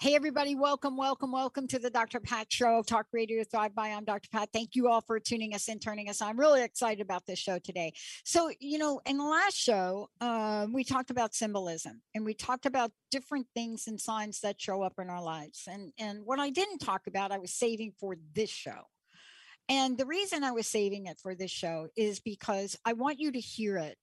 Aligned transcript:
Hey, 0.00 0.14
everybody, 0.14 0.54
welcome, 0.54 0.96
welcome, 0.96 1.32
welcome 1.32 1.66
to 1.66 1.80
the 1.80 1.90
Dr. 1.90 2.20
Pat 2.20 2.46
Show, 2.52 2.84
Talk 2.86 3.06
Radio 3.12 3.42
Thrive 3.42 3.74
By. 3.74 3.88
I'm 3.88 4.04
Dr. 4.04 4.28
Pat. 4.30 4.50
Thank 4.52 4.76
you 4.76 4.86
all 4.86 5.00
for 5.00 5.18
tuning 5.18 5.56
us 5.56 5.66
in, 5.66 5.80
turning 5.80 6.08
us 6.08 6.22
on. 6.22 6.28
I'm 6.28 6.38
really 6.38 6.62
excited 6.62 7.00
about 7.00 7.26
this 7.26 7.40
show 7.40 7.58
today. 7.58 7.92
So, 8.24 8.52
you 8.60 8.78
know, 8.78 9.00
in 9.06 9.18
the 9.18 9.24
last 9.24 9.56
show, 9.56 10.08
uh, 10.20 10.68
we 10.72 10.84
talked 10.84 11.10
about 11.10 11.34
symbolism 11.34 12.00
and 12.14 12.24
we 12.24 12.32
talked 12.32 12.64
about 12.64 12.92
different 13.10 13.48
things 13.56 13.88
and 13.88 14.00
signs 14.00 14.38
that 14.42 14.60
show 14.60 14.82
up 14.82 14.92
in 15.00 15.10
our 15.10 15.20
lives. 15.20 15.64
And, 15.68 15.92
and 15.98 16.24
what 16.24 16.38
I 16.38 16.50
didn't 16.50 16.78
talk 16.78 17.08
about, 17.08 17.32
I 17.32 17.38
was 17.38 17.52
saving 17.52 17.94
for 17.98 18.14
this 18.36 18.50
show. 18.50 18.82
And 19.68 19.98
the 19.98 20.06
reason 20.06 20.44
I 20.44 20.52
was 20.52 20.68
saving 20.68 21.06
it 21.06 21.18
for 21.20 21.34
this 21.34 21.50
show 21.50 21.88
is 21.96 22.20
because 22.20 22.76
I 22.84 22.92
want 22.92 23.18
you 23.18 23.32
to 23.32 23.40
hear 23.40 23.78
it 23.78 23.98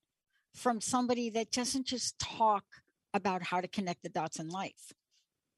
from 0.55 0.81
somebody 0.81 1.30
that 1.30 1.52
doesn't 1.52 1.87
just 1.87 2.19
talk 2.19 2.65
about 3.13 3.43
how 3.43 3.61
to 3.61 3.69
connect 3.69 4.03
the 4.03 4.09
dots 4.09 4.41
in 4.41 4.49
life 4.49 4.91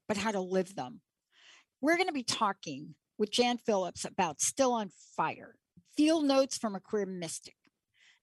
but 0.08 0.16
how 0.16 0.32
to 0.32 0.40
live 0.40 0.74
them. 0.74 1.00
We're 1.80 1.96
going 1.96 2.08
to 2.08 2.12
be 2.12 2.24
talking 2.24 2.94
with 3.18 3.30
Jan 3.30 3.58
Phillips 3.58 4.04
about 4.04 4.40
Still 4.40 4.72
on 4.72 4.90
Fire, 5.16 5.54
field 5.96 6.24
notes 6.24 6.56
from 6.56 6.74
a 6.74 6.80
queer 6.80 7.06
mystic. 7.06 7.54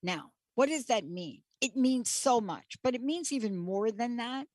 Now, 0.03 0.31
what 0.56 0.69
does 0.69 0.86
that 0.86 1.06
mean? 1.06 1.41
It 1.61 1.75
means 1.75 2.09
so 2.09 2.41
much, 2.41 2.78
but 2.83 2.95
it 2.95 3.03
means 3.03 3.31
even 3.31 3.58
more 3.58 3.91
than 3.91 4.17
that. 4.17 4.47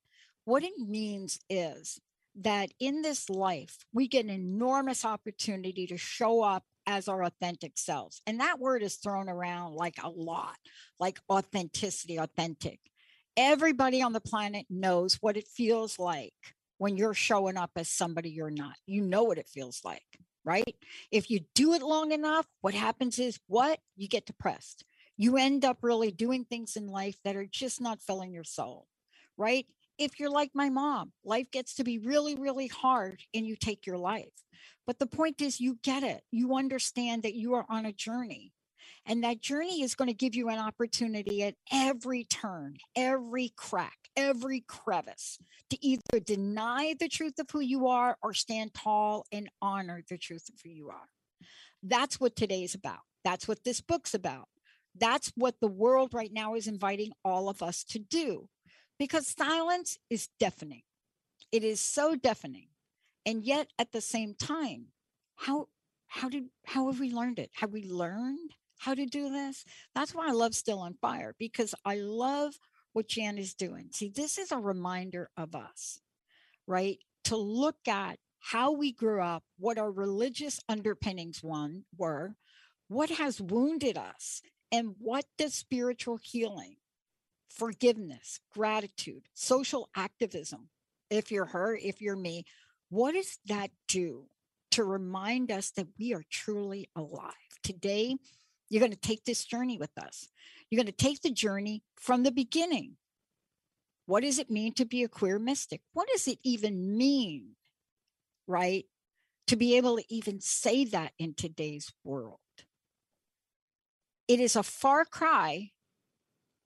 What 0.45 0.63
it 0.63 0.77
means 0.77 1.39
is 1.49 1.99
that 2.35 2.71
in 2.79 3.01
this 3.01 3.29
life, 3.29 3.77
we 3.93 4.07
get 4.07 4.25
an 4.25 4.31
enormous 4.31 5.05
opportunity 5.05 5.85
to 5.87 5.97
show 5.97 6.41
up 6.41 6.63
as 6.87 7.07
our 7.07 7.23
authentic 7.23 7.77
selves. 7.77 8.21
And 8.25 8.39
that 8.39 8.59
word 8.59 8.81
is 8.81 8.95
thrown 8.95 9.29
around 9.29 9.75
like 9.75 9.95
a 10.01 10.09
lot, 10.09 10.57
like 10.99 11.19
authenticity, 11.29 12.17
authentic. 12.17 12.79
Everybody 13.37 14.01
on 14.01 14.13
the 14.13 14.21
planet 14.21 14.65
knows 14.69 15.15
what 15.21 15.37
it 15.37 15.47
feels 15.47 15.99
like 15.99 16.33
when 16.81 16.97
you're 16.97 17.13
showing 17.13 17.57
up 17.57 17.69
as 17.75 17.87
somebody 17.87 18.31
you're 18.31 18.49
not. 18.49 18.73
You 18.87 19.03
know 19.03 19.21
what 19.21 19.37
it 19.37 19.47
feels 19.47 19.81
like, 19.85 20.17
right? 20.43 20.75
If 21.11 21.29
you 21.29 21.41
do 21.53 21.75
it 21.75 21.83
long 21.83 22.11
enough, 22.11 22.47
what 22.61 22.73
happens 22.73 23.19
is 23.19 23.39
what? 23.45 23.77
You 23.95 24.07
get 24.07 24.25
depressed. 24.25 24.83
You 25.15 25.37
end 25.37 25.63
up 25.63 25.77
really 25.83 26.09
doing 26.09 26.43
things 26.43 26.75
in 26.75 26.87
life 26.87 27.17
that 27.23 27.35
are 27.35 27.45
just 27.45 27.81
not 27.81 28.01
filling 28.01 28.33
your 28.33 28.43
soul, 28.43 28.87
right? 29.37 29.67
If 29.99 30.19
you're 30.19 30.31
like 30.31 30.55
my 30.55 30.71
mom, 30.71 31.11
life 31.23 31.51
gets 31.51 31.75
to 31.75 31.83
be 31.83 31.99
really, 31.99 32.33
really 32.33 32.65
hard 32.65 33.21
and 33.31 33.45
you 33.45 33.55
take 33.55 33.85
your 33.85 33.99
life. 33.99 34.33
But 34.87 34.97
the 34.97 35.05
point 35.05 35.39
is, 35.39 35.61
you 35.61 35.77
get 35.83 36.01
it. 36.01 36.23
You 36.31 36.55
understand 36.55 37.21
that 37.21 37.35
you 37.35 37.53
are 37.53 37.65
on 37.69 37.85
a 37.85 37.93
journey 37.93 38.53
and 39.05 39.23
that 39.23 39.41
journey 39.41 39.81
is 39.81 39.95
going 39.95 40.07
to 40.07 40.13
give 40.13 40.35
you 40.35 40.49
an 40.49 40.59
opportunity 40.59 41.43
at 41.43 41.55
every 41.71 42.23
turn, 42.23 42.77
every 42.95 43.51
crack, 43.55 43.97
every 44.15 44.61
crevice 44.61 45.39
to 45.69 45.85
either 45.85 46.19
deny 46.23 46.95
the 46.99 47.09
truth 47.09 47.39
of 47.39 47.47
who 47.51 47.61
you 47.61 47.87
are 47.87 48.17
or 48.21 48.33
stand 48.33 48.73
tall 48.73 49.25
and 49.31 49.49
honor 49.61 50.03
the 50.07 50.17
truth 50.17 50.49
of 50.49 50.55
who 50.63 50.69
you 50.69 50.89
are. 50.89 51.09
That's 51.83 52.19
what 52.19 52.35
today's 52.35 52.75
about. 52.75 52.99
That's 53.23 53.47
what 53.47 53.63
this 53.63 53.81
book's 53.81 54.13
about. 54.13 54.47
That's 54.95 55.31
what 55.35 55.55
the 55.59 55.67
world 55.67 56.13
right 56.13 56.31
now 56.31 56.55
is 56.55 56.67
inviting 56.67 57.11
all 57.23 57.49
of 57.49 57.63
us 57.63 57.83
to 57.85 57.99
do 57.99 58.49
because 58.99 59.27
silence 59.27 59.97
is 60.09 60.29
deafening. 60.39 60.83
It 61.51 61.63
is 61.63 61.81
so 61.81 62.15
deafening. 62.15 62.67
And 63.25 63.43
yet 63.43 63.67
at 63.79 63.91
the 63.91 64.01
same 64.01 64.35
time, 64.35 64.87
how 65.35 65.67
how 66.07 66.27
did 66.27 66.49
how 66.65 66.87
have 66.87 66.99
we 66.99 67.11
learned 67.11 67.39
it? 67.39 67.51
Have 67.55 67.71
we 67.71 67.83
learned 67.83 68.53
how 68.81 68.95
to 68.95 69.05
do 69.05 69.29
this. 69.29 69.63
That's 69.93 70.13
why 70.13 70.27
I 70.27 70.31
love 70.31 70.55
Still 70.55 70.79
on 70.79 70.95
Fire 70.99 71.35
because 71.37 71.75
I 71.85 71.97
love 71.97 72.53
what 72.93 73.07
Jan 73.07 73.37
is 73.37 73.53
doing. 73.53 73.89
See, 73.91 74.09
this 74.09 74.39
is 74.39 74.51
a 74.51 74.57
reminder 74.57 75.29
of 75.37 75.53
us, 75.53 76.01
right? 76.65 76.97
To 77.25 77.37
look 77.37 77.87
at 77.87 78.17
how 78.39 78.71
we 78.71 78.91
grew 78.91 79.21
up, 79.21 79.43
what 79.59 79.77
our 79.77 79.91
religious 79.91 80.59
underpinnings 80.67 81.43
one 81.43 81.83
were, 81.95 82.35
what 82.87 83.11
has 83.11 83.39
wounded 83.39 83.99
us, 83.99 84.41
and 84.71 84.95
what 84.97 85.25
does 85.37 85.53
spiritual 85.53 86.17
healing, 86.17 86.77
forgiveness, 87.49 88.39
gratitude, 88.51 89.21
social 89.35 89.89
activism, 89.95 90.69
if 91.11 91.31
you're 91.31 91.45
her, 91.45 91.75
if 91.75 92.01
you're 92.01 92.15
me, 92.15 92.45
what 92.89 93.11
does 93.11 93.37
that 93.45 93.69
do 93.87 94.25
to 94.71 94.83
remind 94.83 95.51
us 95.51 95.69
that 95.71 95.87
we 95.99 96.15
are 96.15 96.23
truly 96.31 96.89
alive? 96.95 97.33
Today, 97.61 98.17
you're 98.71 98.79
going 98.79 98.93
to 98.93 98.97
take 98.97 99.25
this 99.25 99.43
journey 99.43 99.77
with 99.77 99.91
us. 100.01 100.29
You're 100.69 100.81
going 100.81 100.85
to 100.85 100.93
take 100.93 101.21
the 101.21 101.29
journey 101.29 101.83
from 101.99 102.23
the 102.23 102.31
beginning. 102.31 102.95
What 104.05 104.23
does 104.23 104.39
it 104.39 104.49
mean 104.49 104.73
to 104.75 104.85
be 104.85 105.03
a 105.03 105.09
queer 105.09 105.39
mystic? 105.39 105.81
What 105.91 106.07
does 106.07 106.25
it 106.25 106.39
even 106.41 106.97
mean, 106.97 107.57
right? 108.47 108.85
To 109.47 109.57
be 109.57 109.75
able 109.75 109.97
to 109.97 110.05
even 110.07 110.39
say 110.39 110.85
that 110.85 111.11
in 111.19 111.33
today's 111.33 111.91
world. 112.05 112.39
It 114.29 114.39
is 114.39 114.55
a 114.55 114.63
far 114.63 115.03
cry 115.03 115.71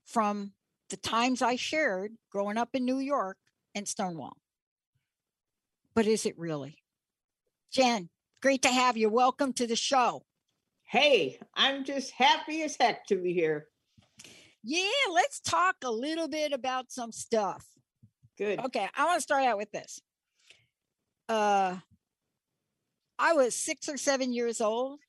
from 0.05 0.53
the 0.91 0.97
times 0.97 1.41
I 1.41 1.55
shared 1.55 2.13
growing 2.31 2.59
up 2.59 2.69
in 2.75 2.85
New 2.85 2.99
York 2.99 3.37
and 3.73 3.87
Stonewall. 3.87 4.37
But 5.95 6.05
is 6.05 6.27
it 6.27 6.37
really? 6.37 6.77
Jan, 7.71 8.09
great 8.43 8.61
to 8.61 8.69
have 8.69 8.95
you. 8.95 9.09
Welcome 9.09 9.53
to 9.53 9.65
the 9.65 9.75
show. 9.75 10.21
Hey, 10.85 11.39
I'm 11.55 11.83
just 11.83 12.11
happy 12.11 12.61
as 12.61 12.77
heck 12.79 13.05
to 13.07 13.15
be 13.15 13.33
here. 13.33 13.67
Yeah, 14.63 14.89
let's 15.11 15.39
talk 15.39 15.75
a 15.83 15.91
little 15.91 16.27
bit 16.27 16.53
about 16.53 16.91
some 16.91 17.11
stuff. 17.11 17.65
Good. 18.37 18.59
Okay, 18.59 18.87
I 18.95 19.05
want 19.05 19.17
to 19.17 19.21
start 19.21 19.43
out 19.43 19.57
with 19.57 19.71
this. 19.71 20.01
Uh 21.27 21.77
I 23.17 23.33
was 23.33 23.55
6 23.55 23.89
or 23.89 23.97
7 23.97 24.33
years 24.33 24.61
old 24.61 24.99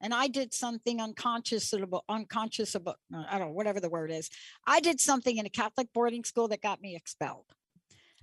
and 0.00 0.14
I 0.14 0.28
did 0.28 0.54
something 0.54 1.00
unconscious 1.00 1.72
about 1.72 2.04
unconscious 2.08 2.74
about 2.74 2.96
I 3.14 3.38
don't 3.38 3.48
know 3.48 3.54
whatever 3.54 3.80
the 3.80 3.90
word 3.90 4.10
is. 4.10 4.30
I 4.66 4.80
did 4.80 5.00
something 5.00 5.36
in 5.36 5.46
a 5.46 5.50
Catholic 5.50 5.88
boarding 5.92 6.24
school 6.24 6.48
that 6.48 6.62
got 6.62 6.80
me 6.80 6.96
expelled. 6.96 7.46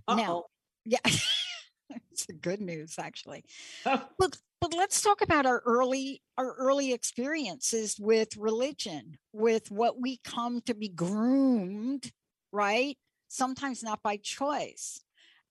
Uh-oh. 0.07 0.16
Now, 0.16 0.44
yeah. 0.85 1.00
it's 2.12 2.25
good 2.42 2.62
news 2.62 2.96
actually. 2.98 3.44
Oh. 3.86 4.03
but 4.18 4.38
but 4.59 4.74
let's 4.74 5.02
talk 5.02 5.22
about 5.22 5.46
our 5.46 5.62
early 5.66 6.22
our 6.38 6.53
early 6.53 6.94
experiences 6.94 7.98
with 8.00 8.36
religion, 8.38 9.18
with 9.34 9.70
what 9.72 10.02
we 10.02 10.18
come 10.24 10.62
to 10.62 10.74
be 10.74 10.90
groomed, 10.90 12.12
right? 12.52 12.98
Sometimes 13.28 13.84
not 13.84 14.02
by 14.02 14.18
choice. 14.18 15.02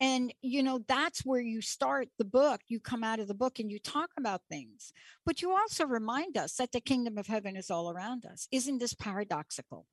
And 0.00 0.34
you 0.42 0.62
know, 0.62 0.80
that's 0.86 1.24
where 1.24 1.40
you 1.40 1.62
start 1.62 2.08
the 2.18 2.24
book. 2.24 2.60
You 2.68 2.80
come 2.80 3.02
out 3.02 3.20
of 3.20 3.28
the 3.28 3.34
book 3.34 3.58
and 3.58 3.70
you 3.70 3.78
talk 3.78 4.10
about 4.18 4.42
things. 4.50 4.92
But 5.24 5.40
you 5.40 5.52
also 5.52 5.86
remind 5.86 6.36
us 6.36 6.54
that 6.56 6.72
the 6.72 6.80
kingdom 6.80 7.16
of 7.16 7.26
heaven 7.26 7.56
is 7.56 7.70
all 7.70 7.90
around 7.90 8.26
us. 8.26 8.48
Isn't 8.50 8.78
this 8.78 8.92
paradoxical? 8.92 9.86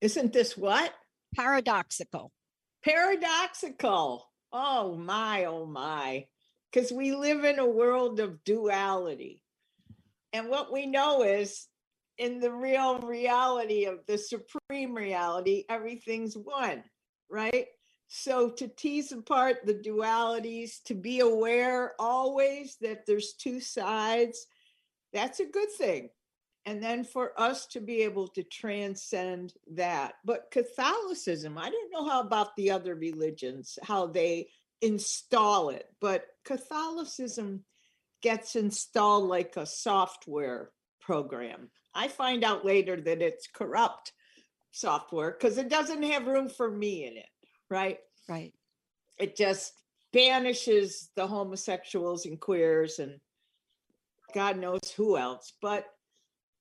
Isn't 0.00 0.32
this 0.32 0.56
what? 0.56 0.94
Paradoxical. 1.34 2.32
Paradoxical. 2.84 4.29
Oh 4.52 4.96
my, 4.96 5.44
oh 5.44 5.66
my 5.66 6.26
because 6.70 6.92
we 6.92 7.14
live 7.14 7.44
in 7.44 7.58
a 7.58 7.66
world 7.66 8.20
of 8.20 8.42
duality. 8.44 9.42
And 10.32 10.48
what 10.48 10.72
we 10.72 10.86
know 10.86 11.22
is 11.22 11.66
in 12.18 12.38
the 12.38 12.52
real 12.52 13.00
reality 13.00 13.86
of 13.86 14.00
the 14.06 14.18
supreme 14.18 14.94
reality, 14.94 15.64
everything's 15.68 16.36
one, 16.36 16.84
right? 17.28 17.66
So 18.08 18.50
to 18.50 18.68
tease 18.68 19.12
apart 19.12 19.58
the 19.64 19.74
dualities, 19.74 20.82
to 20.84 20.94
be 20.94 21.20
aware 21.20 21.94
always 21.98 22.76
that 22.80 23.06
there's 23.06 23.34
two 23.34 23.60
sides, 23.60 24.46
that's 25.12 25.40
a 25.40 25.46
good 25.46 25.70
thing. 25.76 26.10
And 26.66 26.82
then 26.82 27.04
for 27.04 27.32
us 27.40 27.66
to 27.68 27.80
be 27.80 28.02
able 28.02 28.28
to 28.28 28.42
transcend 28.42 29.54
that. 29.72 30.14
But 30.24 30.50
Catholicism, 30.50 31.56
I 31.56 31.70
don't 31.70 31.90
know 31.92 32.06
how 32.06 32.20
about 32.20 32.54
the 32.56 32.70
other 32.70 32.94
religions, 32.94 33.78
how 33.82 34.06
they 34.06 34.48
install 34.82 35.70
it, 35.70 35.86
but 36.00 36.26
Catholicism 36.44 37.64
gets 38.22 38.56
installed 38.56 39.28
like 39.28 39.56
a 39.56 39.66
software 39.66 40.70
program. 41.00 41.70
I 41.94 42.08
find 42.08 42.44
out 42.44 42.64
later 42.64 43.00
that 43.00 43.22
it's 43.22 43.46
corrupt 43.46 44.12
software 44.70 45.32
because 45.32 45.58
it 45.58 45.68
doesn't 45.68 46.02
have 46.02 46.26
room 46.26 46.48
for 46.48 46.70
me 46.70 47.06
in 47.06 47.16
it, 47.16 47.28
right? 47.68 47.98
Right. 48.28 48.52
It 49.18 49.36
just 49.36 49.72
banishes 50.12 51.10
the 51.14 51.26
homosexuals 51.26 52.26
and 52.26 52.40
queers 52.40 52.98
and 52.98 53.20
God 54.32 54.58
knows 54.58 54.92
who 54.96 55.16
else. 55.16 55.52
But 55.60 55.86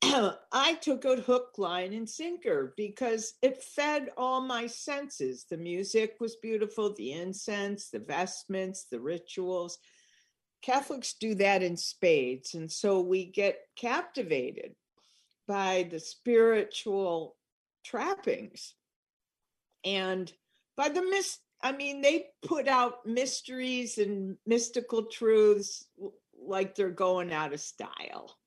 I 0.52 0.78
took 0.82 1.04
it 1.06 1.20
hook, 1.20 1.56
line, 1.58 1.94
and 1.94 2.10
sinker 2.10 2.74
because 2.78 3.34
it 3.42 3.62
fed 3.62 4.10
all 4.18 4.42
my 4.42 4.68
senses. 4.68 5.46
The 5.50 5.58
music 5.58 6.16
was 6.20 6.38
beautiful, 6.38 6.94
the 6.94 7.14
incense, 7.14 7.90
the 7.90 8.00
vestments, 8.00 8.86
the 8.90 9.00
rituals. 9.00 9.78
Catholics 10.62 11.16
do 11.20 11.36
that 11.36 11.64
in 11.64 11.76
spades. 11.76 12.54
And 12.54 12.72
so 12.72 13.02
we 13.02 13.26
get 13.26 13.60
captivated 13.76 14.76
by 15.48 15.88
the 15.90 16.00
spiritual 16.00 17.36
trappings 17.84 18.76
and 19.84 20.32
by 20.78 20.90
the 20.90 21.02
mist. 21.02 21.40
I 21.62 21.74
mean, 21.74 22.02
they 22.02 22.28
put 22.46 22.70
out 22.70 23.06
mysteries 23.06 23.98
and 23.98 24.38
mystical 24.46 25.06
truths 25.06 25.86
like 26.42 26.76
they're 26.76 26.90
going 26.90 27.34
out 27.34 27.54
of 27.54 27.60
style, 27.60 28.38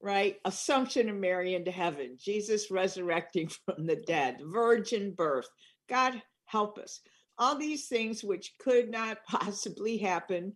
right? 0.00 0.36
Assumption 0.44 1.08
of 1.08 1.16
Mary 1.16 1.54
into 1.54 1.70
heaven, 1.70 2.16
Jesus 2.18 2.70
resurrecting 2.70 3.48
from 3.64 3.86
the 3.86 3.96
dead, 3.96 4.38
virgin 4.42 5.12
birth. 5.12 5.48
God 5.88 6.20
help 6.46 6.78
us. 6.78 7.00
All 7.38 7.56
these 7.56 7.86
things 7.86 8.24
which 8.24 8.54
could 8.58 8.90
not 8.90 9.18
possibly 9.28 9.98
happen 9.98 10.54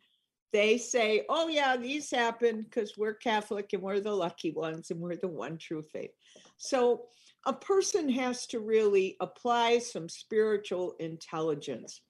they 0.52 0.76
say, 0.76 1.24
oh, 1.30 1.48
yeah, 1.48 1.76
these 1.76 2.10
happen 2.10 2.62
because 2.62 2.96
we're 2.98 3.14
Catholic 3.14 3.72
and 3.72 3.82
we're 3.82 4.00
the 4.00 4.12
lucky 4.12 4.50
ones 4.52 4.90
and 4.90 5.00
we're 5.00 5.16
the 5.16 5.28
one 5.28 5.56
true 5.56 5.82
faith. 5.92 6.10
So 6.58 7.06
a 7.46 7.52
person 7.52 8.08
has 8.10 8.46
to 8.48 8.60
really 8.60 9.16
apply 9.20 9.78
some 9.78 10.08
spiritual 10.08 10.94
intelligence 11.00 12.02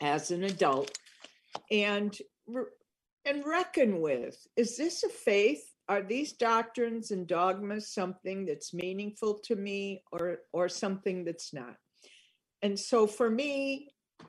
as 0.00 0.30
an 0.30 0.44
adult 0.44 0.96
and 1.70 2.16
and 3.24 3.44
reckon 3.46 4.00
with 4.02 4.36
is 4.56 4.76
this 4.76 5.02
a 5.04 5.08
faith 5.08 5.64
are 5.88 6.02
these 6.02 6.32
doctrines 6.32 7.10
and 7.10 7.26
dogmas 7.26 7.92
something 7.92 8.44
that's 8.44 8.74
meaningful 8.74 9.34
to 9.34 9.56
me 9.56 10.02
or 10.12 10.38
or 10.52 10.68
something 10.68 11.24
that's 11.24 11.52
not 11.52 11.76
and 12.62 12.78
so 12.78 13.06
for 13.06 13.30
me 13.30 13.88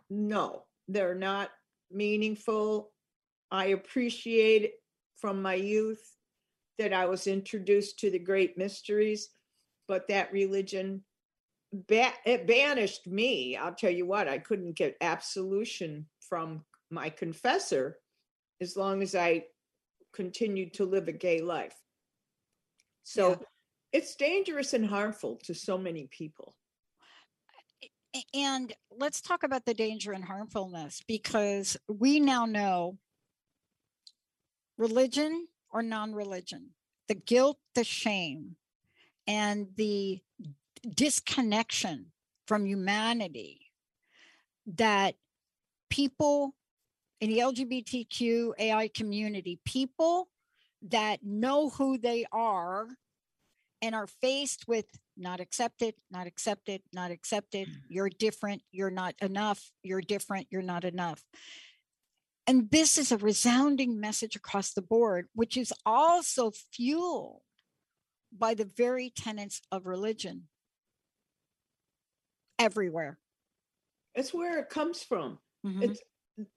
no 0.10 0.64
they're 0.88 1.16
not 1.16 1.50
meaningful 1.92 2.92
I 3.52 3.68
appreciate 3.68 4.74
from 5.16 5.42
my 5.42 5.54
youth 5.56 6.16
that 6.78 6.94
I 6.94 7.06
was 7.06 7.28
introduced 7.28 8.00
to 8.00 8.12
the 8.12 8.20
great 8.20 8.58
mysteries, 8.58 9.30
but 9.88 10.08
that 10.10 10.32
religion 10.32 11.04
ba- 11.88 12.14
it 12.26 12.46
banished 12.46 13.08
me. 13.08 13.56
I'll 13.56 13.74
tell 13.74 13.92
you 13.92 14.06
what, 14.06 14.28
I 14.28 14.38
couldn't 14.38 14.76
get 14.76 14.98
absolution 15.02 16.08
from 16.20 16.64
my 16.92 17.10
confessor 17.10 17.98
as 18.62 18.76
long 18.76 19.02
as 19.02 19.16
I 19.16 19.46
continued 20.18 20.74
to 20.74 20.84
live 20.84 21.08
a 21.08 21.12
gay 21.12 21.42
life. 21.42 21.76
So 23.04 23.30
yeah. 23.30 23.36
it's 23.94 24.16
dangerous 24.16 24.74
and 24.74 24.84
harmful 24.84 25.40
to 25.44 25.54
so 25.54 25.78
many 25.78 26.08
people. 26.10 26.56
And 28.34 28.74
let's 28.90 29.22
talk 29.22 29.44
about 29.44 29.66
the 29.66 29.76
danger 29.76 30.12
and 30.12 30.26
harmfulness 30.26 31.04
because 31.08 31.78
we 31.88 32.20
now 32.20 32.46
know 32.46 32.98
religion 34.76 35.48
or 35.70 35.84
non 35.84 36.14
religion, 36.14 36.72
the 37.08 37.16
guilt, 37.16 37.60
the 37.76 37.84
shame, 37.84 38.56
and 39.28 39.68
the 39.76 40.20
disconnection 40.96 42.08
from 42.48 42.66
humanity 42.66 43.60
that 44.66 45.14
people 45.92 46.56
in 47.20 47.30
the 47.30 47.40
LGBTQ 47.40 48.54
AI 48.60 48.90
community, 48.90 49.60
people 49.66 50.28
that 50.90 51.24
know 51.24 51.70
who 51.70 51.98
they 51.98 52.26
are 52.32 52.88
and 53.82 53.96
are 53.96 54.08
faced 54.08 54.68
with 54.68 54.86
not 55.16 55.40
accepted, 55.40 55.96
not 56.12 56.28
accepted, 56.28 56.82
not 56.94 57.12
accepted, 57.12 57.68
mm. 57.68 57.76
you're 57.90 58.10
different, 58.10 58.62
you're 58.72 58.92
not 58.92 59.16
enough, 59.22 59.72
you're 59.84 60.02
different, 60.02 60.48
you're 60.50 60.62
not 60.62 60.84
enough. 60.84 61.24
And 62.46 62.70
this 62.72 62.98
is 62.98 63.12
a 63.12 63.18
resounding 63.18 64.00
message 64.00 64.36
across 64.36 64.74
the 64.74 64.82
board, 64.82 65.28
which 65.34 65.58
is 65.58 65.74
also 65.86 66.52
fueled 66.72 67.42
by 68.36 68.54
the 68.54 68.70
very 68.78 69.12
tenets 69.16 69.62
of 69.72 69.86
religion 69.86 70.44
everywhere. 72.58 73.18
It's 74.16 74.34
where 74.34 74.60
it 74.60 74.70
comes 74.70 75.04
from. 75.04 75.40
Mm-hmm. 75.66 75.84
It's 75.84 76.02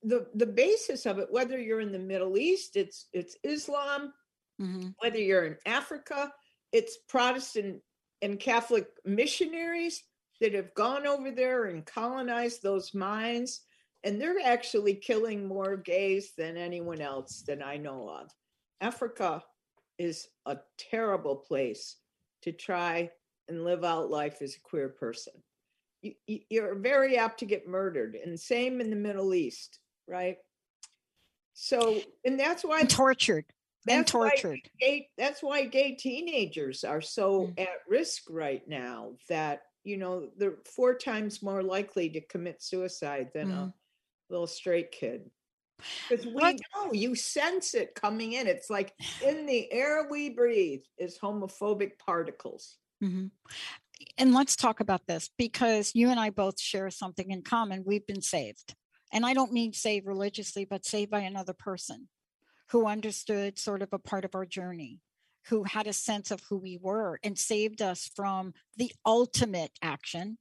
the 0.02 0.26
the 0.34 0.46
basis 0.46 1.06
of 1.06 1.18
it. 1.18 1.28
Whether 1.30 1.58
you're 1.58 1.80
in 1.80 1.92
the 1.92 1.98
Middle 1.98 2.36
East, 2.38 2.76
it's 2.76 3.06
it's 3.12 3.36
Islam. 3.42 4.12
Mm-hmm. 4.60 4.88
Whether 4.98 5.18
you're 5.18 5.46
in 5.46 5.56
Africa, 5.66 6.32
it's 6.72 6.98
Protestant 7.08 7.80
and 8.22 8.38
Catholic 8.38 8.86
missionaries 9.04 10.02
that 10.40 10.54
have 10.54 10.74
gone 10.74 11.06
over 11.06 11.30
there 11.30 11.66
and 11.66 11.86
colonized 11.86 12.62
those 12.62 12.94
minds 12.94 13.62
and 14.04 14.20
they're 14.20 14.40
actually 14.44 14.94
killing 14.94 15.46
more 15.46 15.76
gays 15.76 16.32
than 16.36 16.56
anyone 16.56 17.00
else 17.00 17.42
that 17.46 17.64
I 17.64 17.76
know 17.76 18.08
of. 18.08 18.30
Africa 18.80 19.42
is 19.98 20.28
a 20.46 20.58
terrible 20.78 21.36
place 21.36 21.96
to 22.42 22.52
try 22.52 23.10
and 23.48 23.64
live 23.64 23.84
out 23.84 24.10
life 24.10 24.40
as 24.40 24.56
a 24.56 24.60
queer 24.60 24.88
person. 24.88 25.34
You, 26.02 26.62
are 26.62 26.74
very 26.74 27.18
apt 27.18 27.40
to 27.40 27.46
get 27.46 27.68
murdered, 27.68 28.14
and 28.14 28.38
same 28.38 28.80
in 28.80 28.90
the 28.90 28.96
Middle 28.96 29.34
East, 29.34 29.78
right? 30.08 30.36
So, 31.54 32.00
and 32.24 32.40
that's 32.40 32.64
why 32.64 32.80
and 32.80 32.90
tortured. 32.90 33.44
and 33.88 34.06
tortured. 34.06 34.60
Gay, 34.80 35.08
that's 35.18 35.42
why 35.42 35.66
gay 35.66 35.94
teenagers 35.94 36.84
are 36.84 37.02
so 37.02 37.48
mm. 37.48 37.60
at 37.60 37.68
risk 37.88 38.22
right 38.30 38.66
now. 38.66 39.12
That 39.28 39.62
you 39.84 39.98
know 39.98 40.28
they're 40.38 40.58
four 40.74 40.94
times 40.94 41.42
more 41.42 41.62
likely 41.62 42.08
to 42.10 42.20
commit 42.20 42.62
suicide 42.62 43.28
than 43.34 43.48
mm. 43.48 43.58
a 43.58 43.74
little 44.30 44.46
straight 44.46 44.92
kid. 44.92 45.30
Because 46.08 46.26
we 46.26 46.32
what? 46.32 46.56
know 46.74 46.92
you 46.92 47.14
sense 47.14 47.74
it 47.74 47.94
coming 47.94 48.34
in. 48.34 48.46
It's 48.46 48.70
like 48.70 48.94
in 49.24 49.46
the 49.46 49.70
air 49.72 50.06
we 50.10 50.30
breathe 50.30 50.82
is 50.98 51.18
homophobic 51.18 51.98
particles. 51.98 52.76
Mm-hmm. 53.02 53.26
And 54.16 54.34
let's 54.34 54.56
talk 54.56 54.80
about 54.80 55.06
this 55.06 55.30
because 55.38 55.92
you 55.94 56.10
and 56.10 56.18
I 56.18 56.30
both 56.30 56.60
share 56.60 56.90
something 56.90 57.30
in 57.30 57.42
common. 57.42 57.84
We've 57.84 58.06
been 58.06 58.22
saved. 58.22 58.74
And 59.12 59.26
I 59.26 59.34
don't 59.34 59.52
mean 59.52 59.72
saved 59.72 60.06
religiously, 60.06 60.64
but 60.64 60.84
saved 60.84 61.10
by 61.10 61.20
another 61.20 61.52
person 61.52 62.08
who 62.70 62.86
understood 62.86 63.58
sort 63.58 63.82
of 63.82 63.92
a 63.92 63.98
part 63.98 64.24
of 64.24 64.34
our 64.34 64.46
journey, 64.46 65.00
who 65.48 65.64
had 65.64 65.86
a 65.86 65.92
sense 65.92 66.30
of 66.30 66.40
who 66.48 66.56
we 66.56 66.78
were 66.80 67.18
and 67.24 67.36
saved 67.36 67.82
us 67.82 68.08
from 68.14 68.54
the 68.76 68.92
ultimate 69.04 69.72
action, 69.82 70.38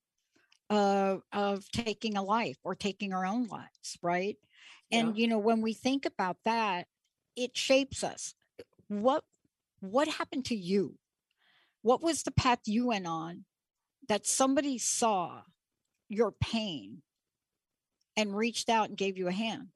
uh, 0.70 1.18
of 1.34 1.70
taking 1.72 2.16
a 2.16 2.24
life 2.24 2.58
or 2.64 2.76
taking 2.76 3.14
our 3.14 3.26
own 3.26 3.48
lives, 3.48 3.98
right? 4.02 4.38
And 4.92 5.16
yeah. 5.16 5.22
you 5.22 5.28
know, 5.28 5.40
when 5.40 5.62
we 5.62 5.74
think 5.74 6.06
about 6.06 6.38
that, 6.46 6.88
it 7.36 7.58
shapes 7.58 8.04
us. 8.04 8.34
What 8.88 9.24
what 9.80 10.08
happened 10.08 10.46
to 10.46 10.56
you? 10.56 10.96
What 11.82 12.04
was 12.04 12.24
the 12.24 12.32
path 12.32 12.60
you 12.66 12.88
went 12.88 13.08
on 13.08 13.46
that 14.10 14.28
somebody 14.28 14.78
saw 14.78 15.42
your 16.10 16.32
pain 16.42 17.02
and 18.18 18.36
reached 18.36 18.68
out 18.68 18.90
and 18.90 18.98
gave 18.98 19.18
you 19.18 19.28
a 19.28 19.32
hand? 19.32 19.68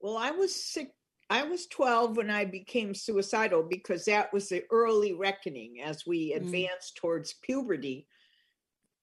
Well, 0.00 0.16
I 0.16 0.30
was 0.30 0.54
sick. 0.54 0.92
I 1.28 1.42
was 1.42 1.66
12 1.66 2.16
when 2.16 2.30
I 2.30 2.44
became 2.44 2.94
suicidal 2.94 3.64
because 3.64 4.04
that 4.04 4.32
was 4.32 4.48
the 4.48 4.62
early 4.70 5.12
reckoning 5.12 5.80
as 5.82 6.06
we 6.06 6.32
mm. 6.32 6.36
advanced 6.36 6.96
towards 6.96 7.34
puberty 7.42 8.06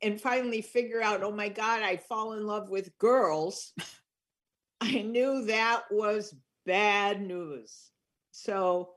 and 0.02 0.20
finally 0.20 0.62
figure 0.62 1.02
out, 1.02 1.22
oh 1.22 1.32
my 1.32 1.50
God, 1.50 1.82
I 1.82 1.98
fall 1.98 2.34
in 2.34 2.46
love 2.46 2.70
with 2.70 2.98
girls, 2.98 3.74
I 4.82 5.02
knew 5.02 5.46
that 5.46 5.84
was 5.92 6.34
bad 6.66 7.22
news. 7.22 7.92
So 8.32 8.92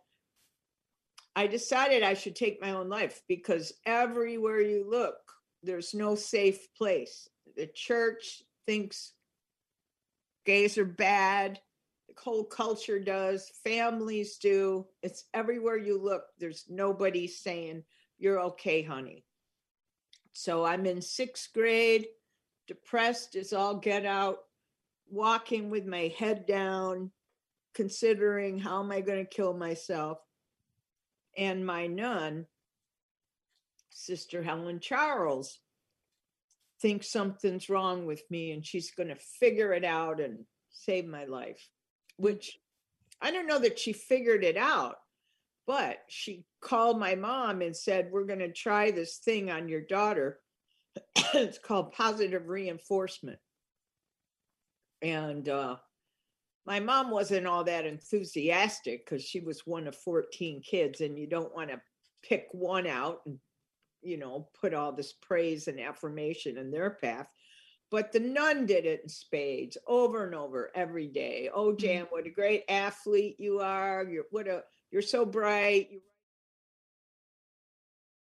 I 1.39 1.47
decided 1.47 2.03
I 2.03 2.15
should 2.15 2.35
take 2.35 2.63
my 2.63 2.71
own 2.71 2.89
life 2.89 3.21
because 3.29 3.75
everywhere 3.85 4.61
you 4.61 4.89
look, 4.89 5.17
there's 5.63 5.93
no 5.93 6.15
safe 6.15 6.67
place. 6.75 7.29
The 7.57 7.67
church 7.67 8.43
thinks 8.67 9.13
gays 10.47 10.79
are 10.79 10.87
bad. 10.87 11.61
The 12.09 12.15
whole 12.19 12.45
culture 12.45 12.99
does. 12.99 13.51
Families 13.65 14.39
do. 14.39 14.87
It's 15.03 15.25
everywhere 15.35 15.77
you 15.77 16.03
look. 16.03 16.25
There's 16.39 16.65
nobody 16.71 17.27
saying, 17.27 17.85
you're 18.19 18.41
okay, 18.41 18.83
honey. 18.83 19.25
So 20.33 20.65
I'm 20.65 20.87
in 20.87 21.03
sixth 21.03 21.51
grade, 21.53 22.07
depressed 22.67 23.37
as 23.37 23.53
all 23.53 23.77
get 23.77 24.07
out. 24.07 24.39
walking 25.09 25.71
with 25.71 25.87
my 25.87 26.13
head 26.19 26.47
down, 26.47 27.11
considering 27.75 28.59
how 28.59 28.83
am 28.83 28.91
I 28.91 29.01
going 29.01 29.25
to 29.25 29.37
kill 29.37 29.55
myself. 29.55 30.19
And 31.37 31.67
my 31.67 31.87
nun, 31.87 32.47
Sister 33.91 34.43
Helen 34.43 34.81
Charles, 34.81 35.61
thinks 36.81 37.11
something's 37.11 37.69
wrong 37.69 38.07
with 38.07 38.23
me 38.31 38.53
and 38.53 38.65
she's 38.65 38.91
going 38.91 39.09
to 39.09 39.17
figure 39.17 39.73
it 39.73 39.85
out 39.85 40.21
and 40.21 40.45
save 40.71 41.07
my 41.07 41.25
life, 41.25 41.69
which 42.17 42.59
I 43.21 43.31
don't 43.31 43.47
know 43.47 43.59
that 43.59 43.79
she 43.79 43.93
figured 43.93 44.45
it 44.45 44.57
out, 44.57 44.97
but 45.67 45.99
she 46.09 46.45
called 46.61 46.99
my 46.99 47.15
mom 47.15 47.63
and 47.63 47.77
said, 47.77 48.11
We're 48.11 48.25
going 48.25 48.41
to 48.41 48.53
try 48.53 48.91
this 48.91 49.17
thing 49.19 49.51
on 49.51 49.69
your 49.69 49.81
daughter. 49.81 50.39
it's 51.35 51.59
called 51.59 51.93
positive 51.93 52.49
reinforcement. 52.49 53.39
And 55.03 55.49
uh, 55.49 55.77
my 56.67 56.81
mom 56.81 57.11
wasn't 57.11 57.47
all 57.47 57.65
that 57.65 57.87
enthusiastic 57.87 59.05
because 59.05 59.23
she 59.23 59.41
was 59.41 59.67
one 59.67 59.87
of 59.87 59.97
14 59.97 60.63
kids, 60.63 61.01
and 61.01 61.19
you 61.19 61.27
don't 61.27 61.55
want 61.55 61.71
to 61.71 61.81
pick 62.23 62.49
one 62.53 62.87
out 62.87 63.21
and, 63.27 63.39
you 64.03 64.17
know, 64.17 64.49
put 64.61 64.75
all 64.75 64.93
this 64.93 65.13
praise 65.13 65.69
and 65.69 65.81
affirmation 65.81 66.59
in 66.59 66.71
their 66.71 66.91
path. 66.91 67.29
But 67.91 68.11
the 68.11 68.21
nun 68.21 68.67
did 68.67 68.85
it 68.85 69.03
in 69.05 69.09
spades 69.09 69.79
over 69.87 70.27
and 70.27 70.35
over 70.35 70.73
every 70.75 71.07
day. 71.07 71.51
Oh, 71.55 71.69
Mm-hmm. 71.69 71.79
Jan, 71.79 72.07
what 72.11 72.27
a 72.27 72.31
great 72.31 72.65
athlete 72.69 73.37
you 73.39 73.61
are. 73.61 74.05
You're 74.11 74.25
what 74.31 74.49
a 74.49 74.65
you're 74.91 75.03
so 75.03 75.25
bright. 75.25 75.89
You 75.93 76.01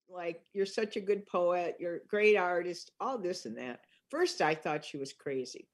like 0.10 0.42
you're 0.54 0.66
such 0.66 0.98
a 0.98 1.02
good 1.02 1.26
poet, 1.28 1.78
you're 1.80 1.98
a 1.98 2.08
great 2.08 2.36
artist, 2.36 2.92
all 3.00 3.18
this 3.18 3.46
and 3.46 3.58
that. 3.58 3.82
First, 4.10 4.42
I 4.42 4.56
thought 4.56 4.86
she 4.86 4.98
was 4.98 5.14
crazy, 5.14 5.68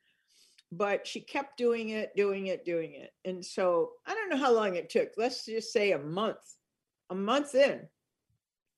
but 0.77 1.05
she 1.08 1.22
kept 1.22 1.58
doing 1.58 1.89
it, 1.89 2.15
doing 2.15 2.48
it, 2.48 2.65
doing 2.65 2.94
it. 2.94 3.12
And 3.24 3.44
so 3.46 3.91
I 4.05 4.13
don't 4.13 4.29
know 4.29 4.38
how 4.38 4.53
long 4.53 4.75
it 4.75 4.89
took. 4.89 5.10
Let's 5.17 5.46
just 5.46 5.72
say 5.72 5.91
a 5.91 6.00
month. 6.00 6.55
A 7.10 7.15
month 7.15 7.53
in, 7.55 7.88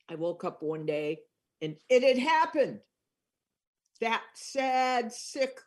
I 0.09 0.15
woke 0.15 0.43
up 0.43 0.61
one 0.61 0.85
day 0.85 1.21
and 1.61 1.77
it 1.89 2.03
had 2.03 2.17
happened. 2.17 2.81
That 4.01 4.23
sad, 4.35 5.11
sick 5.11 5.59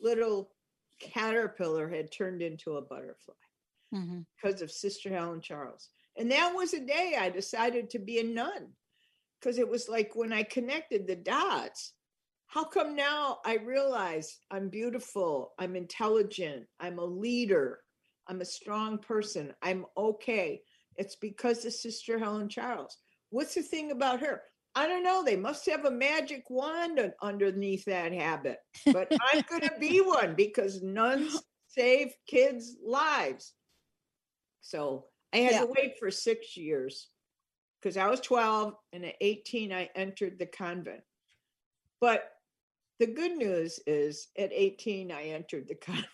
little 0.00 0.52
caterpillar 0.98 1.88
had 1.88 2.12
turned 2.12 2.42
into 2.42 2.76
a 2.76 2.82
butterfly 2.82 3.34
Mhm. 3.94 4.26
because 4.36 4.62
of 4.62 4.70
Sister 4.70 5.10
Helen 5.10 5.40
Charles. 5.40 5.88
And 6.16 6.30
that 6.32 6.54
was 6.54 6.74
a 6.74 6.80
day 6.80 7.16
I 7.18 7.30
decided 7.30 7.88
to 7.90 7.98
be 7.98 8.18
a 8.18 8.24
nun 8.24 8.76
because 9.38 9.58
it 9.58 9.68
was 9.68 9.88
like 9.88 10.14
when 10.14 10.32
I 10.32 10.42
connected 10.42 11.06
the 11.06 11.16
dots. 11.16 11.94
How 12.52 12.64
come 12.64 12.94
now 12.94 13.38
I 13.46 13.56
realize 13.56 14.40
I'm 14.50 14.68
beautiful, 14.68 15.54
I'm 15.58 15.74
intelligent, 15.74 16.66
I'm 16.78 16.98
a 16.98 17.04
leader, 17.04 17.80
I'm 18.28 18.42
a 18.42 18.44
strong 18.44 18.98
person, 18.98 19.54
I'm 19.62 19.86
okay? 19.96 20.60
It's 20.98 21.16
because 21.16 21.64
of 21.64 21.72
Sister 21.72 22.18
Helen 22.18 22.50
Charles. 22.50 22.98
What's 23.30 23.54
the 23.54 23.62
thing 23.62 23.90
about 23.90 24.20
her? 24.20 24.42
I 24.74 24.86
don't 24.86 25.02
know. 25.02 25.24
They 25.24 25.34
must 25.34 25.64
have 25.64 25.86
a 25.86 25.90
magic 25.90 26.44
wand 26.50 27.00
underneath 27.22 27.86
that 27.86 28.12
habit, 28.12 28.58
but 28.92 29.08
I'm 29.32 29.42
going 29.48 29.62
to 29.62 29.80
be 29.80 30.00
one 30.04 30.34
because 30.34 30.82
nuns 30.82 31.42
save 31.68 32.12
kids' 32.26 32.76
lives. 32.84 33.54
So 34.60 35.06
I 35.32 35.38
had 35.38 35.52
Yeah. 35.52 35.60
to 35.60 35.72
wait 35.74 35.98
for 35.98 36.10
six 36.10 36.54
years 36.54 37.08
because 37.80 37.96
I 37.96 38.08
was 38.08 38.20
12 38.20 38.74
and 38.92 39.06
at 39.06 39.14
18, 39.22 39.72
I 39.72 39.88
entered 39.94 40.38
the 40.38 40.44
convent. 40.44 41.00
But 41.98 42.28
the 43.02 43.12
good 43.12 43.32
news 43.36 43.80
is 43.84 44.28
at 44.38 44.52
18, 44.52 45.10
I 45.10 45.24
entered 45.24 45.66
the 45.66 45.74
convent. 45.86 46.06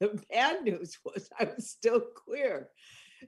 The 0.00 0.20
bad 0.28 0.64
news 0.64 0.98
was 1.04 1.30
I 1.38 1.44
was 1.44 1.70
still 1.70 2.02
queer. 2.26 2.68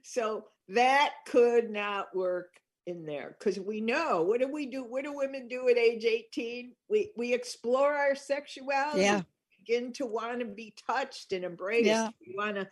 So 0.03 0.43
that 0.67 1.13
could 1.25 1.69
not 1.69 2.13
work 2.13 2.59
in 2.85 3.05
there 3.05 3.37
because 3.39 3.57
we 3.57 3.79
know 3.79 4.21
what 4.23 4.41
do 4.41 4.51
we 4.51 4.65
do? 4.65 4.83
What 4.83 5.05
do 5.05 5.15
women 5.15 5.47
do 5.47 5.69
at 5.69 5.77
age 5.77 6.03
18? 6.03 6.73
We 6.89 7.11
we 7.15 7.33
explore 7.33 7.93
our 7.93 8.15
sexuality, 8.15 9.03
Yeah. 9.03 9.21
begin 9.65 9.93
to 9.93 10.05
want 10.05 10.39
to 10.41 10.45
be 10.45 10.73
touched 10.85 11.31
and 11.31 11.45
embraced. 11.45 11.85
Yeah. 11.85 12.09
We 12.27 12.35
want 12.37 12.57
to 12.57 12.67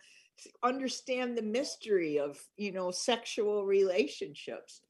understand 0.62 1.38
the 1.38 1.42
mystery 1.42 2.18
of 2.18 2.38
you 2.58 2.70
know 2.70 2.90
sexual 2.90 3.64
relationships. 3.64 4.82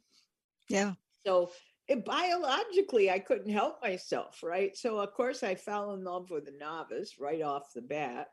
Yeah. 0.69 0.95
So 1.25 1.53
it, 1.89 2.05
biologically, 2.05 3.11
I 3.11 3.19
couldn't 3.19 3.53
help 3.53 3.83
myself, 3.83 4.43
right? 4.43 4.77
So 4.77 4.99
of 4.99 5.13
course, 5.13 5.43
I 5.43 5.55
fell 5.55 5.93
in 5.93 6.05
love 6.05 6.31
with 6.31 6.49
a 6.49 6.59
novice 6.59 7.17
right 7.19 7.43
off 7.43 7.73
the 7.75 7.83
bat, 7.83 8.29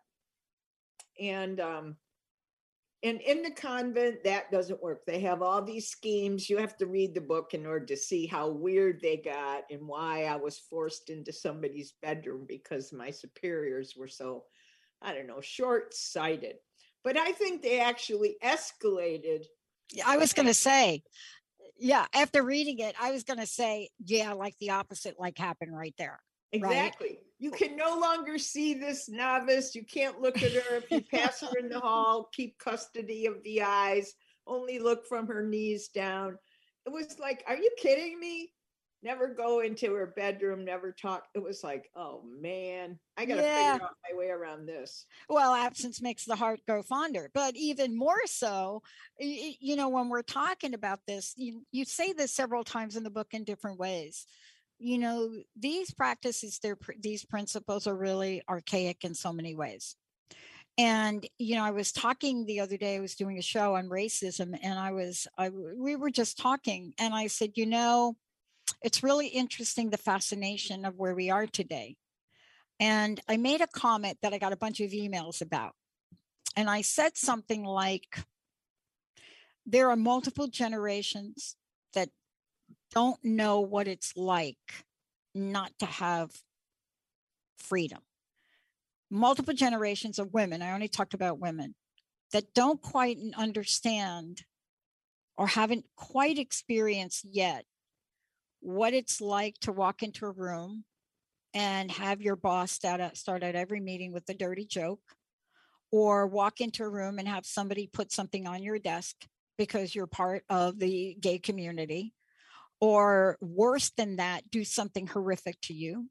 and 1.19 1.59
um, 1.59 1.95
and 3.03 3.19
in 3.21 3.41
the 3.41 3.51
convent, 3.51 4.23
that 4.23 4.51
doesn't 4.51 4.81
work. 4.81 5.05
They 5.05 5.19
have 5.21 5.41
all 5.41 5.61
these 5.61 5.89
schemes. 5.89 6.49
You 6.49 6.57
have 6.57 6.77
to 6.77 6.85
read 6.85 7.15
the 7.15 7.21
book 7.21 7.53
in 7.53 7.65
order 7.65 7.85
to 7.87 7.97
see 7.97 8.27
how 8.27 8.49
weird 8.49 9.01
they 9.01 9.17
got 9.17 9.63
and 9.71 9.87
why 9.87 10.25
I 10.25 10.35
was 10.35 10.59
forced 10.59 11.09
into 11.09 11.33
somebody's 11.33 11.95
bedroom 12.03 12.45
because 12.47 12.93
my 12.93 13.09
superiors 13.09 13.95
were 13.97 14.07
so, 14.07 14.43
I 15.01 15.15
don't 15.15 15.25
know, 15.25 15.41
short 15.41 15.95
sighted. 15.95 16.57
But 17.03 17.17
I 17.17 17.31
think 17.31 17.63
they 17.63 17.79
actually 17.79 18.35
escalated 18.43 19.45
Yeah, 19.91 20.03
I 20.05 20.17
was 20.17 20.33
going 20.33 20.47
to 20.47 20.53
say, 20.53 21.01
yeah, 21.81 22.05
after 22.13 22.43
reading 22.43 22.79
it, 22.79 22.95
I 23.01 23.11
was 23.11 23.23
going 23.23 23.39
to 23.39 23.47
say, 23.47 23.89
yeah, 24.05 24.33
like 24.33 24.55
the 24.59 24.69
opposite, 24.71 25.19
like 25.19 25.37
happened 25.37 25.75
right 25.75 25.95
there. 25.97 26.19
Right. 26.53 26.63
Exactly. 26.63 27.19
You 27.39 27.49
can 27.51 27.75
no 27.75 27.97
longer 27.97 28.37
see 28.37 28.75
this 28.75 29.09
novice. 29.09 29.73
You 29.73 29.83
can't 29.83 30.21
look 30.21 30.41
at 30.43 30.51
her 30.51 30.75
if 30.75 30.91
you 30.91 31.01
pass 31.01 31.41
her 31.41 31.57
in 31.57 31.69
the 31.69 31.79
hall. 31.79 32.29
Keep 32.33 32.59
custody 32.59 33.25
of 33.25 33.41
the 33.43 33.63
eyes. 33.63 34.13
Only 34.45 34.79
look 34.79 35.07
from 35.07 35.27
her 35.27 35.43
knees 35.43 35.87
down. 35.87 36.37
It 36.85 36.91
was 36.91 37.17
like, 37.19 37.43
are 37.47 37.57
you 37.57 37.71
kidding 37.77 38.19
me? 38.19 38.51
Never 39.03 39.33
go 39.33 39.61
into 39.61 39.93
her 39.95 40.13
bedroom, 40.15 40.63
never 40.63 40.91
talk. 40.91 41.25
It 41.33 41.41
was 41.41 41.63
like, 41.63 41.89
oh 41.95 42.23
man, 42.39 42.99
I 43.17 43.25
got 43.25 43.35
to 43.35 43.41
Yeah. 43.41 43.71
figure 43.71 43.85
out 43.85 43.95
my 44.11 44.17
way 44.17 44.29
around 44.29 44.67
this. 44.67 45.05
Well, 45.27 45.55
absence 45.55 46.01
makes 46.01 46.25
the 46.25 46.35
heart 46.35 46.59
go 46.67 46.83
fonder, 46.83 47.31
but 47.33 47.55
even 47.55 47.97
more 47.97 48.25
so, 48.25 48.83
you 49.19 49.75
know, 49.75 49.89
when 49.89 50.09
we're 50.09 50.21
talking 50.21 50.73
about 50.75 50.99
this, 51.07 51.33
you, 51.35 51.63
you 51.71 51.83
say 51.85 52.13
this 52.13 52.31
several 52.31 52.63
times 52.63 52.95
in 52.95 53.03
the 53.03 53.09
book 53.09 53.29
in 53.31 53.43
different 53.43 53.79
ways. 53.79 54.27
You 54.77 54.97
know, 54.99 55.31
these 55.55 55.93
practices, 55.93 56.59
they're, 56.61 56.77
these 56.99 57.25
principles 57.25 57.87
are 57.87 57.95
really 57.95 58.43
archaic 58.49 59.03
in 59.03 59.13
so 59.15 59.33
many 59.33 59.55
ways. 59.55 59.95
And 60.77 61.27
you 61.37 61.55
know, 61.55 61.63
I 61.63 61.71
was 61.71 61.91
talking 61.91 62.45
the 62.45 62.61
other 62.61 62.77
day. 62.77 62.95
I 62.95 62.99
was 63.01 63.15
doing 63.15 63.37
a 63.37 63.43
show 63.43 63.75
on 63.75 63.89
racism, 63.89 64.57
and 64.63 64.79
I 64.79 64.91
was, 64.91 65.27
I, 65.37 65.49
we 65.49 65.95
were 65.97 66.09
just 66.09 66.37
talking, 66.37 66.93
and 66.97 67.13
I 67.13 67.27
said, 67.27 67.51
you 67.55 67.65
know, 67.65 68.15
it's 68.81 69.03
really 69.03 69.27
interesting 69.27 69.89
the 69.89 69.97
fascination 69.97 70.85
of 70.85 70.97
where 70.97 71.15
we 71.15 71.29
are 71.29 71.47
today. 71.47 71.97
And 72.79 73.19
I 73.27 73.37
made 73.37 73.61
a 73.61 73.67
comment 73.67 74.17
that 74.21 74.33
I 74.33 74.39
got 74.39 74.53
a 74.53 74.57
bunch 74.57 74.79
of 74.79 74.91
emails 74.91 75.41
about. 75.41 75.73
And 76.55 76.69
I 76.69 76.81
said 76.81 77.15
something 77.15 77.63
like, 77.63 78.23
there 79.65 79.89
are 79.89 79.95
multiple 79.95 80.47
generations 80.47 81.55
that 81.93 82.09
don't 82.91 83.23
know 83.23 83.59
what 83.59 83.87
it's 83.87 84.17
like 84.17 84.85
not 85.35 85.71
to 85.79 85.85
have 85.85 86.31
freedom. 87.57 87.99
Multiple 89.09 89.53
generations 89.53 90.19
of 90.19 90.33
women, 90.33 90.61
I 90.61 90.73
only 90.73 90.87
talked 90.87 91.13
about 91.13 91.39
women, 91.39 91.75
that 92.31 92.53
don't 92.53 92.81
quite 92.81 93.17
understand 93.37 94.43
or 95.37 95.47
haven't 95.47 95.85
quite 95.95 96.37
experienced 96.39 97.25
yet 97.29 97.65
what 98.61 98.93
it's 98.93 99.19
like 99.19 99.55
to 99.61 99.71
walk 99.71 100.03
into 100.03 100.25
a 100.25 100.31
room 100.31 100.85
and 101.53 101.91
have 101.91 102.21
your 102.21 102.35
boss 102.35 102.71
start 102.71 103.01
out, 103.01 103.17
start 103.17 103.43
out 103.43 103.55
every 103.55 103.79
meeting 103.79 104.13
with 104.13 104.29
a 104.29 104.33
dirty 104.33 104.65
joke 104.65 105.01
or 105.91 106.27
walk 106.27 106.61
into 106.61 106.83
a 106.83 106.89
room 106.89 107.19
and 107.19 107.27
have 107.27 107.45
somebody 107.45 107.89
put 107.91 108.11
something 108.11 108.47
on 108.47 108.63
your 108.63 108.79
desk 108.79 109.15
because 109.57 109.93
you're 109.93 110.07
part 110.07 110.43
of 110.49 110.79
the 110.79 111.17
gay 111.19 111.37
community 111.37 112.13
or 112.79 113.37
worse 113.41 113.91
than 113.97 114.15
that 114.15 114.49
do 114.49 114.63
something 114.63 115.07
horrific 115.07 115.59
to 115.61 115.73
you 115.73 116.07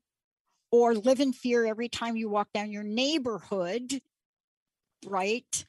or 0.71 0.95
live 0.95 1.21
in 1.21 1.33
fear 1.33 1.67
every 1.67 1.89
time 1.89 2.17
you 2.17 2.29
walk 2.29 2.49
down 2.53 2.71
your 2.71 2.85
neighborhood 2.85 4.01
right? 5.07 5.65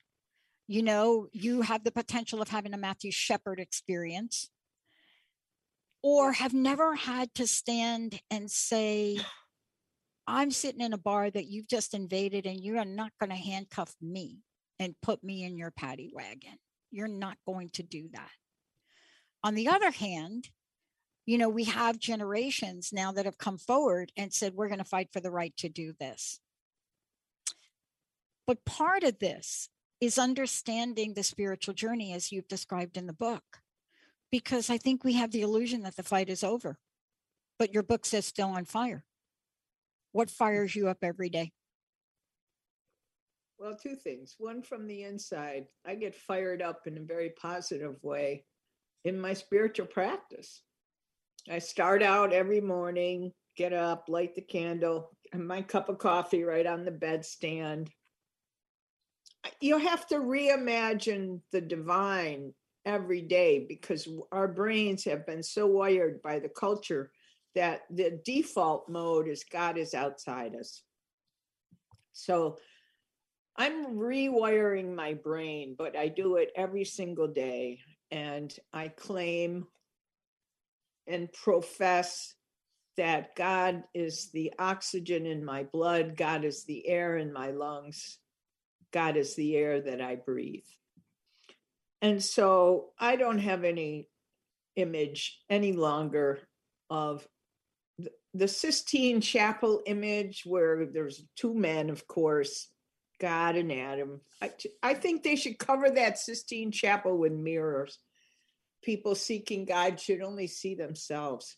You 0.68 0.84
know 0.84 1.28
you 1.34 1.62
have 1.62 1.84
the 1.84 1.92
potential 1.92 2.42
of 2.42 2.48
having 2.48 2.74
a 2.74 2.78
matthew 2.78 3.12
shepard 3.12 3.60
experience 3.60 4.50
or 6.04 6.34
have 6.34 6.54
never 6.54 6.96
had 6.96 7.34
to 7.36 7.46
stand 7.48 8.20
and 8.30 8.50
say 8.50 9.20
I'm 10.28 10.52
sitting 10.52 10.82
in 10.82 10.94
a 10.94 10.98
bar 10.98 11.30
that 11.30 11.48
you've 11.48 11.68
just 11.68 11.94
invaded 11.94 12.46
and 12.46 12.64
you 12.64 12.78
are 12.78 12.86
not 12.86 13.12
going 13.20 13.32
to 13.32 13.36
handcuff 13.36 13.94
me 14.02 14.40
and 14.80 14.96
put 15.02 15.24
me 15.24 15.44
in 15.44 15.58
your 15.58 15.72
paddy 15.72 16.12
wagon. 16.14 16.58
You're 16.90 17.08
not 17.08 17.38
going 17.46 17.70
to 17.74 17.84
do 17.84 18.10
that. 18.14 18.30
On 19.44 19.56
the 19.56 19.68
other 19.68 19.92
hand, 19.92 20.50
you 21.26 21.38
know, 21.38 21.50
we 21.50 21.66
have 21.66 22.00
generations 22.00 22.92
now 22.92 23.12
that 23.12 23.26
have 23.26 23.38
come 23.38 23.58
forward 23.58 24.12
and 24.18 24.34
said, 24.34 24.54
we're 24.54 24.68
going 24.68 24.80
to 24.80 24.86
fight 24.86 25.10
for 25.12 25.20
the 25.20 25.32
right 25.32 25.56
to 25.58 25.70
do 25.70 25.94
this. 26.00 26.40
But 28.48 28.66
part 28.66 29.04
of 29.04 29.20
this 29.20 29.70
is 30.00 30.18
understanding 30.18 31.14
the 31.14 31.24
spiritual 31.24 31.74
journey 31.74 32.14
as 32.14 32.32
you've 32.32 32.48
described 32.48 32.98
in 32.98 33.06
the 33.06 33.14
book, 33.14 33.44
because 34.32 34.70
I 34.70 34.78
think 34.78 35.04
we 35.04 35.14
have 35.14 35.32
the 35.32 35.42
illusion 35.42 35.84
that 35.84 35.96
the 35.96 36.04
fight 36.04 36.30
is 36.30 36.44
over, 36.44 36.78
but 37.60 37.74
your 37.74 37.84
book 37.84 38.06
says 38.06 38.26
still 38.26 38.50
on 38.50 38.66
fire. 38.66 39.04
What 40.14 40.30
fires 40.30 40.76
you 40.76 40.88
up 40.88 41.00
every 41.04 41.30
day? 41.30 41.52
Well, 43.58 43.78
two 43.82 43.96
things. 43.96 44.36
One 44.40 44.64
from 44.64 44.88
the 44.88 45.04
inside, 45.04 45.68
I 45.86 45.96
get 45.96 46.16
fired 46.16 46.62
up 46.62 46.88
in 46.88 46.98
a 46.98 47.02
very 47.02 47.30
positive 47.40 47.96
way 48.02 48.46
in 49.06 49.20
my 49.20 49.34
spiritual 49.34 49.86
practice. 49.86 50.62
I 51.50 51.60
start 51.60 52.02
out 52.02 52.34
every 52.34 52.62
morning, 52.62 53.32
get 53.56 53.74
up, 53.74 54.06
light 54.08 54.36
the 54.36 54.42
candle, 54.42 55.12
and 55.32 55.48
my 55.48 55.62
cup 55.62 55.90
of 55.90 55.98
coffee 55.98 56.44
right 56.44 56.66
on 56.66 56.86
the 56.86 56.92
bedstand. 56.92 57.90
You 59.60 59.78
have 59.78 60.08
to 60.08 60.16
reimagine 60.16 61.42
the 61.52 61.62
divine 61.62 62.54
every 62.86 63.22
day 63.22 63.66
because 63.68 64.08
our 64.32 64.48
brains 64.48 65.04
have 65.06 65.26
been 65.26 65.44
so 65.44 65.68
wired 65.68 66.22
by 66.22 66.40
the 66.40 66.50
culture 66.50 67.12
that 67.56 67.82
the 67.90 68.20
default 68.26 68.88
mode 68.90 69.28
is 69.28 69.44
God 69.44 69.78
is 69.78 69.94
outside 69.94 70.56
us. 70.56 70.84
So 72.14 72.58
I'm 73.58 73.98
rewiring 73.98 74.96
my 74.96 75.14
brain, 75.14 75.76
but 75.78 75.98
I 75.98 76.08
do 76.08 76.38
it 76.38 76.52
every 76.56 76.86
single 76.86 77.28
day. 77.28 77.80
And 78.10 78.54
I 78.74 78.88
claim 78.90 79.68
and 81.08 81.32
profess 81.32 82.36
that 82.98 83.36
God 83.36 83.84
is 83.94 84.30
the 84.32 84.54
oxygen 84.60 85.26
in 85.26 85.44
my 85.44 85.64
blood, 85.64 86.18
God 86.18 86.44
is 86.44 86.66
the 86.66 86.88
air 86.88 87.18
in 87.18 87.32
my 87.32 87.52
lungs, 87.52 88.20
God 88.92 89.18
is 89.18 89.36
the 89.36 89.56
air 89.56 89.82
that 89.82 90.02
I 90.02 90.16
breathe. 90.16 90.66
And 92.02 92.24
so 92.24 92.90
I 93.00 93.16
don't 93.16 93.40
have 93.40 93.64
any 93.64 94.10
image 94.76 95.40
any 95.50 95.74
longer 95.74 96.40
of 96.90 97.28
the 98.34 98.48
Sistine 98.48 99.22
Chapel 99.22 99.82
image 99.86 100.44
where 100.46 100.86
there's 100.86 101.24
two 101.36 101.54
men, 101.54 101.90
of 101.90 102.08
course, 102.08 102.68
God 103.20 103.56
and 103.56 103.72
Adam. 103.72 104.22
I, 104.42 104.52
I 104.82 104.94
think 104.94 105.22
they 105.22 105.36
should 105.36 105.60
cover 105.60 105.90
that 105.90 106.18
Sistine 106.18 106.72
Chapel 106.72 107.18
with 107.18 107.34
mirrors. 107.34 108.00
People 108.82 109.16
seeking 109.16 109.66
God 109.66 110.00
should 110.00 110.22
only 110.22 110.48
see 110.48 110.74
themselves. 110.76 111.58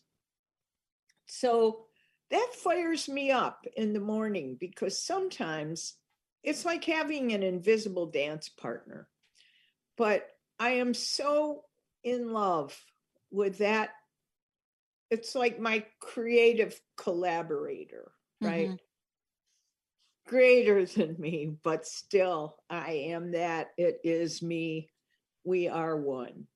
So 1.26 1.86
that 2.30 2.50
fires 2.54 3.08
me 3.08 3.30
up 3.30 3.64
in 3.76 3.92
the 3.92 4.00
morning 4.00 4.56
because 4.58 4.98
sometimes 4.98 5.94
it's 6.42 6.64
like 6.64 6.84
having 6.84 7.32
an 7.32 7.42
invisible 7.42 8.06
dance 8.06 8.48
partner. 8.48 9.08
But 9.96 10.28
I 10.58 10.70
am 10.72 10.94
so 10.94 11.62
in 12.02 12.32
love 12.32 12.76
with 13.30 13.58
that 13.58 13.90
it's 15.14 15.34
like 15.34 15.60
my 15.60 15.84
creative 16.00 16.78
collaborator, 16.96 18.10
right? 18.40 18.68
Mm-hmm. 18.68 18.74
Greater 20.26 20.84
than 20.86 21.16
me, 21.18 21.56
but 21.62 21.86
still, 21.86 22.56
I 22.68 22.92
am 23.10 23.32
that. 23.32 23.68
It 23.76 24.00
is 24.02 24.42
me. 24.42 24.90
We 25.44 25.68
are 25.68 25.96
one. 25.96 26.46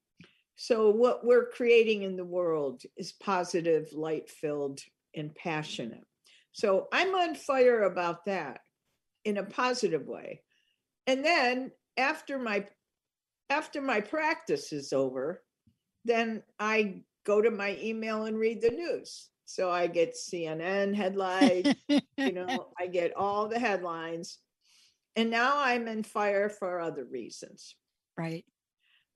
So, 0.57 0.91
what 0.91 1.25
we're 1.25 1.51
creating 1.51 2.03
in 2.03 2.17
the 2.17 2.25
world 2.25 2.83
is 2.97 3.13
positive, 3.13 3.93
light 3.93 4.29
filled, 4.29 4.81
and 5.15 5.33
passionate. 5.35 6.05
So, 6.53 6.89
I'm 6.93 7.15
on 7.15 7.37
fire 7.37 7.83
about 7.83 8.25
that 8.25 8.61
in 9.25 9.37
a 9.37 9.45
positive 9.45 10.09
way. 10.09 10.43
And 11.07 11.25
then 11.25 11.71
after 11.97 12.39
my 12.39 12.67
after 13.51 13.81
my 13.81 14.01
practice 14.01 14.73
is 14.73 14.93
over, 14.93 15.43
then 16.05 16.43
I 16.59 17.03
go 17.25 17.43
to 17.43 17.51
my 17.51 17.77
email 17.81 18.25
and 18.25 18.39
read 18.39 18.61
the 18.61 18.71
news. 18.71 19.29
So 19.45 19.71
I 19.71 19.87
get 19.87 20.15
CNN 20.15 20.95
headlines, 20.95 21.75
you 21.89 22.33
know, 22.33 22.69
I 22.79 22.87
get 22.87 23.17
all 23.17 23.49
the 23.49 23.59
headlines. 23.59 24.39
And 25.17 25.31
now 25.31 25.55
I'm 25.57 25.89
in 25.89 26.03
fire 26.03 26.49
for 26.49 26.81
other 26.81 27.05
reasons. 27.05 27.75
Right. 28.17 28.45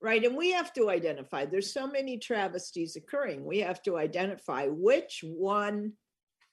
Right. 0.01 0.25
And 0.25 0.37
we 0.37 0.51
have 0.53 0.73
to 0.73 0.91
identify, 0.91 1.45
there's 1.45 1.73
so 1.73 1.87
many 1.87 2.19
travesties 2.19 2.97
occurring. 2.97 3.45
We 3.45 3.59
have 3.59 3.83
to 3.83 3.99
identify 3.99 4.67
which 4.67 5.23
one 5.23 5.93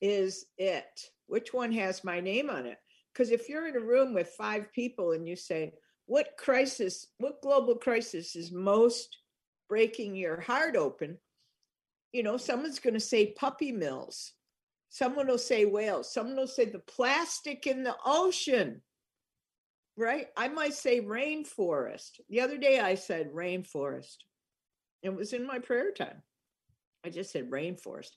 is 0.01 0.45
it, 0.57 0.85
which 1.27 1.53
one 1.53 1.71
has 1.71 2.03
my 2.03 2.19
name 2.19 2.49
on 2.49 2.65
it. 2.65 2.77
Because 3.11 3.31
if 3.31 3.49
you're 3.49 3.67
in 3.67 3.75
a 3.75 3.79
room 3.79 4.13
with 4.13 4.27
five 4.37 4.71
people 4.71 5.13
and 5.13 5.27
you 5.27 5.35
say, 5.35 5.73
what 6.09 6.37
crisis, 6.37 7.07
what 7.19 7.41
global 7.41 7.75
crisis 7.75 8.35
is 8.35 8.51
most 8.51 9.17
breaking 9.69 10.15
your 10.15 10.41
heart 10.41 10.75
open? 10.75 11.17
you 12.11 12.23
know, 12.23 12.37
someone's 12.37 12.79
going 12.79 12.95
to 12.95 12.99
say 12.99 13.33
puppy 13.33 13.71
mills. 13.71 14.33
Someone 14.89 15.27
will 15.27 15.37
say 15.37 15.65
whales. 15.65 16.11
Someone 16.11 16.35
will 16.35 16.47
say 16.47 16.65
the 16.65 16.79
plastic 16.79 17.67
in 17.67 17.83
the 17.83 17.95
ocean. 18.05 18.81
Right? 19.95 20.27
I 20.35 20.47
might 20.47 20.73
say 20.73 21.01
rainforest. 21.01 22.21
The 22.29 22.41
other 22.41 22.57
day 22.57 22.79
I 22.79 22.95
said 22.95 23.31
rainforest. 23.31 24.17
It 25.03 25.13
was 25.13 25.33
in 25.33 25.45
my 25.45 25.59
prayer 25.59 25.91
time. 25.91 26.23
I 27.05 27.09
just 27.09 27.31
said 27.31 27.51
rainforest. 27.51 28.11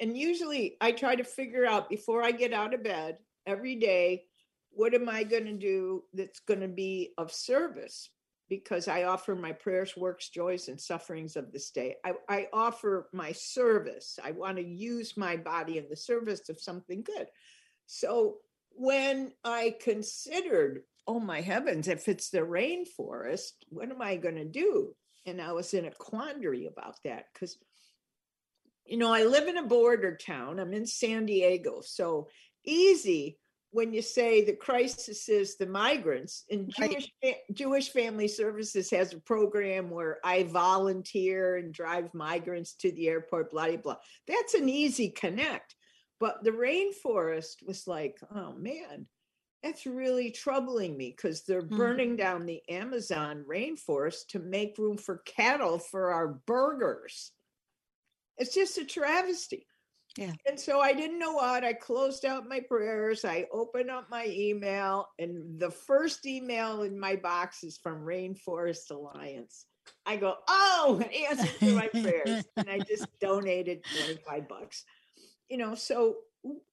And 0.00 0.16
usually 0.16 0.76
I 0.80 0.92
try 0.92 1.14
to 1.16 1.24
figure 1.24 1.64
out 1.64 1.88
before 1.88 2.22
I 2.22 2.32
get 2.32 2.52
out 2.52 2.74
of 2.74 2.82
bed 2.82 3.18
every 3.46 3.76
day, 3.76 4.24
what 4.74 4.94
am 4.94 5.08
I 5.08 5.24
going 5.24 5.46
to 5.46 5.52
do 5.52 6.04
that's 6.12 6.40
going 6.40 6.60
to 6.60 6.68
be 6.68 7.12
of 7.18 7.32
service? 7.32 8.10
because 8.52 8.86
I 8.86 9.04
offer 9.04 9.34
my 9.34 9.52
prayers, 9.52 9.96
works, 9.96 10.28
joys, 10.28 10.68
and 10.68 10.78
sufferings 10.78 11.36
of 11.36 11.50
this 11.50 11.70
day. 11.70 11.96
I, 12.04 12.12
I 12.28 12.48
offer 12.52 13.08
my 13.10 13.32
service. 13.32 14.18
I 14.22 14.32
want 14.32 14.58
to 14.58 14.62
use 14.62 15.16
my 15.16 15.38
body 15.38 15.78
in 15.78 15.86
the 15.88 15.96
service 15.96 16.50
of 16.50 16.60
something 16.60 17.02
good. 17.02 17.28
So 17.86 18.40
when 18.72 19.32
I 19.42 19.74
considered, 19.80 20.82
oh 21.06 21.18
my 21.18 21.40
heavens, 21.40 21.88
if 21.88 22.08
it's 22.08 22.28
the 22.28 22.40
rainforest, 22.40 23.52
what 23.70 23.90
am 23.90 24.02
I 24.02 24.16
going 24.16 24.36
to 24.36 24.44
do? 24.44 24.94
And 25.24 25.40
I 25.40 25.52
was 25.52 25.72
in 25.72 25.86
a 25.86 25.90
quandary 25.90 26.66
about 26.66 26.96
that 27.04 27.28
because, 27.32 27.56
you 28.84 28.98
know, 28.98 29.14
I 29.14 29.24
live 29.24 29.48
in 29.48 29.56
a 29.56 29.66
border 29.66 30.14
town. 30.14 30.58
I'm 30.58 30.74
in 30.74 30.84
San 30.84 31.24
Diego. 31.24 31.80
So 31.82 32.28
easy 32.66 33.38
when 33.72 33.92
you 33.92 34.02
say 34.02 34.44
the 34.44 34.52
crisis 34.52 35.28
is 35.30 35.56
the 35.56 35.66
migrants 35.66 36.44
and 36.50 36.72
Jewish 36.76 37.10
Jewish 37.52 37.88
Family 37.90 38.28
Services 38.28 38.90
has 38.90 39.12
a 39.12 39.20
program 39.20 39.90
where 39.90 40.18
I 40.22 40.44
volunteer 40.44 41.56
and 41.56 41.72
drive 41.72 42.12
migrants 42.12 42.74
to 42.74 42.92
the 42.92 43.08
airport, 43.08 43.50
blah 43.50 43.68
blah 43.68 43.76
blah. 43.78 43.96
That's 44.28 44.54
an 44.54 44.68
easy 44.68 45.08
connect. 45.08 45.74
But 46.20 46.44
the 46.44 46.50
rainforest 46.50 47.66
was 47.66 47.88
like, 47.88 48.18
oh 48.34 48.52
man, 48.52 49.06
that's 49.62 49.86
really 49.86 50.30
troubling 50.30 50.96
me 50.96 51.14
because 51.16 51.42
they're 51.42 51.62
mm-hmm. 51.62 51.76
burning 51.76 52.16
down 52.16 52.44
the 52.44 52.60
Amazon 52.68 53.44
rainforest 53.50 54.26
to 54.28 54.38
make 54.38 54.76
room 54.76 54.98
for 54.98 55.22
cattle 55.24 55.78
for 55.78 56.12
our 56.12 56.28
burgers. 56.46 57.32
It's 58.36 58.54
just 58.54 58.76
a 58.76 58.84
travesty. 58.84 59.66
Yeah. 60.16 60.32
And 60.46 60.58
so 60.58 60.80
I 60.80 60.92
didn't 60.92 61.18
know 61.18 61.32
what. 61.32 61.64
I 61.64 61.72
closed 61.72 62.24
out 62.24 62.48
my 62.48 62.60
prayers. 62.60 63.24
I 63.24 63.46
opened 63.52 63.90
up 63.90 64.10
my 64.10 64.26
email, 64.26 65.08
and 65.18 65.58
the 65.58 65.70
first 65.70 66.26
email 66.26 66.82
in 66.82 66.98
my 66.98 67.16
box 67.16 67.64
is 67.64 67.78
from 67.78 68.04
Rainforest 68.04 68.90
Alliance. 68.90 69.66
I 70.06 70.16
go, 70.16 70.36
oh, 70.48 71.00
an 71.02 71.10
answer 71.30 71.52
to 71.58 71.74
my 71.74 71.88
prayers. 71.88 72.44
and 72.56 72.68
I 72.68 72.78
just 72.80 73.06
donated 73.20 73.84
25 74.04 74.48
bucks. 74.48 74.84
You 75.48 75.58
know, 75.58 75.74
so 75.74 76.16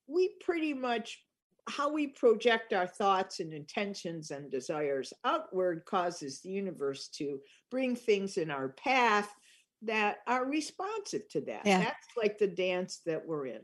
we 0.07 0.31
pretty 0.41 0.73
much 0.73 1.19
how 1.67 1.91
we 1.91 2.07
project 2.07 2.73
our 2.73 2.87
thoughts 2.87 3.39
and 3.39 3.53
intentions 3.53 4.31
and 4.31 4.49
desires 4.49 5.13
outward 5.23 5.85
causes 5.85 6.41
the 6.41 6.49
universe 6.49 7.09
to 7.09 7.39
bring 7.69 7.95
things 7.95 8.37
in 8.37 8.49
our 8.49 8.69
path 8.69 9.31
that 9.83 10.17
are 10.27 10.45
responsive 10.45 11.27
to 11.29 11.41
that. 11.41 11.61
Yeah. 11.65 11.79
That's 11.79 12.07
like 12.17 12.37
the 12.37 12.47
dance 12.47 13.01
that 13.05 13.25
we're 13.25 13.47
in. 13.47 13.61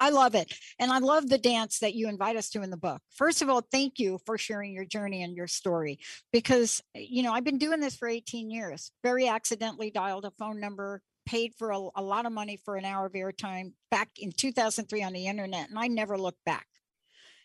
I 0.00 0.10
love 0.10 0.34
it. 0.34 0.52
And 0.78 0.92
I 0.92 0.98
love 0.98 1.28
the 1.28 1.38
dance 1.38 1.80
that 1.80 1.94
you 1.94 2.08
invite 2.08 2.36
us 2.36 2.50
to 2.50 2.62
in 2.62 2.70
the 2.70 2.76
book. 2.76 3.02
First 3.10 3.42
of 3.42 3.48
all, 3.48 3.62
thank 3.72 3.98
you 3.98 4.20
for 4.24 4.38
sharing 4.38 4.72
your 4.72 4.84
journey 4.84 5.22
and 5.22 5.36
your 5.36 5.48
story 5.48 5.98
because, 6.32 6.80
eh, 6.94 7.06
you 7.08 7.22
know, 7.22 7.32
I've 7.32 7.44
been 7.44 7.58
doing 7.58 7.80
this 7.80 7.96
for 7.96 8.06
18 8.06 8.50
years, 8.50 8.92
very 9.02 9.28
accidentally 9.28 9.90
dialed 9.90 10.24
a 10.24 10.30
phone 10.38 10.60
number, 10.60 11.02
paid 11.26 11.52
for 11.58 11.70
a, 11.70 11.88
a 11.96 12.02
lot 12.02 12.26
of 12.26 12.32
money 12.32 12.58
for 12.64 12.76
an 12.76 12.84
hour 12.84 13.06
of 13.06 13.12
airtime 13.12 13.72
back 13.90 14.08
in 14.18 14.30
2003 14.30 15.02
on 15.02 15.12
the 15.12 15.26
internet, 15.26 15.68
and 15.68 15.78
I 15.78 15.88
never 15.88 16.16
looked 16.16 16.44
back. 16.46 16.66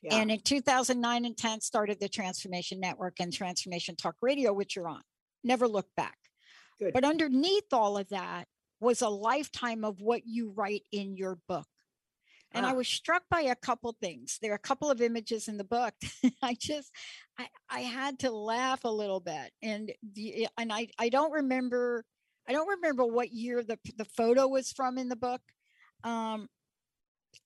Yeah. 0.04 0.16
And 0.16 0.32
in 0.32 0.40
2009 0.42 1.26
and 1.26 1.38
10, 1.38 1.62
started 1.62 2.00
the 2.00 2.10
Transformation 2.10 2.80
Network 2.80 3.16
and 3.20 3.34
Transformation 3.34 3.96
Talk 3.96 4.16
Radio, 4.22 4.54
which 4.54 4.76
you're 4.76 4.88
on. 4.88 5.02
Never 5.44 5.68
looked 5.68 5.96
back. 5.96 6.18
Good. 6.84 6.94
But 6.94 7.04
underneath 7.06 7.72
all 7.72 7.98
of 7.98 8.10
that 8.10 8.48
was 8.80 9.02
a 9.02 9.10
lifetime 9.10 9.86
of 9.86 10.02
what 10.02 10.22
you 10.26 10.52
write 10.52 10.84
in 10.92 11.16
your 11.16 11.38
book. 11.48 11.68
and 12.56 12.68
I 12.68 12.72
Ah. 12.72 12.76
was 12.76 12.88
struck 12.88 13.24
by 13.32 13.42
a 13.42 13.56
couple 13.56 13.96
things. 14.00 14.38
There 14.40 14.52
are 14.52 14.56
a 14.56 14.60
couple 14.60 14.92
of 14.92 15.02
images 15.02 15.48
in 15.48 15.58
the 15.58 15.64
book. 15.64 15.96
I 16.44 16.54
just, 16.54 16.92
I, 17.40 17.48
I 17.68 17.80
had 17.80 18.20
to 18.20 18.30
laugh 18.30 18.84
a 18.84 18.92
little 18.92 19.20
bit, 19.20 19.52
and 19.64 19.92
the, 20.14 20.48
and 20.60 20.72
I, 20.72 20.90
I 21.00 21.10
don't 21.10 21.32
remember, 21.32 22.06
I 22.48 22.52
don't 22.52 22.68
remember 22.68 23.06
what 23.06 23.32
year 23.32 23.64
the 23.64 23.80
the 23.98 24.06
photo 24.06 24.48
was 24.48 24.72
from 24.72 25.00
in 25.00 25.10
the 25.10 25.16
book. 25.16 25.42
Um, 26.04 26.48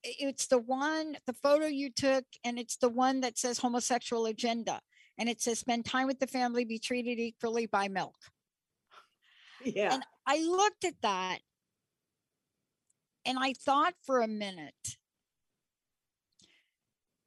it's 0.03 0.47
the 0.47 0.57
one, 0.59 1.15
the 1.25 1.33
photo 1.33 1.67
you 1.67 1.89
took, 1.89 2.25
and 2.43 2.59
it's 2.59 2.75
the 2.77 2.89
one 2.89 3.21
that 3.21 3.37
says 3.37 3.59
homosexual 3.59 4.25
agenda, 4.25 4.81
and 5.17 5.29
it 5.29 5.39
says 5.41 5.59
spend 5.59 5.85
time 5.85 6.07
with 6.07 6.19
the 6.19 6.27
family, 6.27 6.65
be 6.65 6.79
treated 6.79 7.17
equally 7.19 7.65
buy 7.67 7.87
milk. 7.87 8.15
Yeah. 9.75 9.93
And 9.93 10.03
I 10.25 10.39
looked 10.39 10.83
at 10.83 11.01
that 11.01 11.39
and 13.25 13.37
I 13.39 13.53
thought 13.53 13.93
for 14.05 14.21
a 14.21 14.27
minute, 14.27 14.97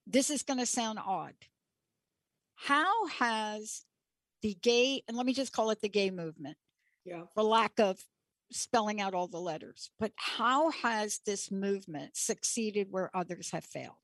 this 0.07 0.31
is 0.31 0.43
going 0.43 0.59
to 0.59 0.67
sound 0.67 0.99
odd. 0.99 1.35
How 2.57 3.07
has 3.07 3.85
the 4.43 4.57
gay, 4.63 5.03
and 5.07 5.17
let 5.17 5.27
me 5.27 5.35
just 5.35 5.53
call 5.53 5.71
it 5.71 5.81
the 5.81 5.89
gay 5.89 6.11
movement 6.11 6.57
Yeah. 7.05 7.25
for 7.35 7.43
lack 7.43 7.79
of 7.79 7.99
spelling 8.51 9.01
out 9.01 9.15
all 9.15 9.29
the 9.29 9.41
letters, 9.41 9.91
but 9.99 10.13
how 10.17 10.71
has 10.71 11.21
this 11.25 11.51
movement 11.51 12.17
succeeded 12.17 12.89
where 12.91 13.15
others 13.15 13.51
have 13.53 13.65
failed? 13.65 13.95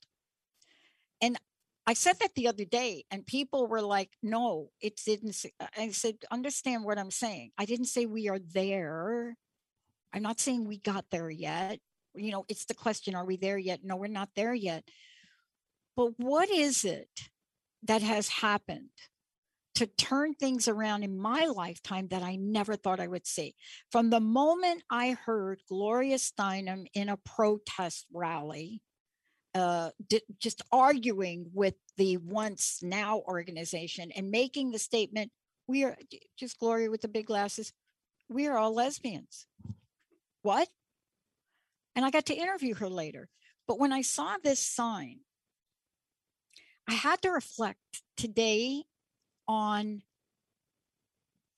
And 1.21 1.39
I 1.87 1.95
said 1.95 2.19
that 2.21 2.35
the 2.35 2.49
other 2.49 2.65
day, 2.65 3.05
and 3.13 3.25
people 3.25 3.69
were 3.69 3.81
like, 3.81 4.11
no, 4.23 4.71
it 4.81 5.01
didn't. 5.07 5.37
I 5.79 5.91
said, 5.91 6.17
understand 6.33 6.85
what 6.85 6.99
I'm 6.99 7.13
saying. 7.13 7.53
I 7.57 7.65
didn't 7.65 7.87
say 7.87 8.07
we 8.07 8.29
are 8.29 8.41
there. 8.41 9.37
I'm 10.13 10.23
not 10.23 10.41
saying 10.41 10.67
we 10.67 10.79
got 10.79 11.05
there 11.11 11.31
yet. 11.31 11.79
You 12.15 12.33
know, 12.33 12.45
it's 12.49 12.65
the 12.65 12.75
question, 12.75 13.15
are 13.15 13.25
we 13.25 13.37
there 13.37 13.59
yet? 13.59 13.81
No, 13.85 13.97
we're 13.97 14.09
not 14.09 14.31
there 14.35 14.55
yet. 14.55 14.83
But 15.97 16.13
what 16.17 16.51
is 16.51 16.85
it 16.85 17.09
that 17.85 18.03
has 18.03 18.29
happened 18.29 18.91
to 19.77 19.87
turn 19.87 20.35
things 20.35 20.67
around 20.69 21.05
in 21.05 21.17
my 21.17 21.47
lifetime 21.47 22.09
that 22.09 22.23
I 22.23 22.37
never 22.37 22.75
thought 22.75 22.99
I 22.99 23.07
would 23.07 23.27
see? 23.27 23.55
From 23.93 24.11
the 24.11 24.21
moment 24.21 24.83
I 24.91 25.17
heard 25.25 25.61
Gloria 25.69 26.17
Steinem 26.17 26.87
in 26.95 27.09
a 27.09 27.19
protest 27.19 28.07
rally, 28.13 28.81
uh, 29.57 29.91
di- 30.07 30.21
just 30.39 30.61
arguing 30.71 31.47
with 31.55 31.75
the 31.97 32.19
once 32.19 32.81
now 32.83 33.23
organization 33.27 34.11
and 34.15 34.31
making 34.31 34.71
the 34.71 34.79
statement, 34.79 35.33
we 35.67 35.83
are 35.83 35.97
just 36.39 36.59
Gloria 36.59 36.91
with 36.91 37.01
the 37.01 37.09
big 37.09 37.27
glasses, 37.27 37.73
we 38.29 38.47
are 38.47 38.59
all 38.59 38.75
lesbians. 38.75 39.47
What? 40.43 40.69
And 41.95 42.05
I 42.05 42.11
got 42.11 42.27
to 42.27 42.35
interview 42.35 42.75
her 42.75 42.89
later. 42.89 43.31
But 43.67 43.79
when 43.79 43.93
I 43.93 44.03
saw 44.03 44.37
this 44.37 44.61
sign, 44.61 45.21
I 46.87 46.93
had 46.93 47.23
to 47.23 47.31
reflect 47.31 48.03
today 48.17 48.85
on 49.49 50.03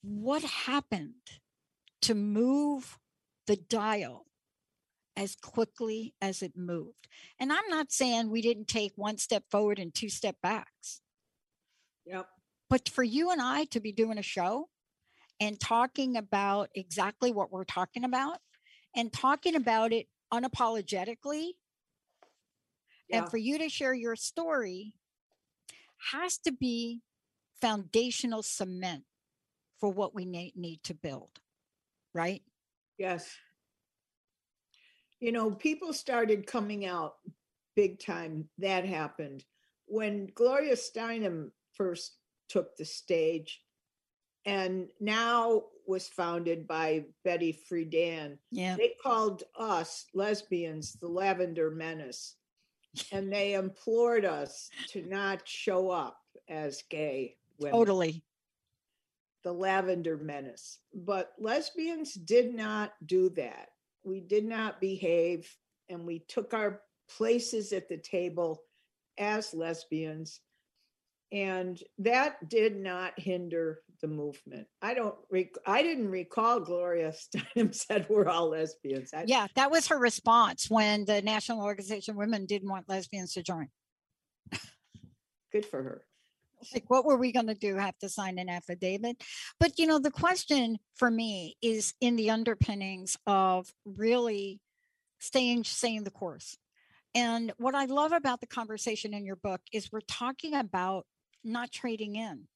what 0.03 0.43
happened 0.43 1.15
to 2.03 2.15
move 2.15 2.97
the 3.49 3.57
dial 3.57 4.28
as 5.19 5.35
quickly 5.35 6.15
as 6.23 6.43
it 6.43 6.57
moved. 6.57 7.09
And 7.41 7.53
I'm 7.53 7.69
not 7.69 7.91
saying 7.91 8.31
we 8.31 8.41
didn't 8.41 8.69
take 8.69 8.93
one 8.95 9.19
step 9.19 9.43
forward 9.51 9.81
and 9.81 9.93
two 9.93 10.09
step 10.09 10.37
backs, 10.41 11.01
Yep. 12.07 12.29
but 12.71 12.89
for 12.89 13.03
you 13.03 13.31
and 13.33 13.43
I 13.43 13.65
to 13.67 13.81
be 13.81 13.91
doing 13.91 14.17
a 14.17 14.23
show 14.23 14.71
and 15.41 15.59
talking 15.59 16.17
about 16.17 16.71
exactly 16.75 17.33
what 17.33 17.51
we're 17.51 17.65
talking 17.65 18.05
about 18.05 18.39
and 18.95 19.13
talking 19.13 19.57
about 19.57 19.93
it 19.93 20.07
unapologetically 20.33 21.55
Yeah. 23.09 23.19
and 23.23 23.31
for 23.31 23.39
you 23.39 23.59
to 23.59 23.69
share 23.69 23.95
your 23.95 24.15
story 24.15 24.95
has 26.13 26.39
to 26.39 26.53
be 26.53 27.03
foundational 27.61 28.45
cement 28.45 29.05
for 29.81 29.91
what 29.91 30.15
we 30.15 30.25
need, 30.25 30.55
need 30.55 30.83
to 30.85 30.95
build 30.95 31.41
right 32.15 32.45
Yes. 32.99 33.37
You 35.21 35.33
know, 35.33 35.51
people 35.51 35.93
started 35.93 36.47
coming 36.47 36.87
out 36.87 37.15
big 37.75 38.01
time. 38.01 38.49
That 38.59 38.85
happened 38.85 39.45
when 39.87 40.31
Gloria 40.35 40.75
Steinem 40.75 41.51
first 41.75 42.17
took 42.49 42.77
the 42.77 42.85
stage 42.85 43.63
and 44.45 44.89
now 45.01 45.65
was 45.87 46.09
founded 46.09 46.67
by 46.67 47.05
Betty 47.25 47.53
Friedan. 47.53 48.39
yeah 48.51 48.77
They 48.77 48.95
called 49.03 49.43
us 49.59 50.07
lesbians 50.15 50.95
the 50.95 51.09
Lavender 51.09 51.71
Menace. 51.71 52.37
And 53.13 53.31
they 53.31 53.53
implored 53.53 54.25
us 54.25 54.71
to 54.89 55.03
not 55.03 55.47
show 55.47 55.91
up 55.91 56.19
as 56.49 56.83
gay 56.89 57.37
women 57.59 57.79
totally 57.79 58.25
the 59.45 59.53
lavender 59.53 60.17
menace. 60.17 60.79
But 60.93 61.33
lesbians 61.39 62.15
did 62.15 62.55
not 62.55 62.93
do 63.07 63.31
that. 63.31 63.69
We 64.05 64.21
did 64.21 64.45
not 64.45 64.81
behave 64.81 65.51
and 65.89 66.07
we 66.07 66.21
took 66.29 66.55
our 66.55 66.81
places 67.17 67.73
at 67.73 67.89
the 67.89 67.97
table 67.97 68.63
as 69.19 69.55
lesbians. 69.55 70.41
And 71.31 71.83
that 71.99 72.49
did 72.49 72.77
not 72.77 73.19
hinder 73.19 73.81
the 74.01 74.09
movement. 74.09 74.67
I 74.81 74.95
don't 74.95 75.17
rec- 75.31 75.59
I 75.67 75.83
didn't 75.83 76.09
recall 76.09 76.61
Gloria 76.61 77.13
Steinem 77.37 77.75
said 77.75 78.07
we're 78.09 78.29
all 78.29 78.51
lesbians. 78.51 79.11
I, 79.13 79.25
yeah 79.27 79.47
that 79.57 79.71
was 79.71 79.89
her 79.89 79.99
response 79.99 80.71
when 80.71 81.05
the 81.05 81.21
national 81.21 81.63
organization 81.63 82.13
of 82.13 82.19
women 82.19 82.47
didn't 82.47 82.71
want 82.71 82.89
lesbians 82.89 83.35
to 83.35 83.43
join 83.43 83.69
good 85.53 85.67
for 85.67 85.83
her. 85.83 86.03
Like 86.73 86.89
what 86.89 87.05
were 87.05 87.17
we 87.17 87.33
going 87.33 87.47
to 87.47 87.55
do? 87.55 87.77
Have 87.77 87.99
to 87.99 88.09
sign 88.09 88.39
an 88.39 88.49
affidavit? 88.49 89.23
But 89.61 89.79
you 89.79 89.87
know 89.87 89.99
the 89.99 90.11
question 90.11 90.79
for 90.95 91.11
me 91.11 91.57
is 91.63 91.95
in 92.01 92.17
the 92.17 92.31
underpinnings 92.31 93.17
of 93.27 93.73
really 93.85 94.61
staying 95.19 95.65
staying 95.65 96.05
the 96.05 96.11
course. 96.11 96.57
And 97.15 97.53
what 97.57 97.75
i 97.75 97.87
love 97.87 98.13
about 98.13 98.41
the 98.41 98.47
conversation 98.47 99.15
in 99.15 99.25
your 99.25 99.37
book 99.37 99.61
is 99.73 99.91
we're 99.91 100.01
talking 100.01 100.55
about 100.55 101.07
not 101.45 101.73
trading 101.73 102.17
in 102.17 102.47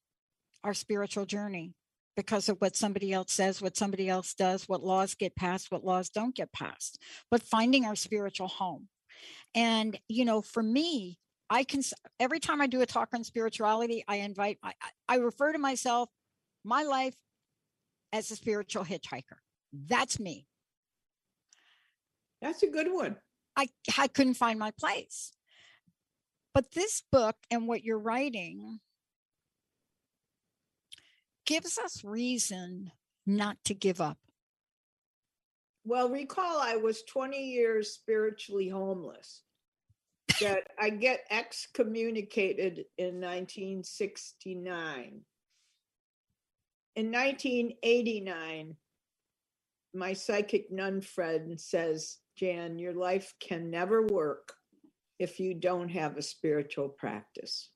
our 0.63 0.73
spiritual 0.73 1.25
journey 1.25 1.73
because 2.15 2.47
of 2.47 2.57
what 2.61 2.75
somebody 2.75 3.11
else 3.11 3.33
says 3.33 3.61
what 3.61 3.75
somebody 3.75 4.07
else 4.07 4.33
does 4.33 4.69
what 4.69 4.83
laws 4.83 5.15
get 5.15 5.35
passed 5.35 5.71
what 5.71 5.83
laws 5.83 6.09
don't 6.09 6.35
get 6.35 6.51
passed 6.53 6.99
but 7.31 7.41
finding 7.41 7.85
our 7.85 7.95
spiritual 7.95 8.47
home. 8.47 8.87
And 9.55 9.99
you 10.07 10.25
know 10.25 10.41
for 10.41 10.63
me 10.63 11.17
I 11.53 11.63
can 11.63 11.83
every 12.19 12.39
time 12.39 12.61
I 12.61 12.67
do 12.67 12.81
a 12.81 12.85
talk 12.87 13.09
on 13.13 13.23
spirituality, 13.23 14.03
I 14.07 14.15
invite 14.17 14.57
I, 14.63 14.73
I- 14.81 14.89
I 15.07 15.15
refer 15.17 15.51
to 15.53 15.59
myself, 15.59 16.09
my 16.63 16.81
life 16.81 17.13
as 18.11 18.31
a 18.31 18.35
spiritual 18.35 18.83
hitchhiker. 18.83 19.37
That's 19.71 20.19
me. 20.19 20.47
That's 22.41 22.63
a 22.63 22.71
good 22.71 22.91
one. 22.91 23.17
I 23.55 23.67
I 23.95 24.07
couldn't 24.07 24.33
find 24.33 24.57
my 24.57 24.71
place. 24.71 25.33
But 26.55 26.71
this 26.71 27.03
book 27.11 27.35
and 27.51 27.67
what 27.67 27.83
you're 27.83 27.99
writing 27.99 28.79
gives 31.45 31.77
us 31.77 32.03
reason 32.03 32.91
not 33.27 33.57
to 33.65 33.75
give 33.75 34.01
up. 34.01 34.17
Well, 35.85 36.09
recall 36.09 36.59
I 36.59 36.77
was 36.77 37.03
20 37.03 37.37
years 37.37 37.91
spiritually 37.91 38.69
homeless. 38.69 39.42
That 40.43 40.67
I 40.79 40.89
get 40.89 41.25
excommunicated 41.29 42.85
in 42.97 43.21
1969. 43.21 45.21
In 46.95 47.11
1989, 47.11 48.75
my 49.93 50.13
psychic 50.13 50.71
nun 50.71 51.01
friend 51.01 51.59
says, 51.59 52.17
Jan, 52.35 52.77
your 52.77 52.93
life 52.93 53.33
can 53.39 53.69
never 53.69 54.05
work 54.05 54.53
if 55.19 55.39
you 55.39 55.53
don't 55.53 55.89
have 55.89 56.17
a 56.17 56.21
spiritual 56.21 56.89
practice. 56.89 57.69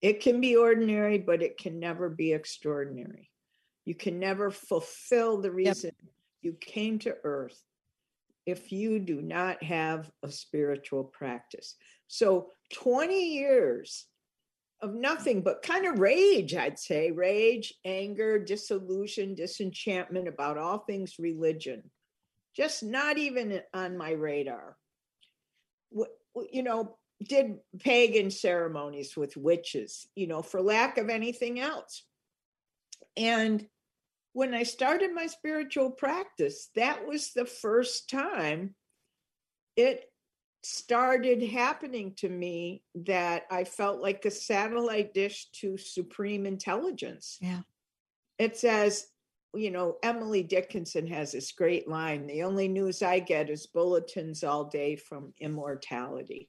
It 0.00 0.20
can 0.20 0.40
be 0.40 0.56
ordinary, 0.56 1.18
but 1.18 1.42
it 1.42 1.58
can 1.58 1.78
never 1.78 2.08
be 2.08 2.32
extraordinary. 2.32 3.30
You 3.84 3.94
can 3.94 4.18
never 4.18 4.50
fulfill 4.50 5.40
the 5.40 5.50
reason 5.50 5.90
you 6.42 6.54
came 6.60 6.98
to 7.00 7.16
earth 7.24 7.60
if 8.48 8.72
you 8.72 8.98
do 8.98 9.20
not 9.20 9.62
have 9.62 10.10
a 10.22 10.32
spiritual 10.32 11.04
practice. 11.04 11.74
So 12.06 12.52
20 12.72 13.34
years 13.34 14.06
of 14.80 14.94
nothing 14.94 15.42
but 15.42 15.60
kind 15.60 15.84
of 15.84 15.98
rage, 15.98 16.54
I'd 16.54 16.78
say 16.78 17.10
rage, 17.10 17.74
anger, 17.84 18.38
disillusion, 18.38 19.34
disenchantment 19.34 20.28
about 20.28 20.56
all 20.56 20.78
things 20.78 21.18
religion, 21.18 21.90
just 22.56 22.82
not 22.82 23.18
even 23.18 23.60
on 23.74 23.98
my 23.98 24.12
radar. 24.12 24.78
You 26.50 26.62
know, 26.62 26.96
did 27.22 27.56
pagan 27.80 28.30
ceremonies 28.30 29.14
with 29.14 29.36
witches, 29.36 30.06
you 30.14 30.26
know, 30.26 30.40
for 30.40 30.62
lack 30.62 30.96
of 30.96 31.10
anything 31.10 31.60
else. 31.60 32.02
And 33.14 33.66
when 34.38 34.54
I 34.54 34.62
started 34.62 35.12
my 35.12 35.26
spiritual 35.26 35.90
practice, 35.90 36.70
that 36.76 37.04
was 37.04 37.32
the 37.32 37.44
first 37.44 38.08
time 38.08 38.76
it 39.74 40.04
started 40.62 41.42
happening 41.42 42.14
to 42.18 42.28
me 42.28 42.84
that 42.94 43.46
I 43.50 43.64
felt 43.64 44.00
like 44.00 44.24
a 44.24 44.30
satellite 44.30 45.12
dish 45.12 45.48
to 45.54 45.76
supreme 45.76 46.46
intelligence. 46.46 47.38
Yeah. 47.40 47.62
It 48.38 48.56
says, 48.56 49.08
you 49.54 49.72
know, 49.72 49.96
Emily 50.04 50.44
Dickinson 50.44 51.08
has 51.08 51.32
this 51.32 51.50
great 51.50 51.88
line 51.88 52.28
the 52.28 52.44
only 52.44 52.68
news 52.68 53.02
I 53.02 53.18
get 53.18 53.50
is 53.50 53.66
bulletins 53.66 54.44
all 54.44 54.66
day 54.66 54.94
from 54.94 55.34
immortality. 55.40 56.48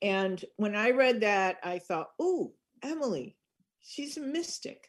And 0.00 0.44
when 0.58 0.76
I 0.76 0.92
read 0.92 1.22
that, 1.22 1.56
I 1.64 1.80
thought, 1.80 2.10
oh, 2.20 2.52
Emily, 2.84 3.36
she's 3.80 4.16
a 4.16 4.20
mystic. 4.20 4.86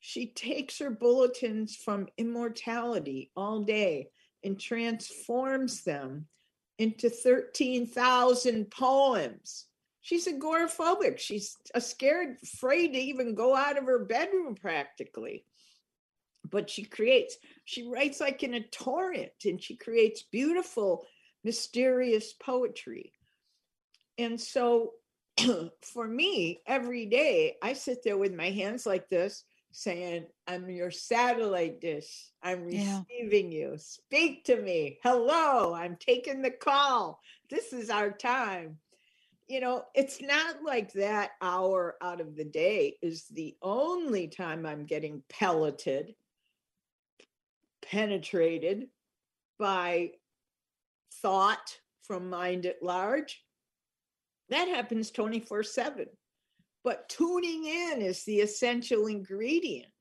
She 0.00 0.28
takes 0.28 0.78
her 0.78 0.90
bulletins 0.90 1.76
from 1.76 2.08
immortality 2.16 3.30
all 3.36 3.60
day 3.60 4.08
and 4.42 4.58
transforms 4.58 5.84
them 5.84 6.26
into 6.78 7.10
13,000 7.10 8.70
poems. 8.70 9.66
She's 10.00 10.26
agoraphobic. 10.26 11.18
She's 11.18 11.58
scared, 11.78 12.38
afraid 12.42 12.94
to 12.94 12.98
even 12.98 13.34
go 13.34 13.54
out 13.54 13.76
of 13.76 13.84
her 13.84 14.06
bedroom 14.06 14.54
practically. 14.54 15.44
But 16.48 16.70
she 16.70 16.84
creates, 16.84 17.36
she 17.66 17.86
writes 17.86 18.20
like 18.20 18.42
in 18.42 18.54
a 18.54 18.66
torrent 18.68 19.32
and 19.44 19.62
she 19.62 19.76
creates 19.76 20.22
beautiful, 20.22 21.04
mysterious 21.44 22.32
poetry. 22.32 23.12
And 24.16 24.40
so 24.40 24.94
for 25.82 26.08
me, 26.08 26.62
every 26.66 27.04
day 27.04 27.56
I 27.62 27.74
sit 27.74 28.02
there 28.02 28.16
with 28.16 28.34
my 28.34 28.50
hands 28.50 28.86
like 28.86 29.10
this 29.10 29.44
saying, 29.72 30.26
I'm 30.46 30.68
your 30.68 30.90
satellite 30.90 31.80
dish. 31.80 32.30
I'm 32.42 32.68
Yeah. 32.68 33.02
receiving 33.08 33.52
you. 33.52 33.76
Speak 33.78 34.44
to 34.44 34.60
me. 34.60 34.98
Hello, 35.02 35.74
I'm 35.74 35.96
taking 35.96 36.42
the 36.42 36.50
call. 36.50 37.20
This 37.48 37.72
is 37.72 37.90
our 37.90 38.10
time. 38.10 38.78
You 39.48 39.60
know, 39.60 39.84
it's 39.94 40.20
not 40.20 40.62
like 40.62 40.92
that 40.92 41.32
hour 41.40 41.96
out 42.00 42.20
of 42.20 42.36
the 42.36 42.44
day 42.44 42.98
is 43.02 43.26
the 43.26 43.56
only 43.62 44.28
time 44.28 44.64
I'm 44.64 44.86
getting 44.86 45.22
pelleted, 45.28 46.14
penetrated 47.82 48.88
by 49.58 50.12
thought 51.14 51.80
from 52.02 52.30
mind 52.30 52.66
at 52.66 52.82
large. 52.82 53.44
That 54.50 54.68
happens 54.68 55.10
24 55.10 55.62
7 55.64 56.06
but 56.84 57.08
tuning 57.08 57.64
in 57.64 58.02
is 58.02 58.24
the 58.24 58.40
essential 58.40 59.06
ingredient. 59.06 59.92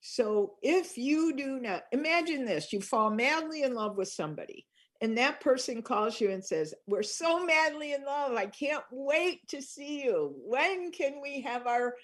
So 0.00 0.54
if 0.62 0.98
you 0.98 1.36
do 1.36 1.60
not 1.60 1.84
imagine 1.92 2.44
this, 2.44 2.72
you 2.72 2.80
fall 2.80 3.10
madly 3.10 3.62
in 3.62 3.74
love 3.74 3.96
with 3.96 4.08
somebody, 4.08 4.66
and 5.00 5.18
that 5.18 5.40
person 5.40 5.82
calls 5.82 6.20
you 6.20 6.30
and 6.30 6.44
says, 6.44 6.74
We're 6.86 7.02
so 7.02 7.44
madly 7.44 7.92
in 7.92 8.04
love. 8.04 8.32
I 8.32 8.46
can't 8.46 8.84
wait 8.90 9.46
to 9.48 9.62
see 9.62 10.02
you. 10.04 10.34
When 10.44 10.90
can 10.90 11.20
we 11.20 11.42
have 11.42 11.66
our 11.66 11.94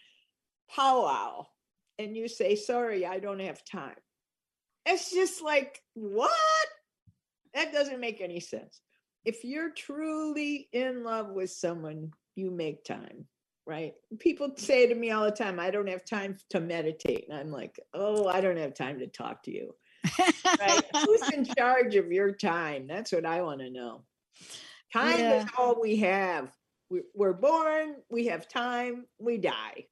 powwow? 0.69 1.47
And 1.99 2.17
you 2.17 2.29
say, 2.29 2.55
Sorry, 2.55 3.07
I 3.07 3.19
don't 3.19 3.41
have 3.41 3.65
time. 3.65 3.97
It's 4.85 5.13
just 5.13 5.43
like, 5.43 5.81
What? 5.95 6.31
That 7.55 7.73
doesn't 7.73 8.01
make 8.01 8.21
any 8.21 8.41
sense. 8.41 8.81
If 9.25 9.45
you're 9.45 9.71
truly 9.71 10.69
in 10.73 11.03
love 11.03 11.31
with 11.31 11.51
someone, 11.51 12.13
you 12.37 12.51
make 12.51 12.85
time 12.85 13.27
right? 13.69 13.93
People 14.19 14.51
say 14.57 14.87
to 14.87 14.95
me 14.95 15.11
all 15.11 15.25
the 15.25 15.31
time, 15.31 15.61
I 15.61 15.71
don't 15.71 15.89
have 15.91 16.05
time 16.07 16.39
to 16.51 16.59
meditate. 16.59 17.27
And 17.29 17.39
I'm 17.39 17.53
like, 17.53 17.79
oh, 17.93 18.27
I 18.27 18.41
don't 18.41 18.57
have 18.57 18.73
time 18.75 18.99
to 18.99 19.07
talk 19.07 19.43
to 19.43 19.53
you. 19.53 19.75
Right? 20.59 20.83
Who's 21.05 21.29
in 21.31 21.45
charge 21.45 21.95
of 21.95 22.11
your 22.11 22.33
time? 22.33 22.87
That's 22.89 23.13
what 23.13 23.27
I 23.27 23.43
want 23.43 23.61
to 23.61 23.71
know. 23.71 24.05
Time 24.91 25.19
Yeah. 25.21 25.43
is 25.43 25.45
all 25.59 25.79
we 25.81 25.97
have. 25.97 26.51
We- 26.89 27.03
We're 27.15 27.35
born, 27.35 27.97
we 28.09 28.27
have 28.29 28.49
time, 28.49 29.05
we 29.21 29.37
die. 29.37 29.85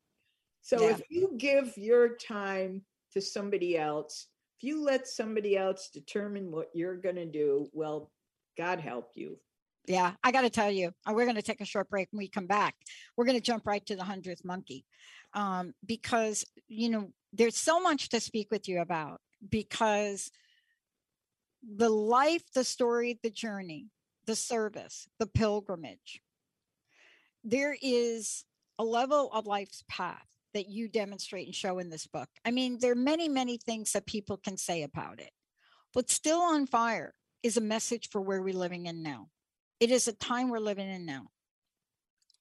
So 0.63 0.81
Yeah. 0.81 0.93
if 0.93 1.03
you 1.11 1.35
give 1.37 1.77
your 1.77 2.17
time 2.17 2.83
to 3.13 3.21
somebody 3.21 3.77
else, 3.77 4.29
if 4.59 4.67
you 4.67 4.83
let 4.83 5.07
somebody 5.07 5.55
else 5.59 5.91
determine 5.93 6.51
what 6.51 6.71
you're 6.73 6.97
going 6.97 7.17
to 7.17 7.27
do, 7.27 7.69
well, 7.75 8.11
God 8.57 8.81
help 8.81 9.11
you. 9.15 9.39
Yeah, 9.87 10.13
I 10.25 10.33
got 10.33 10.41
to 10.41 10.51
tell 10.51 10.71
you, 10.71 10.93
uh, 11.07 11.13
we're 11.15 11.27
going 11.27 11.37
to 11.37 11.43
take 11.43 11.61
a 11.61 11.67
short 11.67 11.89
break. 11.89 12.09
When 12.11 12.19
we 12.19 12.29
come 12.29 12.47
back, 12.47 12.75
we're 13.17 13.25
going 13.25 13.39
to 13.39 13.45
jump 13.45 13.67
right 13.67 13.85
to 13.87 13.97
the 13.97 14.05
hundredth 14.05 14.45
monkey, 14.45 14.85
um, 15.33 15.75
because 15.85 16.45
you 16.69 16.89
know 16.91 17.11
there's 17.33 17.57
so 17.57 17.81
much 17.81 18.09
to 18.11 18.21
speak 18.21 18.49
with 18.51 18.69
you 18.69 18.81
about. 18.81 19.21
Because 19.49 20.31
the 21.63 21.91
life, 21.91 22.43
the 22.55 22.65
story, 22.65 23.19
the 23.23 23.31
journey, 23.31 23.89
the 24.27 24.35
service, 24.35 25.07
the 25.19 25.27
pilgrimage, 25.27 26.21
there 27.45 27.77
is 27.81 28.45
a 28.79 28.85
level 28.85 29.31
of 29.33 29.47
life's 29.47 29.85
path 29.89 30.27
that 30.55 30.69
you 30.69 30.89
demonstrate 30.89 31.47
and 31.47 31.55
show 31.55 31.79
in 31.79 31.91
this 31.91 32.07
book. 32.07 32.29
I 32.45 32.51
mean, 32.51 32.79
there 32.81 32.93
are 32.93 32.97
many, 32.97 33.29
many 33.29 33.59
things 33.59 33.93
that 33.93 34.07
people 34.07 34.39
can 34.39 34.57
say 34.57 34.83
about 34.83 35.21
it, 35.21 35.31
but 35.93 36.11
still 36.11 36.41
on 36.41 36.67
fire 36.67 37.15
is 37.43 37.57
a 37.57 37.61
message 37.61 38.09
for 38.11 38.21
where 38.21 38.43
we're 38.43 38.55
living 38.55 38.87
in 38.87 39.03
now. 39.03 39.29
It 39.79 39.91
is 39.91 40.09
a 40.09 40.13
time 40.13 40.49
we're 40.49 40.59
living 40.59 40.89
in 40.89 41.05
now. 41.05 41.29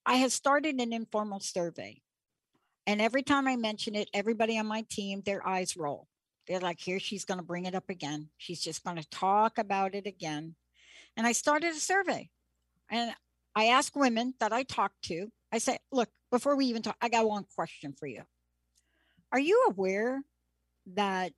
I 0.06 0.15
have 0.15 0.32
started 0.32 0.80
an 0.80 0.93
informal 0.93 1.39
survey. 1.39 2.02
And 2.88 3.02
every 3.02 3.24
time 3.24 3.48
I 3.48 3.56
mention 3.56 3.95
it, 3.95 4.10
everybody 4.13 4.58
on 4.58 4.67
my 4.67 4.86
team, 4.89 5.21
their 5.21 5.45
eyes 5.45 5.76
roll. 5.76 6.08
They're 6.48 6.60
like, 6.60 6.80
here, 6.80 7.00
she's 7.00 7.26
going 7.26 7.39
to 7.39 7.45
bring 7.45 7.65
it 7.65 7.74
up 7.74 7.89
again. 7.89 8.30
She's 8.38 8.62
just 8.62 8.84
going 8.84 8.98
to 8.98 9.10
talk 9.10 9.58
about 9.58 9.95
it 9.95 10.06
again. 10.06 10.56
And 11.17 11.26
I 11.26 11.32
started 11.32 11.71
a 11.71 11.80
survey. 11.80 12.30
And 12.91 13.12
I 13.56 13.67
ask 13.67 13.95
women 13.95 14.36
that 14.39 14.54
I 14.54 14.63
talk 14.63 14.91
to, 15.06 15.32
I 15.52 15.58
say, 15.58 15.80
look, 15.91 16.10
before 16.32 16.56
we 16.56 16.67
even 16.67 16.84
talk, 16.84 16.98
I 17.02 17.10
got 17.10 17.28
one 17.28 17.45
question 17.56 17.93
for 17.98 18.06
you. 18.06 18.21
Are 19.32 19.39
you 19.39 19.65
aware 19.69 20.21
that 20.93 21.32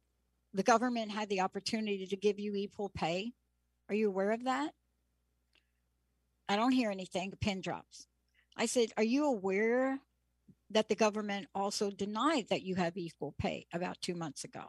the 0.53 0.63
government 0.63 1.11
had 1.11 1.29
the 1.29 1.41
opportunity 1.41 2.05
to 2.07 2.17
give 2.17 2.39
you 2.39 2.55
equal 2.55 2.89
pay? 2.89 3.31
Are 3.87 3.95
you 3.95 4.09
aware 4.09 4.31
of 4.31 4.43
that? 4.43 4.71
I 6.49 6.55
don't 6.55 6.71
hear 6.71 6.91
anything. 6.91 7.33
Pin 7.39 7.61
drops. 7.61 8.07
I 8.55 8.65
said, 8.65 8.89
Are 8.97 9.03
you 9.03 9.25
aware 9.25 9.99
that 10.69 10.89
the 10.89 10.95
government 10.95 11.47
also 11.53 11.89
denied 11.91 12.47
that 12.49 12.63
you 12.63 12.75
have 12.75 12.97
equal 12.97 13.33
pay 13.37 13.67
about 13.73 14.01
two 14.01 14.15
months 14.15 14.43
ago? 14.43 14.65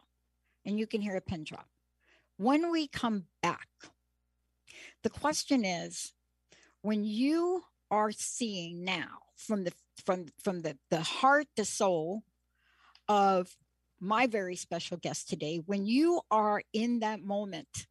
And 0.65 0.77
you 0.77 0.87
can 0.87 1.01
hear 1.01 1.15
a 1.15 1.21
pin 1.21 1.43
drop. 1.43 1.67
When 2.37 2.71
we 2.71 2.87
come 2.87 3.25
back, 3.41 3.67
the 5.03 5.09
question 5.09 5.65
is 5.65 6.13
when 6.81 7.03
you 7.03 7.63
are 7.91 8.11
seeing 8.11 8.83
now 8.83 9.19
from 9.35 9.63
the 9.63 9.73
from 10.05 10.27
from 10.41 10.61
the, 10.61 10.77
the 10.89 11.01
heart, 11.01 11.47
the 11.55 11.65
soul 11.65 12.23
of 13.07 13.57
my 13.99 14.27
very 14.27 14.55
special 14.55 14.97
guest 14.97 15.29
today, 15.29 15.61
when 15.65 15.85
you 15.85 16.21
are 16.31 16.61
in 16.71 16.99
that 16.99 17.21
moment, 17.21 17.87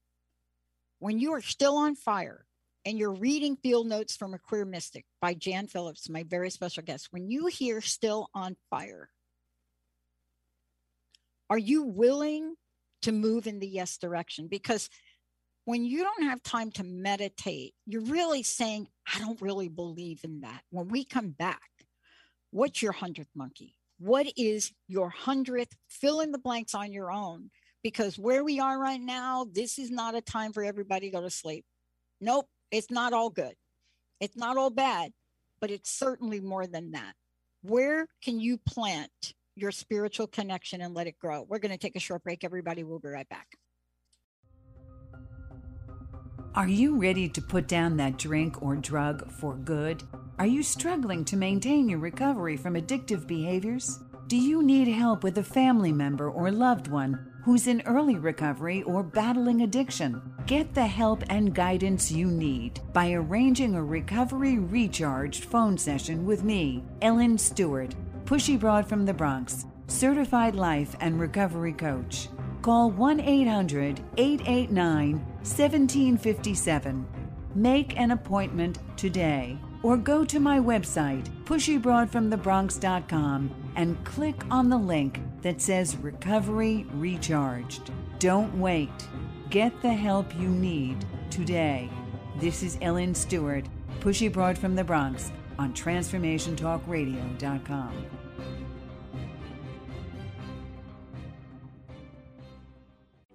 when 0.99 1.19
you 1.19 1.33
are 1.33 1.43
still 1.43 1.77
on 1.77 1.95
fire, 1.95 2.47
and 2.89 2.99
you're 2.99 3.13
reading 3.13 3.55
Field 3.55 3.87
Notes 3.87 4.17
from 4.17 4.33
a 4.33 4.39
Queer 4.39 4.65
Mystic 4.65 5.05
by 5.21 5.35
Jan 5.35 5.67
Phillips, 5.67 6.09
my 6.09 6.23
very 6.23 6.49
special 6.49 6.83
guest, 6.83 7.09
when 7.11 7.29
you 7.29 7.45
hear 7.45 7.83
Still 7.83 8.31
on 8.35 8.57
Fire, 8.71 9.11
are 11.51 11.59
you 11.59 11.83
willing 11.83 12.55
to 13.03 13.13
move 13.13 13.47
in 13.47 13.59
the 13.59 13.69
yes 13.69 13.99
direction? 13.99 14.49
Because 14.49 14.89
when 15.67 15.85
you 15.85 16.03
don't 16.03 16.23
have 16.23 16.43
time 16.43 16.71
to 16.73 16.83
meditate, 16.83 17.75
you're 17.85 18.01
really 18.07 18.43
saying, 18.43 18.89
I 19.15 19.19
don't 19.19 19.43
really 19.43 19.69
believe 19.69 20.21
in 20.25 20.41
that. 20.41 20.63
When 20.71 20.89
we 20.89 21.05
come 21.05 21.29
back, 21.29 21.61
what's 22.53 22.81
your 22.81 22.93
hundredth 22.93 23.33
monkey? 23.35 23.77
What 23.99 24.33
is 24.35 24.73
your 24.87 25.11
hundredth? 25.11 25.77
Fill 25.91 26.21
in 26.21 26.33
the 26.33 26.39
blanks 26.39 26.75
on 26.75 26.95
your 26.95 27.13
own. 27.13 27.51
Because 27.83 28.19
where 28.19 28.43
we 28.43 28.61
are 28.61 28.81
right 28.81 29.01
now, 29.01 29.47
this 29.53 29.79
is 29.79 29.91
not 29.91 30.15
a 30.15 30.23
time 30.23 30.55
for 30.55 30.65
everybody 30.65 31.11
to 31.11 31.17
go 31.19 31.21
to 31.21 31.29
sleep. 31.29 31.67
Nope, 32.19 32.49
it's 32.71 32.91
not 32.91 33.13
all 33.13 33.31
good. 33.31 33.55
It's 34.21 34.37
not 34.37 34.57
all 34.57 34.71
bad, 34.71 35.13
but 35.61 35.71
it's 35.71 35.91
certainly 35.91 36.41
more 36.41 36.67
than 36.67 36.93
that. 36.93 37.15
Where 37.63 38.07
can 38.23 38.41
you 38.41 38.59
plant 38.59 39.35
your 39.57 39.73
spiritual 39.73 40.27
connection 40.27 40.81
and 40.81 40.95
let 40.95 41.07
it 41.07 41.19
grow? 41.19 41.45
We're 41.49 41.59
going 41.59 41.73
to 41.73 41.79
take 41.79 41.97
a 41.97 42.01
short 42.01 42.23
break, 42.23 42.45
everybody. 42.45 42.85
We'll 42.85 42.99
be 42.99 43.09
right 43.09 43.29
back. 43.29 43.47
Are 46.55 46.69
you 46.69 46.97
ready 46.97 47.29
to 47.29 47.43
put 47.43 47.69
down 47.69 47.97
that 47.99 48.19
drink 48.19 48.63
or 48.63 48.75
drug 48.77 49.31
for 49.31 49.55
good? 49.55 50.03
Are 50.39 50.47
you 50.47 50.63
struggling 50.63 51.25
to 51.27 51.37
maintain 51.37 51.89
your 51.89 51.99
recovery 51.99 52.57
from 52.57 52.75
addictive 52.75 53.27
behaviors? 53.27 53.99
Do 54.29 54.37
you 54.37 54.63
need 54.63 54.89
help 54.89 55.23
with 55.23 55.39
a 55.39 55.43
family 55.43 55.93
member 55.93 56.31
or 56.31 56.51
loved 56.51 56.89
one 56.89 57.33
who's 57.49 57.67
in 57.67 57.83
early 57.87 58.17
recovery 58.17 58.83
or 58.83 59.03
battling 59.03 59.63
addiction? 59.63 60.21
Get 60.45 60.75
the 60.75 60.87
help 60.87 61.25
and 61.31 61.55
guidance 61.55 62.13
you 62.13 62.27
need 62.27 62.79
by 62.93 63.13
arranging 63.13 63.75
a 63.75 63.83
recovery 63.83 64.59
recharged 64.59 65.45
phone 65.45 65.79
session 65.79 66.27
with 66.27 66.45
me, 66.45 66.85
Ellen 67.01 67.39
Stewart, 67.39 67.95
Pushy 68.27 68.61
Broad 68.61 68.87
from 68.87 69.07
the 69.07 69.15
Bronx, 69.15 69.65
certified 69.87 70.57
life 70.57 70.95
and 71.01 71.19
recovery 71.19 71.73
coach. 71.73 72.29
Call 72.61 72.91
1 72.91 73.19
800 73.19 73.99
889 74.19 75.13
1757. 75.13 77.07
Make 77.55 77.99
an 77.99 78.11
appointment 78.11 78.79
today 78.99 79.57
or 79.83 79.97
go 79.97 80.23
to 80.23 80.39
my 80.39 80.59
website, 80.59 81.27
pushybroadfromthebronx.com, 81.45 83.68
and 83.79 84.05
click 84.05 84.37
on 84.51 84.69
the 84.69 84.77
link 84.77 85.23
that 85.41 85.63
says 85.63 85.97
Recovery 85.99 86.85
Recharged. 86.95 87.93
Don't 88.19 88.53
wait. 88.59 88.91
Get 89.51 89.81
the 89.83 89.93
help 89.93 90.35
you 90.37 90.49
need 90.49 91.07
today. 91.31 91.89
This 92.41 92.65
is 92.65 92.77
Ellen 92.83 93.15
Stewart, 93.15 93.67
Pushy 94.01 94.33
Broad 94.33 94.59
from 94.59 94.75
the 94.75 94.83
Bronx 94.83 95.31
on 95.61 95.73
TransformationTalkRadio.com. 95.75 98.07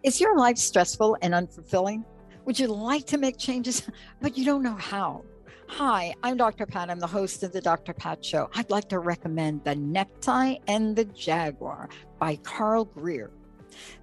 Is 0.04 0.20
your 0.20 0.38
life 0.38 0.58
stressful 0.58 1.18
and 1.22 1.34
unfulfilling? 1.34 2.04
Would 2.44 2.60
you 2.60 2.68
like 2.68 3.08
to 3.08 3.18
make 3.18 3.38
changes, 3.38 3.88
but 4.22 4.38
you 4.38 4.44
don't 4.44 4.62
know 4.62 4.76
how? 4.76 5.24
Hi, 5.70 6.14
I'm 6.22 6.38
Dr. 6.38 6.66
Pat. 6.66 6.90
I'm 6.90 7.00
the 7.00 7.08
host 7.08 7.44
of 7.44 7.52
the 7.52 7.62
Dr. 7.62 7.94
Pat 7.94 8.24
Show. 8.24 8.50
I'd 8.54 8.70
like 8.70 8.88
to 8.90 9.00
recommend 9.00 9.64
The 9.64 9.76
Necktie 9.76 10.58
and 10.68 10.96
the 10.96 11.06
Jaguar 11.06 11.90
by 12.20 12.36
Carl 12.38 12.86
Greer. 12.86 13.32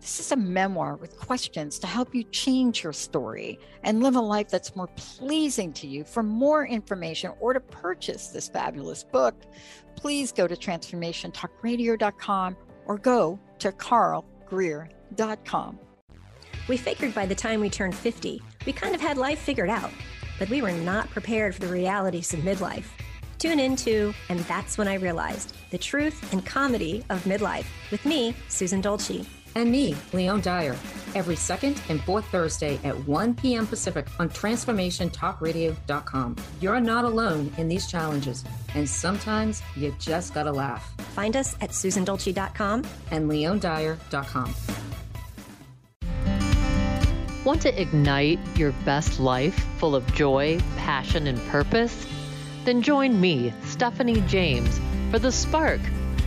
This 0.00 0.18
is 0.18 0.32
a 0.32 0.36
memoir 0.36 0.96
with 0.96 1.16
questions 1.16 1.78
to 1.78 1.86
help 1.86 2.12
you 2.12 2.24
change 2.24 2.82
your 2.82 2.92
story 2.92 3.60
and 3.84 4.02
live 4.02 4.16
a 4.16 4.20
life 4.20 4.48
that's 4.48 4.74
more 4.74 4.88
pleasing 4.96 5.72
to 5.74 5.86
you. 5.86 6.02
For 6.02 6.24
more 6.24 6.66
information 6.66 7.32
or 7.38 7.52
to 7.52 7.60
purchase 7.60 8.28
this 8.28 8.48
fabulous 8.48 9.04
book, 9.04 9.36
please 9.94 10.32
go 10.32 10.48
to 10.48 10.56
transformationtalkradio.com 10.56 12.56
or 12.86 12.98
go 12.98 13.38
to 13.60 13.70
carlgreer.com. 13.70 15.78
We 16.68 16.76
figured 16.76 17.14
by 17.14 17.26
the 17.26 17.34
time 17.34 17.60
we 17.60 17.70
turned 17.70 17.94
50, 17.94 18.42
we 18.66 18.72
kind 18.72 18.94
of 18.94 19.00
had 19.00 19.18
life 19.18 19.38
figured 19.38 19.70
out, 19.70 19.92
but 20.40 20.48
we 20.48 20.62
were 20.62 20.72
not 20.72 21.08
prepared 21.10 21.54
for 21.54 21.60
the 21.60 21.68
realities 21.68 22.34
of 22.34 22.40
midlife. 22.40 22.86
Tune 23.38 23.60
in 23.60 23.72
into 23.72 24.12
And 24.28 24.40
That's 24.40 24.76
When 24.76 24.88
I 24.88 24.94
Realized 24.94 25.54
the 25.70 25.78
truth 25.78 26.32
and 26.32 26.44
comedy 26.44 27.04
of 27.10 27.22
midlife 27.22 27.66
with 27.92 28.04
me, 28.04 28.34
Susan 28.48 28.80
Dolce. 28.80 29.24
And 29.54 29.70
me, 29.72 29.96
Leon 30.12 30.42
Dyer, 30.42 30.76
every 31.14 31.36
second 31.36 31.80
and 31.88 32.02
fourth 32.02 32.26
Thursday 32.26 32.78
at 32.84 32.96
1 33.06 33.34
p.m. 33.34 33.66
Pacific 33.66 34.06
on 34.20 34.28
TransformationTalkRadio.com. 34.30 36.36
You're 36.60 36.80
not 36.80 37.04
alone 37.04 37.52
in 37.56 37.66
these 37.68 37.88
challenges, 37.88 38.44
and 38.74 38.88
sometimes 38.88 39.62
you 39.74 39.92
just 39.98 40.34
gotta 40.34 40.52
laugh. 40.52 40.94
Find 41.14 41.36
us 41.36 41.56
at 41.60 41.70
SusanDolce.com 41.70 42.84
and 43.10 43.28
LeonDyer.com. 43.30 44.54
Want 47.50 47.62
to 47.62 47.82
ignite 47.82 48.38
your 48.56 48.70
best 48.84 49.18
life 49.18 49.58
full 49.78 49.96
of 49.96 50.06
joy, 50.14 50.60
passion, 50.76 51.26
and 51.26 51.44
purpose? 51.48 52.06
Then 52.64 52.80
join 52.80 53.20
me, 53.20 53.52
Stephanie 53.64 54.20
James, 54.28 54.80
for 55.10 55.18
The 55.18 55.32
Spark, 55.32 55.80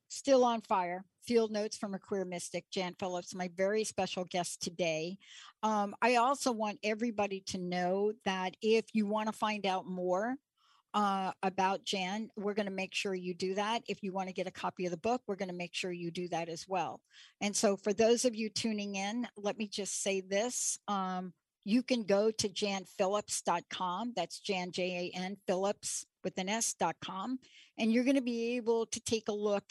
Still 0.09 0.45
on 0.45 0.63
Fire 0.63 1.05
Field 1.23 1.53
Notes 1.53 1.77
from 1.77 1.93
a 1.93 1.99
Queer 1.99 2.25
Mystic, 2.25 2.65
Jan 2.71 2.95
Phillips, 2.99 3.35
my 3.35 3.51
very 3.55 3.85
special 3.85 4.25
guest 4.25 4.63
today. 4.63 5.19
Um, 5.63 5.95
I 6.01 6.17
also 6.17 6.53
want 6.53 6.79
everybody 6.83 7.43
to 7.49 7.59
know 7.59 8.15
that 8.25 8.57
if 8.63 8.87
you 8.95 9.07
want 9.07 9.27
to 9.27 9.35
find 9.35 9.67
out 9.67 9.87
more, 9.87 10.37
uh, 10.95 11.33
about 11.43 11.85
Jan, 11.85 12.31
we're 12.37 12.55
going 12.55 12.67
to 12.67 12.73
make 12.73 12.95
sure 12.95 13.15
you 13.15 13.35
do 13.35 13.55
that. 13.57 13.83
If 13.89 14.03
you 14.03 14.13
want 14.13 14.29
to 14.29 14.35
get 14.35 14.47
a 14.47 14.51
copy 14.51 14.87
of 14.87 14.91
the 14.91 14.97
book, 14.97 15.21
we're 15.27 15.37
going 15.37 15.51
to 15.51 15.55
make 15.55 15.75
sure 15.75 15.93
you 15.93 16.11
do 16.11 16.29
that 16.29 16.49
as 16.49 16.67
well. 16.67 17.01
And 17.43 17.55
so, 17.55 17.77
for 17.77 17.93
those 17.93 18.25
of 18.25 18.35
you 18.35 18.49
tuning 18.49 18.95
in, 18.95 19.27
let 19.37 19.59
me 19.59 19.69
just 19.69 20.03
say 20.03 20.23
this. 20.23 20.79
Um, 20.89 21.33
you 21.65 21.83
can 21.83 22.05
go 22.05 22.31
to 22.31 22.49
janphillips.com. 22.49 24.13
That's 24.17 24.41
Jan, 24.41 24.73
J 24.73 25.13
A 25.15 25.19
N 25.19 25.37
Phillips 25.47 26.07
with 26.25 26.39
an 26.39 26.49
S.com. 26.49 27.39
And 27.79 27.93
you're 27.93 28.05
going 28.05 28.17
to 28.17 28.23
be 28.23 28.57
able 28.57 28.87
to 28.87 29.01
take 29.01 29.29
a 29.29 29.33
look 29.33 29.65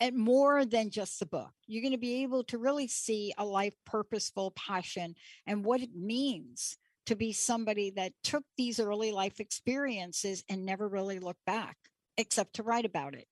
at 0.00 0.14
more 0.14 0.64
than 0.64 0.90
just 0.90 1.18
the 1.18 1.26
book. 1.26 1.50
You're 1.66 1.82
going 1.82 1.92
to 1.92 1.98
be 1.98 2.22
able 2.22 2.44
to 2.44 2.58
really 2.58 2.86
see 2.86 3.32
a 3.36 3.44
life 3.44 3.74
purposeful 3.84 4.52
passion 4.52 5.14
and 5.46 5.64
what 5.64 5.80
it 5.80 5.94
means 5.94 6.76
to 7.06 7.16
be 7.16 7.32
somebody 7.32 7.90
that 7.90 8.12
took 8.22 8.44
these 8.56 8.78
early 8.78 9.12
life 9.12 9.40
experiences 9.40 10.44
and 10.48 10.64
never 10.64 10.86
really 10.86 11.18
looked 11.18 11.44
back, 11.46 11.76
except 12.16 12.54
to 12.54 12.62
write 12.62 12.84
about 12.84 13.14
it. 13.14 13.26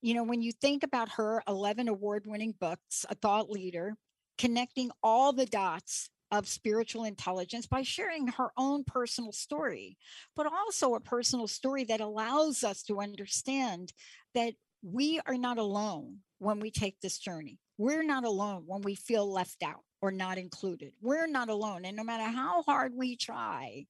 You 0.00 0.14
know, 0.14 0.22
when 0.22 0.40
you 0.40 0.52
think 0.52 0.84
about 0.84 1.10
her 1.10 1.42
11 1.48 1.88
award 1.88 2.26
winning 2.26 2.54
books, 2.58 3.04
a 3.10 3.16
thought 3.16 3.50
leader, 3.50 3.96
connecting 4.38 4.90
all 5.02 5.32
the 5.32 5.46
dots 5.46 6.10
of 6.30 6.48
spiritual 6.48 7.04
intelligence 7.04 7.66
by 7.66 7.82
sharing 7.82 8.28
her 8.28 8.50
own 8.56 8.84
personal 8.84 9.32
story, 9.32 9.96
but 10.36 10.46
also 10.46 10.94
a 10.94 11.00
personal 11.00 11.46
story 11.46 11.84
that 11.84 12.00
allows 12.00 12.64
us 12.64 12.82
to 12.82 13.00
understand 13.00 13.92
that 14.34 14.54
we 14.82 15.20
are 15.26 15.38
not 15.38 15.58
alone 15.58 16.18
when 16.38 16.60
we 16.60 16.70
take 16.70 17.00
this 17.00 17.18
journey. 17.18 17.58
We're 17.78 18.02
not 18.02 18.24
alone 18.24 18.64
when 18.66 18.82
we 18.82 18.94
feel 18.94 19.30
left 19.30 19.62
out 19.62 19.82
or 20.00 20.10
not 20.10 20.38
included. 20.38 20.92
We're 21.00 21.26
not 21.26 21.48
alone. 21.48 21.84
And 21.84 21.96
no 21.96 22.04
matter 22.04 22.30
how 22.30 22.62
hard 22.62 22.92
we 22.94 23.16
try, 23.16 23.86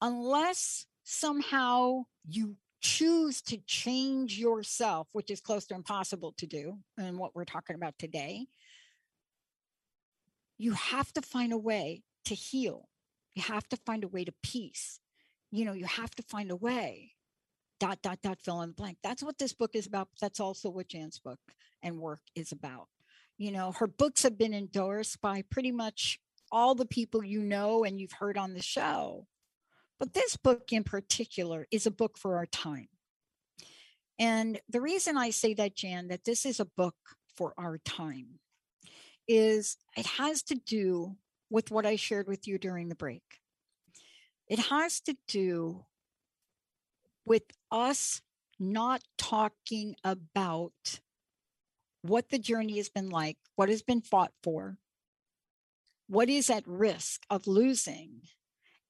unless 0.00 0.86
somehow 1.04 2.04
you 2.28 2.56
choose 2.80 3.40
to 3.42 3.58
change 3.66 4.38
yourself, 4.38 5.08
which 5.12 5.30
is 5.30 5.40
close 5.40 5.66
to 5.66 5.74
impossible 5.74 6.34
to 6.38 6.46
do, 6.46 6.78
and 6.98 7.18
what 7.18 7.34
we're 7.34 7.44
talking 7.44 7.76
about 7.76 7.98
today, 7.98 8.46
you 10.58 10.72
have 10.72 11.12
to 11.14 11.22
find 11.22 11.52
a 11.52 11.58
way 11.58 12.02
to 12.24 12.34
heal. 12.34 12.88
You 13.34 13.42
have 13.42 13.68
to 13.68 13.76
find 13.84 14.04
a 14.04 14.08
way 14.08 14.24
to 14.24 14.32
peace. 14.42 15.00
You 15.50 15.64
know, 15.64 15.72
you 15.72 15.86
have 15.86 16.14
to 16.16 16.22
find 16.22 16.50
a 16.50 16.56
way. 16.56 17.12
Dot, 17.78 18.00
dot, 18.02 18.20
dot, 18.22 18.38
fill 18.40 18.62
in 18.62 18.70
the 18.70 18.74
blank. 18.74 18.98
That's 19.02 19.22
what 19.22 19.38
this 19.38 19.52
book 19.52 19.72
is 19.74 19.86
about. 19.86 20.08
That's 20.20 20.40
also 20.40 20.70
what 20.70 20.88
Jan's 20.88 21.18
book 21.18 21.38
and 21.82 21.98
work 21.98 22.22
is 22.34 22.52
about. 22.52 22.88
You 23.36 23.52
know, 23.52 23.72
her 23.72 23.86
books 23.86 24.22
have 24.22 24.38
been 24.38 24.54
endorsed 24.54 25.20
by 25.20 25.42
pretty 25.50 25.72
much 25.72 26.18
all 26.50 26.74
the 26.74 26.86
people 26.86 27.22
you 27.22 27.40
know 27.42 27.84
and 27.84 28.00
you've 28.00 28.12
heard 28.12 28.38
on 28.38 28.54
the 28.54 28.62
show. 28.62 29.26
But 29.98 30.14
this 30.14 30.36
book 30.36 30.72
in 30.72 30.84
particular 30.84 31.66
is 31.70 31.86
a 31.86 31.90
book 31.90 32.16
for 32.16 32.36
our 32.36 32.46
time. 32.46 32.88
And 34.18 34.58
the 34.70 34.80
reason 34.80 35.18
I 35.18 35.30
say 35.30 35.52
that, 35.54 35.76
Jan, 35.76 36.08
that 36.08 36.24
this 36.24 36.46
is 36.46 36.60
a 36.60 36.64
book 36.64 36.96
for 37.36 37.52
our 37.58 37.78
time 37.78 38.40
is 39.28 39.76
it 39.96 40.06
has 40.06 40.42
to 40.44 40.54
do 40.54 41.16
with 41.50 41.70
what 41.70 41.86
I 41.86 41.96
shared 41.96 42.28
with 42.28 42.46
you 42.46 42.58
during 42.58 42.88
the 42.88 42.94
break. 42.94 43.22
It 44.48 44.58
has 44.58 45.00
to 45.02 45.16
do 45.28 45.84
with 47.24 47.42
us 47.70 48.22
not 48.58 49.02
talking 49.18 49.96
about 50.04 51.00
what 52.02 52.30
the 52.30 52.38
journey 52.38 52.76
has 52.76 52.88
been 52.88 53.10
like, 53.10 53.36
what 53.56 53.68
has 53.68 53.82
been 53.82 54.00
fought 54.00 54.32
for, 54.42 54.78
what 56.08 56.28
is 56.28 56.48
at 56.48 56.66
risk 56.66 57.22
of 57.28 57.46
losing, 57.46 58.22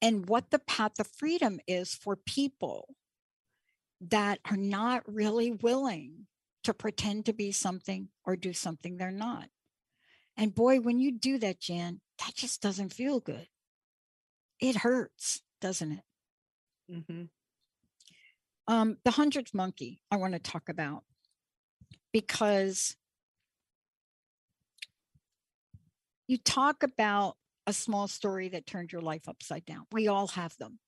and 0.01 0.29
what 0.29 0.51
the 0.51 0.59
path 0.59 0.99
of 0.99 1.07
freedom 1.07 1.59
is 1.67 1.95
for 1.95 2.15
people 2.15 2.95
that 3.99 4.39
are 4.49 4.57
not 4.57 5.01
really 5.11 5.51
willing 5.51 6.27
to 6.63 6.73
pretend 6.73 7.25
to 7.25 7.33
be 7.33 7.51
something 7.51 8.09
or 8.23 8.35
do 8.35 8.53
something 8.53 8.97
they're 8.97 9.09
not. 9.09 9.49
And 10.37 10.53
boy, 10.53 10.79
when 10.79 10.99
you 10.99 11.11
do 11.11 11.39
that, 11.39 11.59
Jan, 11.59 11.99
that 12.19 12.35
just 12.35 12.61
doesn't 12.61 12.93
feel 12.93 13.19
good. 13.19 13.47
It 14.59 14.77
hurts, 14.77 15.41
doesn't 15.59 15.91
it? 15.91 16.03
Mm-hmm. 16.91 17.23
Um, 18.67 18.97
the 19.03 19.11
hundredth 19.11 19.53
monkey, 19.53 20.01
I 20.11 20.17
want 20.17 20.33
to 20.33 20.39
talk 20.39 20.69
about 20.69 21.03
because 22.11 22.95
you 26.27 26.37
talk 26.37 26.83
about 26.83 27.37
a 27.65 27.73
small 27.73 28.07
story 28.07 28.49
that 28.49 28.65
turned 28.65 28.91
your 28.91 29.01
life 29.01 29.27
upside 29.27 29.65
down. 29.65 29.85
We 29.91 30.07
all 30.07 30.27
have 30.27 30.55
them. 30.57 30.79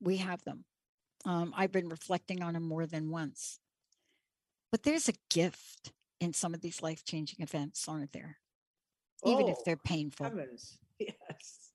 We 0.00 0.18
have 0.18 0.42
them. 0.44 0.64
Um, 1.24 1.52
I've 1.56 1.72
been 1.72 1.88
reflecting 1.88 2.42
on 2.42 2.54
them 2.54 2.64
more 2.64 2.86
than 2.86 3.10
once. 3.10 3.60
But 4.70 4.82
there's 4.82 5.08
a 5.08 5.14
gift 5.28 5.92
in 6.20 6.32
some 6.32 6.54
of 6.54 6.60
these 6.60 6.82
life 6.82 7.04
changing 7.04 7.42
events, 7.42 7.86
aren't 7.88 8.12
there? 8.12 8.38
Even 9.24 9.48
if 9.48 9.56
Oh, 9.58 9.62
they're 9.66 9.76
painful. 9.76 10.26
Heavens, 10.26 10.78
yes. 10.98 11.70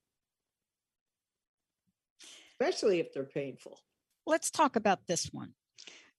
Especially 2.60 3.00
if 3.00 3.12
they're 3.12 3.24
painful. 3.24 3.78
let's 4.26 4.50
talk 4.50 4.76
about 4.76 5.06
this 5.06 5.26
one. 5.32 5.52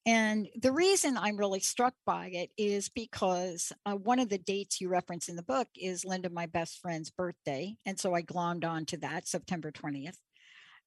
And 0.05 0.47
the 0.55 0.71
reason 0.71 1.17
I'm 1.17 1.35
really 1.35 1.59
struck 1.59 1.93
by 2.05 2.27
it 2.27 2.49
is 2.57 2.87
because 2.87 3.73
uh, 3.85 3.95
one 3.95 4.19
of 4.19 4.29
the 4.29 4.37
dates 4.37 4.79
you 4.79 4.87
reference 4.87 5.27
in 5.27 5.35
the 5.35 5.43
book 5.43 5.67
is 5.75 6.05
Linda, 6.05 6.29
my 6.29 6.45
best 6.45 6.79
friend's 6.79 7.09
birthday. 7.09 7.75
And 7.85 7.99
so 7.99 8.13
I 8.13 8.21
glommed 8.21 8.63
on 8.63 8.85
to 8.85 8.97
that, 8.97 9.27
September 9.27 9.69
20th. 9.69 10.15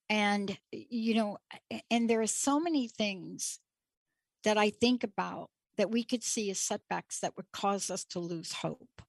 And, 0.09 0.57
you 0.73 1.15
know, 1.15 1.37
and 1.91 2.09
there 2.09 2.23
are 2.23 2.27
so 2.27 2.59
many 2.59 2.89
things 2.89 3.59
that 4.45 4.57
I 4.57 4.71
think 4.71 5.05
about 5.05 5.51
that 5.77 5.91
we 5.91 6.03
could 6.03 6.25
see 6.25 6.51
as 6.51 6.59
setbacks 6.59 7.21
that 7.21 7.37
would 7.37 7.53
cause 7.53 7.91
us 7.91 8.05
to 8.07 8.21
lose 8.21 8.53
hope. 8.53 9.03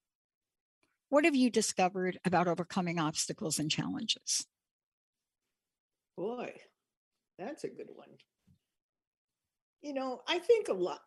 What 1.11 1.25
have 1.25 1.35
you 1.35 1.49
discovered 1.49 2.17
about 2.23 2.47
overcoming 2.47 2.97
obstacles 2.97 3.59
and 3.59 3.69
challenges? 3.69 4.47
Boy, 6.15 6.53
that's 7.37 7.65
a 7.65 7.67
good 7.67 7.89
one. 7.93 8.07
You 9.81 9.93
know, 9.93 10.21
I 10.25 10.39
think 10.39 10.69
a 10.69 10.73
lot. 10.73 11.01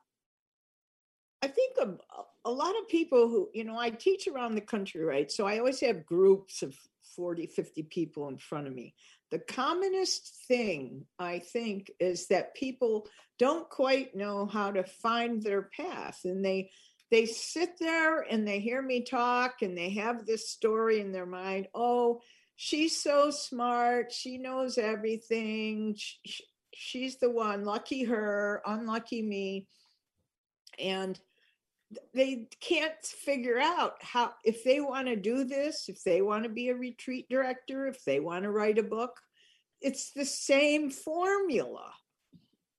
I 1.41 1.47
think 1.47 1.79
a, 1.81 1.95
a 2.45 2.51
lot 2.51 2.75
of 2.79 2.87
people 2.87 3.31
who, 3.31 3.49
you 3.55 3.65
know, 3.65 3.79
I 3.79 3.89
teach 3.89 4.29
around 4.29 4.57
the 4.57 4.61
country, 4.61 5.03
right? 5.03 5.33
So 5.33 5.47
I 5.47 5.57
always 5.57 5.81
have 5.81 6.05
groups 6.05 6.63
of 6.63 6.77
40, 7.17 7.47
50 7.47 7.85
people 7.85 8.29
in 8.29 8.37
front 8.37 8.67
of 8.67 8.75
me. 8.75 8.95
The 9.31 9.39
commonest 9.39 10.45
thing 10.47 11.07
I 11.19 11.39
think 11.39 11.91
is 11.99 12.27
that 12.27 12.55
people 12.55 13.09
don't 13.39 13.71
quite 13.71 14.15
know 14.15 14.45
how 14.45 14.71
to 14.71 14.85
find 14.85 15.43
their 15.43 15.71
path 15.75 16.21
and 16.25 16.45
they 16.45 16.71
they 17.15 17.27
sit 17.27 17.79
there 17.79 18.23
and 18.23 18.47
they 18.47 18.59
hear 18.59 18.83
me 18.83 19.01
talk 19.03 19.63
and 19.63 19.79
they 19.79 19.91
have 19.91 20.27
this 20.27 20.51
story 20.51 20.99
in 21.01 21.13
their 21.13 21.27
mind, 21.27 21.69
oh, 21.73 22.21
she's 22.57 23.01
so 23.01 23.31
smart 23.31 24.13
she 24.13 24.37
knows 24.37 24.79
everything 24.79 25.95
sh- 25.97 26.15
sh- 26.25 26.41
she's 26.73 27.17
the 27.19 27.31
one 27.31 27.65
lucky 27.65 28.03
her 28.03 28.61
unlucky 28.67 29.23
me. 29.23 29.69
And 30.79 31.19
they 32.15 32.49
can't 32.61 33.01
figure 33.05 33.61
out 33.61 33.95
how 34.01 34.33
if 34.45 34.65
they 34.65 34.81
want 34.81 35.07
to 35.07 35.15
do 35.15 35.45
this 35.45 35.89
if 35.89 36.03
they 36.03 36.21
want 36.21 36.43
to 36.43 36.51
be 36.51 36.69
a 36.69 36.75
retreat 36.75 37.29
director 37.31 37.87
if 37.87 38.05
they 38.05 38.19
want 38.19 38.43
to 38.43 38.51
write 38.51 38.79
a 38.79 38.83
book 38.83 39.21
it's 39.81 40.11
the 40.13 40.25
same 40.25 40.91
formula. 40.91 41.93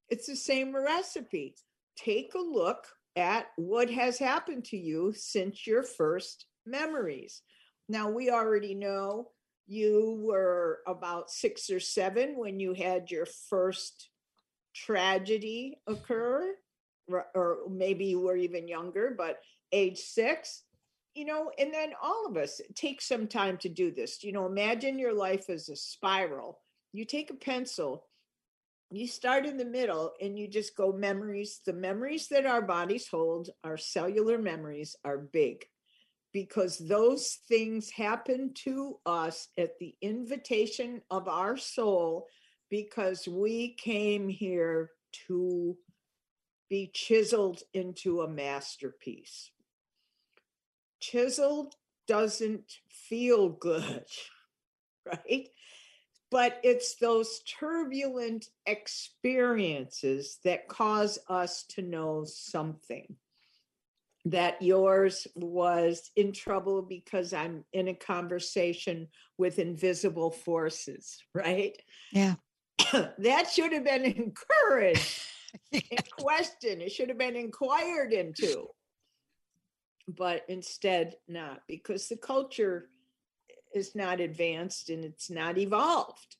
It's 0.09 0.25
the 0.25 0.36
same 0.36 0.75
recipe. 0.75 1.55
Take 1.95 2.33
a 2.33 2.39
look 2.39 2.88
at 3.16 3.47
what 3.55 3.89
has 3.89 4.18
happened 4.18 4.66
to 4.66 4.78
you 4.78 5.13
since 5.16 5.66
your 5.66 5.84
first 5.84 6.45
memories 6.66 7.41
now 7.88 8.09
we 8.09 8.30
already 8.30 8.74
know 8.74 9.30
you 9.68 10.20
were 10.22 10.80
about 10.88 11.32
six 11.32 11.70
or 11.70 11.80
seven 11.80 12.38
when 12.38 12.59
you 12.59 12.74
had 12.74 13.09
your 13.09 13.26
first 13.49 14.09
tragedy 14.76 15.80
occur, 15.88 16.53
or 17.07 17.59
maybe 17.70 18.05
you 18.05 18.20
were 18.20 18.36
even 18.36 18.68
younger, 18.68 19.13
but 19.18 19.39
age 19.72 19.97
six, 19.97 20.63
you 21.16 21.26
know, 21.26 21.51
and 21.57 21.74
then 21.74 21.93
all 22.01 22.26
of 22.28 22.38
us 22.38 22.59
it 22.59 22.76
takes 22.76 23.07
some 23.07 23.28
time 23.28 23.57
to 23.57 23.70
do 23.70 23.91
this. 23.91 24.24
You 24.24 24.34
know, 24.34 24.45
imagine 24.45 24.99
your 24.99 25.13
life 25.13 25.49
as 25.49 25.70
a 25.70 25.76
spiral. 25.76 26.59
You 26.93 27.05
take 27.05 27.30
a 27.32 27.36
pencil, 27.36 28.07
you 28.91 29.07
start 29.07 29.45
in 29.45 29.57
the 29.57 29.65
middle, 29.65 30.13
and 30.21 30.38
you 30.38 30.47
just 30.47 30.75
go 30.75 30.91
memories. 30.91 31.61
The 31.65 31.73
memories 31.73 32.27
that 32.29 32.45
our 32.45 32.61
bodies 32.61 33.07
hold, 33.07 33.49
our 33.63 33.77
cellular 33.77 34.38
memories, 34.38 34.95
are 35.03 35.17
big 35.17 35.65
because 36.36 36.77
those 36.77 37.39
things 37.47 37.89
happen 37.89 38.51
to 38.53 38.99
us 39.05 39.47
at 39.57 39.79
the 39.79 39.95
invitation 40.01 41.01
of 41.09 41.29
our 41.29 41.55
soul 41.55 42.27
because 42.69 43.25
we 43.25 43.73
came 43.75 44.27
here 44.27 44.91
to 45.27 45.77
be 46.69 46.91
chiseled 46.93 47.61
into 47.73 48.21
a 48.21 48.27
masterpiece. 48.27 49.49
Chiseled 50.99 51.75
doesn't 52.05 52.79
feel 52.89 53.47
good, 53.47 54.03
right? 55.05 55.47
But 56.32 56.59
it's 56.63 56.95
those 56.95 57.41
turbulent 57.59 58.47
experiences 58.65 60.39
that 60.43 60.67
cause 60.67 61.19
us 61.30 61.63
to 61.69 61.82
know 61.82 62.26
something 62.26 63.15
that 64.26 64.59
yours 64.61 65.28
was 65.36 66.09
in 66.15 66.34
trouble 66.34 66.82
because 66.82 67.32
I'm 67.32 67.63
in 67.73 67.89
a 67.89 67.93
conversation 67.93 69.07
with 69.38 69.59
invisible 69.59 70.32
forces, 70.32 71.19
right? 71.36 71.80
Yeah. 72.11 72.36
that 73.19 73.49
should 73.51 73.71
have 73.71 73.86
been 73.86 74.05
encouraged 74.05 75.21
and 75.71 76.11
questioned. 76.19 76.82
It 76.82 76.91
should 76.91 77.09
have 77.09 77.19
been 77.19 77.36
inquired 77.36 78.13
into. 78.13 78.67
But 80.07 80.43
instead, 80.49 81.15
not 81.28 81.61
because 81.67 82.07
the 82.07 82.17
culture 82.17 82.89
is 83.76 83.95
not 83.95 84.19
advanced 84.19 84.89
and 84.89 85.03
it's 85.03 85.30
not 85.30 85.57
evolved. 85.57 86.38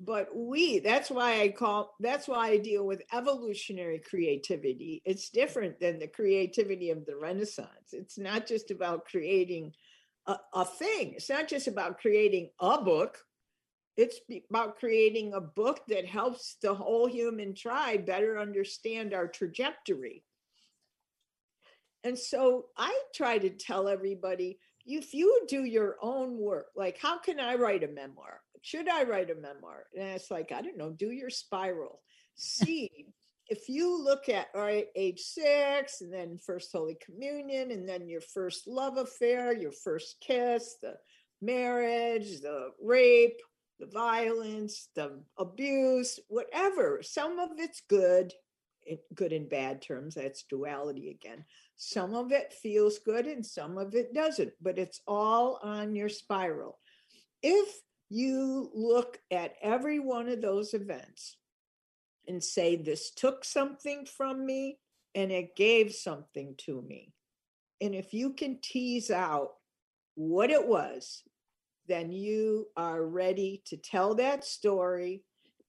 But 0.00 0.28
we 0.34 0.80
that's 0.80 1.10
why 1.10 1.40
i 1.40 1.48
call 1.48 1.94
that's 2.00 2.26
why 2.26 2.48
i 2.48 2.56
deal 2.58 2.84
with 2.84 3.02
evolutionary 3.12 4.00
creativity. 4.00 5.02
It's 5.04 5.30
different 5.30 5.78
than 5.80 5.98
the 5.98 6.08
creativity 6.08 6.90
of 6.90 7.06
the 7.06 7.16
renaissance. 7.16 7.92
It's 7.92 8.18
not 8.18 8.46
just 8.46 8.70
about 8.70 9.04
creating 9.06 9.72
a, 10.26 10.36
a 10.52 10.64
thing. 10.64 11.14
It's 11.14 11.30
not 11.30 11.48
just 11.48 11.68
about 11.68 11.98
creating 11.98 12.50
a 12.60 12.80
book. 12.82 13.18
It's 13.96 14.18
about 14.50 14.76
creating 14.78 15.34
a 15.34 15.40
book 15.40 15.82
that 15.88 16.06
helps 16.06 16.56
the 16.60 16.74
whole 16.74 17.06
human 17.06 17.54
tribe 17.54 18.04
better 18.04 18.40
understand 18.40 19.14
our 19.14 19.28
trajectory. 19.28 20.24
And 22.02 22.18
so 22.18 22.66
i 22.76 22.92
try 23.14 23.38
to 23.38 23.50
tell 23.50 23.88
everybody 23.88 24.58
if 24.86 25.14
you 25.14 25.44
do 25.48 25.64
your 25.64 25.96
own 26.02 26.38
work 26.38 26.66
like 26.76 26.98
how 27.00 27.18
can 27.18 27.40
i 27.40 27.54
write 27.54 27.84
a 27.84 27.88
memoir 27.88 28.40
should 28.64 28.88
I 28.88 29.02
write 29.02 29.30
a 29.30 29.34
memoir? 29.34 29.84
And 29.94 30.08
it's 30.08 30.30
like, 30.30 30.50
I 30.50 30.62
don't 30.62 30.78
know, 30.78 30.90
do 30.90 31.10
your 31.10 31.28
spiral. 31.28 32.00
See, 32.34 32.90
if 33.48 33.68
you 33.68 34.02
look 34.02 34.30
at 34.30 34.46
all 34.54 34.62
right, 34.62 34.86
age 34.96 35.20
six, 35.20 36.00
and 36.00 36.10
then 36.10 36.38
first 36.38 36.70
Holy 36.72 36.96
Communion, 37.04 37.72
and 37.72 37.86
then 37.86 38.08
your 38.08 38.22
first 38.22 38.66
love 38.66 38.96
affair, 38.96 39.54
your 39.54 39.70
first 39.70 40.16
kiss, 40.26 40.76
the 40.80 40.94
marriage, 41.42 42.40
the 42.40 42.70
rape, 42.82 43.38
the 43.78 43.86
violence, 43.86 44.88
the 44.96 45.20
abuse, 45.38 46.18
whatever. 46.28 47.02
Some 47.02 47.38
of 47.38 47.50
it's 47.58 47.82
good, 47.86 48.32
in 48.86 48.96
good 49.14 49.34
and 49.34 49.48
bad 49.48 49.82
terms. 49.82 50.14
That's 50.14 50.44
duality 50.44 51.10
again. 51.10 51.44
Some 51.76 52.14
of 52.14 52.32
it 52.32 52.52
feels 52.52 52.98
good 52.98 53.26
and 53.26 53.44
some 53.44 53.78
of 53.78 53.94
it 53.94 54.14
doesn't, 54.14 54.52
but 54.60 54.78
it's 54.78 55.00
all 55.06 55.58
on 55.62 55.96
your 55.96 56.08
spiral. 56.08 56.78
If 57.42 57.68
you 58.08 58.70
look 58.74 59.18
at 59.30 59.54
every 59.60 59.98
one 59.98 60.28
of 60.28 60.40
those 60.40 60.74
events 60.74 61.36
and 62.28 62.42
say, 62.42 62.76
This 62.76 63.10
took 63.10 63.44
something 63.44 64.06
from 64.06 64.46
me 64.46 64.78
and 65.14 65.30
it 65.30 65.56
gave 65.56 65.92
something 65.92 66.54
to 66.58 66.82
me. 66.82 67.12
And 67.80 67.94
if 67.94 68.14
you 68.14 68.32
can 68.32 68.58
tease 68.62 69.10
out 69.10 69.50
what 70.14 70.50
it 70.50 70.66
was, 70.66 71.22
then 71.88 72.12
you 72.12 72.68
are 72.76 73.04
ready 73.04 73.62
to 73.66 73.76
tell 73.76 74.14
that 74.14 74.44
story 74.44 75.22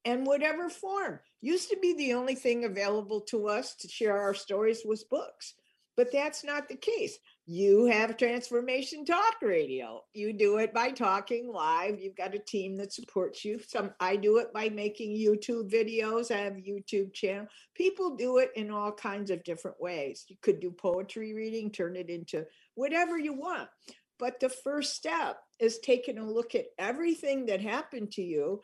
in 0.05 0.23
whatever 0.23 0.69
form. 0.69 1.19
Used 1.41 1.69
to 1.69 1.77
be 1.81 1.93
the 1.93 2.13
only 2.13 2.35
thing 2.35 2.63
available 2.63 3.21
to 3.21 3.47
us 3.47 3.75
to 3.77 3.87
share 3.87 4.17
our 4.17 4.33
stories 4.33 4.81
was 4.85 5.03
books, 5.03 5.55
but 5.97 6.11
that's 6.11 6.43
not 6.43 6.67
the 6.67 6.75
case. 6.75 7.17
You 7.45 7.85
have 7.85 8.17
transformation 8.17 9.05
talk 9.05 9.35
radio. 9.41 10.01
You 10.13 10.33
do 10.33 10.57
it 10.57 10.73
by 10.73 10.89
talking 10.89 11.51
live. 11.51 11.99
You've 11.99 12.15
got 12.15 12.33
a 12.33 12.39
team 12.39 12.75
that 12.77 12.91
supports 12.91 13.45
you. 13.45 13.59
Some 13.67 13.91
i 13.99 14.15
do 14.15 14.37
it 14.37 14.51
by 14.51 14.69
making 14.69 15.15
youtube 15.15 15.71
videos. 15.71 16.31
I 16.31 16.37
have 16.37 16.53
youtube 16.53 17.13
channel. 17.13 17.47
People 17.75 18.15
do 18.15 18.39
it 18.39 18.51
in 18.55 18.71
all 18.71 18.91
kinds 18.91 19.29
of 19.29 19.43
different 19.43 19.79
ways. 19.79 20.25
You 20.27 20.37
could 20.41 20.59
do 20.59 20.71
poetry 20.71 21.33
reading 21.33 21.71
turn 21.71 21.95
it 21.95 22.09
into 22.09 22.45
whatever 22.73 23.17
you 23.17 23.33
want. 23.33 23.69
But 24.17 24.39
the 24.39 24.49
first 24.49 24.95
step 24.95 25.37
is 25.59 25.79
taking 25.79 26.17
a 26.17 26.29
look 26.29 26.55
at 26.55 26.67
everything 26.79 27.45
that 27.47 27.61
happened 27.61 28.11
to 28.13 28.21
you 28.21 28.61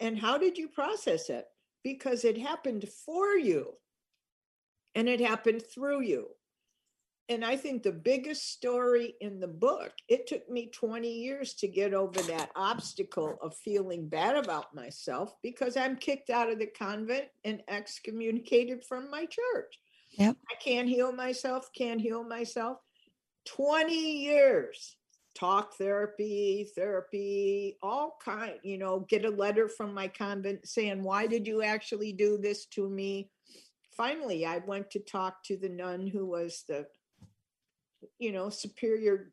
and 0.00 0.18
how 0.18 0.38
did 0.38 0.58
you 0.58 0.68
process 0.68 1.28
it? 1.30 1.44
Because 1.82 2.24
it 2.24 2.38
happened 2.38 2.88
for 3.04 3.36
you 3.36 3.74
and 4.94 5.08
it 5.08 5.20
happened 5.20 5.62
through 5.72 6.02
you. 6.02 6.28
And 7.30 7.44
I 7.44 7.56
think 7.56 7.82
the 7.82 7.92
biggest 7.92 8.52
story 8.52 9.14
in 9.20 9.38
the 9.38 9.48
book, 9.48 9.92
it 10.08 10.26
took 10.26 10.48
me 10.48 10.70
20 10.72 11.10
years 11.10 11.52
to 11.54 11.68
get 11.68 11.92
over 11.92 12.22
that 12.22 12.50
obstacle 12.56 13.38
of 13.42 13.54
feeling 13.56 14.08
bad 14.08 14.36
about 14.36 14.74
myself 14.74 15.34
because 15.42 15.76
I'm 15.76 15.96
kicked 15.96 16.30
out 16.30 16.50
of 16.50 16.58
the 16.58 16.66
convent 16.66 17.26
and 17.44 17.62
excommunicated 17.68 18.82
from 18.82 19.10
my 19.10 19.26
church. 19.26 19.78
Yep. 20.12 20.36
I 20.50 20.54
can't 20.54 20.88
heal 20.88 21.12
myself, 21.12 21.68
can't 21.76 22.00
heal 22.00 22.24
myself. 22.24 22.78
20 23.44 23.94
years 23.94 24.96
talk 25.34 25.74
therapy 25.74 26.68
therapy 26.74 27.76
all 27.80 28.16
kind 28.22 28.54
you 28.64 28.76
know 28.76 29.06
get 29.08 29.24
a 29.24 29.30
letter 29.30 29.68
from 29.68 29.94
my 29.94 30.08
convent 30.08 30.66
saying 30.66 31.00
why 31.00 31.28
did 31.28 31.46
you 31.46 31.62
actually 31.62 32.12
do 32.12 32.36
this 32.38 32.66
to 32.66 32.88
me 32.88 33.30
finally 33.96 34.44
i 34.44 34.58
went 34.66 34.90
to 34.90 34.98
talk 34.98 35.42
to 35.44 35.56
the 35.56 35.68
nun 35.68 36.08
who 36.08 36.26
was 36.26 36.64
the 36.66 36.84
you 38.18 38.32
know 38.32 38.48
superior 38.48 39.32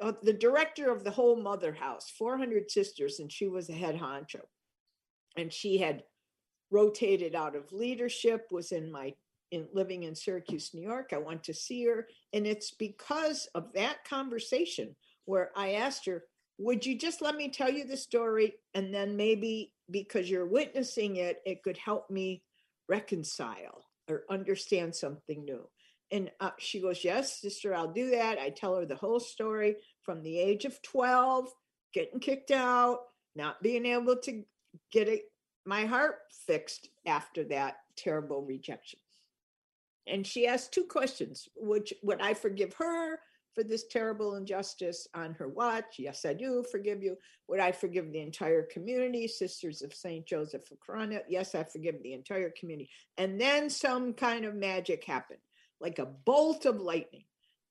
uh, 0.00 0.12
the 0.22 0.32
director 0.32 0.90
of 0.90 1.04
the 1.04 1.10
whole 1.10 1.36
mother 1.36 1.72
house 1.72 2.12
400 2.16 2.70
sisters 2.70 3.20
and 3.20 3.30
she 3.30 3.48
was 3.48 3.68
a 3.68 3.74
head 3.74 3.96
honcho 3.96 4.40
and 5.36 5.52
she 5.52 5.78
had 5.78 6.02
rotated 6.70 7.34
out 7.34 7.54
of 7.54 7.72
leadership 7.72 8.46
was 8.50 8.72
in 8.72 8.90
my 8.90 9.14
in 9.54 9.68
living 9.72 10.02
in 10.02 10.14
Syracuse, 10.14 10.72
New 10.74 10.82
York. 10.82 11.10
I 11.12 11.18
went 11.18 11.44
to 11.44 11.54
see 11.54 11.84
her. 11.84 12.08
And 12.32 12.46
it's 12.46 12.72
because 12.72 13.48
of 13.54 13.72
that 13.74 14.04
conversation 14.04 14.96
where 15.26 15.50
I 15.56 15.74
asked 15.74 16.06
her, 16.06 16.24
Would 16.58 16.84
you 16.84 16.98
just 16.98 17.22
let 17.22 17.36
me 17.36 17.48
tell 17.48 17.70
you 17.70 17.84
the 17.84 17.96
story? 17.96 18.54
And 18.74 18.92
then 18.92 19.16
maybe 19.16 19.72
because 19.90 20.28
you're 20.28 20.46
witnessing 20.46 21.16
it, 21.16 21.40
it 21.46 21.62
could 21.62 21.78
help 21.78 22.10
me 22.10 22.42
reconcile 22.88 23.84
or 24.08 24.24
understand 24.28 24.94
something 24.94 25.44
new. 25.44 25.66
And 26.12 26.30
uh, 26.40 26.50
she 26.58 26.80
goes, 26.80 27.04
Yes, 27.04 27.40
sister, 27.40 27.74
I'll 27.74 27.92
do 27.92 28.10
that. 28.10 28.38
I 28.38 28.50
tell 28.50 28.76
her 28.76 28.86
the 28.86 28.96
whole 28.96 29.20
story 29.20 29.76
from 30.02 30.22
the 30.22 30.38
age 30.38 30.64
of 30.64 30.80
12, 30.82 31.48
getting 31.92 32.20
kicked 32.20 32.50
out, 32.50 32.98
not 33.34 33.62
being 33.62 33.86
able 33.86 34.16
to 34.16 34.44
get 34.92 35.08
it, 35.08 35.22
my 35.64 35.86
heart 35.86 36.16
fixed 36.46 36.88
after 37.06 37.44
that 37.44 37.76
terrible 37.96 38.42
rejection. 38.42 38.98
And 40.06 40.26
she 40.26 40.46
asked 40.46 40.72
two 40.72 40.84
questions 40.84 41.48
which 41.56 41.92
would 42.02 42.20
i 42.20 42.34
forgive 42.34 42.74
her 42.74 43.18
for 43.54 43.62
this 43.62 43.84
terrible 43.86 44.34
injustice 44.34 45.06
on 45.14 45.32
her 45.34 45.48
watch? 45.48 45.96
Yes 45.98 46.26
i 46.26 46.34
do 46.34 46.64
forgive 46.70 47.02
you. 47.02 47.16
Would 47.48 47.60
i 47.60 47.72
forgive 47.72 48.12
the 48.12 48.20
entire 48.20 48.64
community 48.64 49.26
sisters 49.26 49.80
of 49.80 49.94
saint 49.94 50.26
joseph 50.26 50.70
of 50.70 50.80
corona? 50.80 51.20
Yes 51.28 51.54
i 51.54 51.64
forgive 51.64 52.02
the 52.02 52.12
entire 52.12 52.52
community. 52.58 52.90
And 53.16 53.40
then 53.40 53.70
some 53.70 54.12
kind 54.12 54.44
of 54.44 54.54
magic 54.54 55.04
happened 55.04 55.40
like 55.80 55.98
a 55.98 56.06
bolt 56.06 56.66
of 56.66 56.80
lightning 56.80 57.24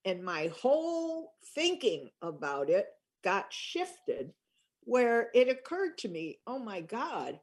and 0.05 0.23
my 0.23 0.51
whole 0.61 1.33
thinking 1.55 2.09
about 2.21 2.69
it 2.69 2.87
got 3.23 3.51
shifted 3.51 4.33
where 4.81 5.29
it 5.33 5.49
occurred 5.49 5.97
to 5.97 6.09
me 6.09 6.39
oh 6.45 6.59
my 6.59 6.81
god 6.81 7.39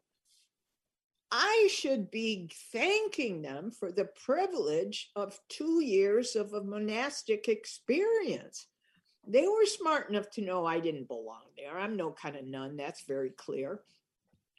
I 1.30 1.68
should 1.72 2.10
be 2.10 2.50
thanking 2.72 3.40
them 3.40 3.70
for 3.70 3.92
the 3.92 4.08
privilege 4.24 5.10
of 5.14 5.38
two 5.48 5.82
years 5.82 6.34
of 6.34 6.52
a 6.54 6.62
monastic 6.62 7.48
experience. 7.48 8.66
They 9.26 9.46
were 9.46 9.66
smart 9.66 10.10
enough 10.10 10.28
to 10.32 10.40
know 10.40 10.66
I 10.66 10.80
didn't 10.80 11.06
belong 11.06 11.44
there. 11.56 11.78
I'm 11.78 11.96
no 11.96 12.10
kind 12.10 12.36
of 12.36 12.46
nun, 12.46 12.76
that's 12.76 13.02
very 13.02 13.30
clear. 13.30 13.80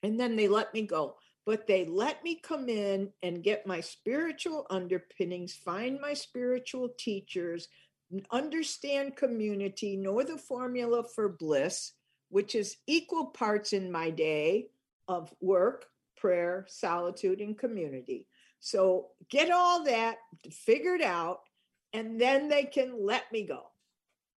And 0.01 0.17
then 0.17 0.37
they 0.37 0.47
let 0.47 0.73
me 0.73 0.83
go. 0.83 1.17
But 1.45 1.67
they 1.67 1.85
let 1.85 2.23
me 2.23 2.39
come 2.41 2.69
in 2.69 3.09
and 3.23 3.43
get 3.43 3.65
my 3.65 3.81
spiritual 3.81 4.67
underpinnings, 4.69 5.53
find 5.53 5.99
my 5.99 6.13
spiritual 6.13 6.89
teachers, 6.97 7.67
understand 8.31 9.15
community, 9.15 9.95
know 9.95 10.21
the 10.21 10.37
formula 10.37 11.03
for 11.03 11.29
bliss, 11.29 11.93
which 12.29 12.55
is 12.55 12.77
equal 12.87 13.27
parts 13.27 13.73
in 13.73 13.91
my 13.91 14.09
day 14.09 14.67
of 15.07 15.33
work, 15.41 15.87
prayer, 16.17 16.65
solitude, 16.67 17.41
and 17.41 17.57
community. 17.57 18.27
So 18.59 19.07
get 19.29 19.51
all 19.51 19.83
that 19.85 20.17
figured 20.51 21.01
out, 21.01 21.39
and 21.93 22.21
then 22.21 22.47
they 22.47 22.63
can 22.63 23.05
let 23.05 23.31
me 23.31 23.43
go. 23.43 23.63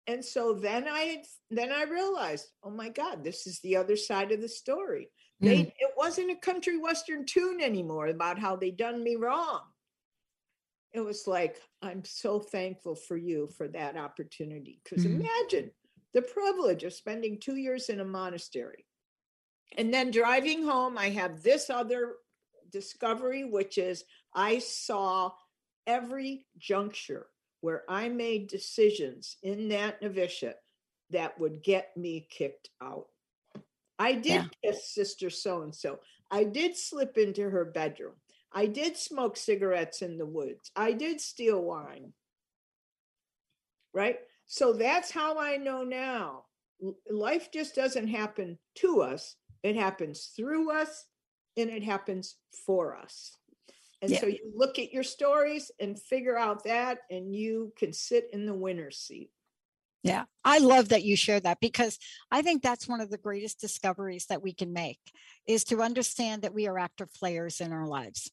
And 0.06 0.24
so 0.24 0.54
then 0.54 0.86
I 0.88 1.22
then 1.50 1.72
I 1.72 1.84
realized, 1.84 2.46
oh 2.62 2.70
my 2.70 2.88
God, 2.88 3.24
this 3.24 3.46
is 3.46 3.60
the 3.60 3.76
other 3.76 3.96
side 3.96 4.32
of 4.32 4.40
the 4.40 4.48
story. 4.48 5.08
They 5.40 5.62
hmm. 5.62 5.68
it 5.78 5.92
wasn't 6.04 6.30
a 6.30 6.36
country 6.36 6.76
western 6.76 7.24
tune 7.24 7.60
anymore 7.62 8.08
about 8.08 8.38
how 8.38 8.56
they 8.56 8.70
done 8.70 9.02
me 9.02 9.16
wrong. 9.16 9.60
It 10.92 11.00
was 11.00 11.26
like, 11.26 11.56
I'm 11.82 12.04
so 12.04 12.38
thankful 12.38 12.94
for 12.94 13.16
you 13.16 13.48
for 13.56 13.68
that 13.68 13.96
opportunity. 13.96 14.80
Because 14.84 15.06
mm. 15.06 15.20
imagine 15.20 15.70
the 16.12 16.22
privilege 16.22 16.84
of 16.84 16.92
spending 16.92 17.40
two 17.40 17.56
years 17.56 17.88
in 17.88 18.00
a 18.00 18.04
monastery 18.04 18.84
and 19.76 19.92
then 19.92 20.10
driving 20.10 20.62
home, 20.62 20.98
I 20.98 21.08
have 21.10 21.42
this 21.42 21.70
other 21.70 22.14
discovery, 22.70 23.44
which 23.44 23.78
is 23.78 24.04
I 24.34 24.58
saw 24.58 25.32
every 25.86 26.46
juncture 26.58 27.26
where 27.60 27.82
I 27.88 28.08
made 28.08 28.48
decisions 28.48 29.36
in 29.42 29.68
that 29.70 30.02
novitiate 30.02 30.56
that 31.10 31.38
would 31.40 31.62
get 31.62 31.96
me 31.96 32.28
kicked 32.30 32.68
out. 32.82 33.06
I 33.98 34.14
did 34.14 34.24
yeah. 34.24 34.44
kiss 34.64 34.92
sister 34.92 35.30
so 35.30 35.62
and 35.62 35.74
so. 35.74 36.00
I 36.30 36.44
did 36.44 36.76
slip 36.76 37.16
into 37.16 37.48
her 37.48 37.64
bedroom. 37.64 38.14
I 38.52 38.66
did 38.66 38.96
smoke 38.96 39.36
cigarettes 39.36 40.02
in 40.02 40.16
the 40.16 40.26
woods. 40.26 40.70
I 40.74 40.92
did 40.92 41.20
steal 41.20 41.62
wine. 41.62 42.12
Right? 43.92 44.18
So 44.46 44.72
that's 44.72 45.10
how 45.10 45.38
I 45.38 45.56
know 45.56 45.84
now. 45.84 46.44
Life 47.10 47.50
just 47.52 47.74
doesn't 47.74 48.08
happen 48.08 48.58
to 48.76 49.02
us, 49.02 49.36
it 49.62 49.76
happens 49.76 50.32
through 50.36 50.70
us 50.70 51.06
and 51.56 51.70
it 51.70 51.82
happens 51.82 52.36
for 52.66 52.96
us. 52.96 53.36
And 54.02 54.10
yeah. 54.10 54.20
so 54.20 54.26
you 54.26 54.52
look 54.54 54.78
at 54.78 54.92
your 54.92 55.02
stories 55.02 55.70
and 55.80 55.98
figure 55.98 56.36
out 56.36 56.64
that, 56.64 56.98
and 57.10 57.34
you 57.34 57.72
can 57.78 57.92
sit 57.92 58.28
in 58.34 58.44
the 58.44 58.52
winner's 58.54 58.98
seat. 58.98 59.30
Yeah, 60.04 60.24
I 60.44 60.58
love 60.58 60.90
that 60.90 61.02
you 61.02 61.16
share 61.16 61.40
that 61.40 61.60
because 61.60 61.98
I 62.30 62.42
think 62.42 62.62
that's 62.62 62.86
one 62.86 63.00
of 63.00 63.10
the 63.10 63.16
greatest 63.16 63.58
discoveries 63.58 64.26
that 64.26 64.42
we 64.42 64.52
can 64.52 64.74
make 64.74 65.00
is 65.46 65.64
to 65.64 65.80
understand 65.80 66.42
that 66.42 66.52
we 66.52 66.68
are 66.68 66.78
active 66.78 67.12
players 67.14 67.60
in 67.62 67.72
our 67.72 67.86
lives. 67.86 68.30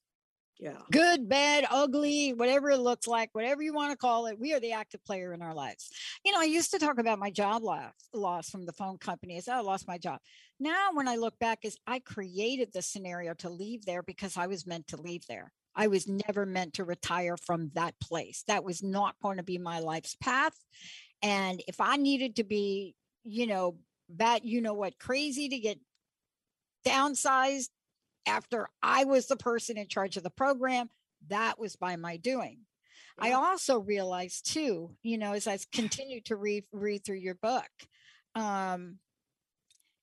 Yeah. 0.59 0.77
Good, 0.91 1.27
bad, 1.27 1.65
ugly, 1.71 2.33
whatever 2.33 2.69
it 2.69 2.77
looks 2.77 3.07
like, 3.07 3.29
whatever 3.31 3.63
you 3.63 3.73
want 3.73 3.91
to 3.91 3.97
call 3.97 4.27
it, 4.27 4.37
we 4.37 4.53
are 4.53 4.59
the 4.59 4.73
active 4.73 5.03
player 5.05 5.33
in 5.33 5.41
our 5.41 5.55
lives. 5.55 5.89
You 6.23 6.33
know, 6.33 6.39
I 6.41 6.43
used 6.43 6.71
to 6.71 6.77
talk 6.77 6.99
about 6.99 7.17
my 7.17 7.31
job 7.31 7.63
loss, 7.63 7.93
loss 8.13 8.49
from 8.49 8.65
the 8.65 8.73
phone 8.73 8.99
company 8.99 9.37
as 9.37 9.47
oh, 9.47 9.53
I 9.53 9.61
lost 9.61 9.87
my 9.87 9.97
job. 9.97 10.19
Now, 10.59 10.89
when 10.93 11.07
I 11.07 11.15
look 11.15 11.39
back, 11.39 11.59
is 11.63 11.77
I 11.87 11.99
created 11.99 12.69
the 12.73 12.83
scenario 12.83 13.33
to 13.35 13.49
leave 13.49 13.85
there 13.85 14.03
because 14.03 14.37
I 14.37 14.47
was 14.47 14.67
meant 14.67 14.87
to 14.89 15.01
leave 15.01 15.25
there. 15.27 15.51
I 15.75 15.87
was 15.87 16.07
never 16.07 16.45
meant 16.45 16.75
to 16.75 16.83
retire 16.83 17.37
from 17.37 17.71
that 17.73 17.95
place. 17.99 18.43
That 18.47 18.63
was 18.63 18.83
not 18.83 19.15
going 19.23 19.37
to 19.37 19.43
be 19.43 19.57
my 19.57 19.79
life's 19.79 20.15
path. 20.15 20.53
And 21.21 21.61
if 21.67 21.79
I 21.79 21.97
needed 21.97 22.37
to 22.37 22.43
be, 22.43 22.95
you 23.23 23.47
know, 23.47 23.75
bat, 24.09 24.43
you 24.45 24.61
know 24.61 24.73
what, 24.73 24.99
crazy 24.99 25.49
to 25.49 25.59
get 25.59 25.79
downsized 26.85 27.69
after 28.25 28.69
I 28.81 29.03
was 29.05 29.27
the 29.27 29.35
person 29.35 29.77
in 29.77 29.87
charge 29.87 30.17
of 30.17 30.23
the 30.23 30.29
program, 30.29 30.89
that 31.27 31.59
was 31.59 31.75
by 31.75 31.95
my 31.95 32.17
doing. 32.17 32.59
Yeah. 33.17 33.29
I 33.29 33.31
also 33.33 33.79
realized 33.79 34.51
too, 34.51 34.91
you 35.03 35.17
know, 35.17 35.33
as 35.33 35.47
I 35.47 35.59
continued 35.71 36.25
to 36.25 36.35
read 36.35 36.65
read 36.71 37.03
through 37.03 37.17
your 37.17 37.35
book, 37.35 37.69
um, 38.35 38.97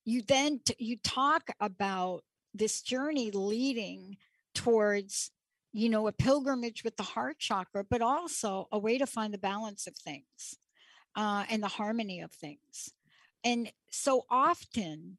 you 0.04 0.22
then 0.22 0.60
t- 0.64 0.74
you 0.78 0.96
talk 0.96 1.50
about 1.60 2.22
this 2.54 2.82
journey 2.82 3.30
leading 3.30 4.16
towards 4.54 5.30
you 5.72 5.88
know 5.88 6.08
a 6.08 6.12
pilgrimage 6.12 6.82
with 6.82 6.96
the 6.96 7.02
heart 7.02 7.38
chakra 7.38 7.84
but 7.88 8.00
also 8.00 8.66
a 8.72 8.78
way 8.78 8.96
to 8.96 9.06
find 9.06 9.34
the 9.34 9.38
balance 9.38 9.86
of 9.86 9.94
things 9.96 10.56
uh, 11.16 11.44
and 11.50 11.62
the 11.62 11.68
harmony 11.68 12.20
of 12.20 12.32
things. 12.32 12.92
And 13.44 13.70
so 13.90 14.24
often 14.30 15.18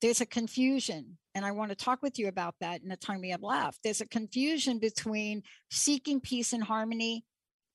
there's 0.00 0.20
a 0.20 0.26
confusion 0.26 1.18
and 1.34 1.44
i 1.44 1.50
want 1.50 1.70
to 1.70 1.76
talk 1.76 2.02
with 2.02 2.18
you 2.18 2.28
about 2.28 2.54
that 2.60 2.82
in 2.82 2.88
the 2.88 2.96
time 2.96 3.20
we 3.20 3.30
have 3.30 3.42
left. 3.42 3.82
There's 3.82 4.00
a 4.00 4.06
confusion 4.06 4.78
between 4.78 5.42
seeking 5.70 6.20
peace 6.20 6.52
and 6.52 6.62
harmony 6.62 7.24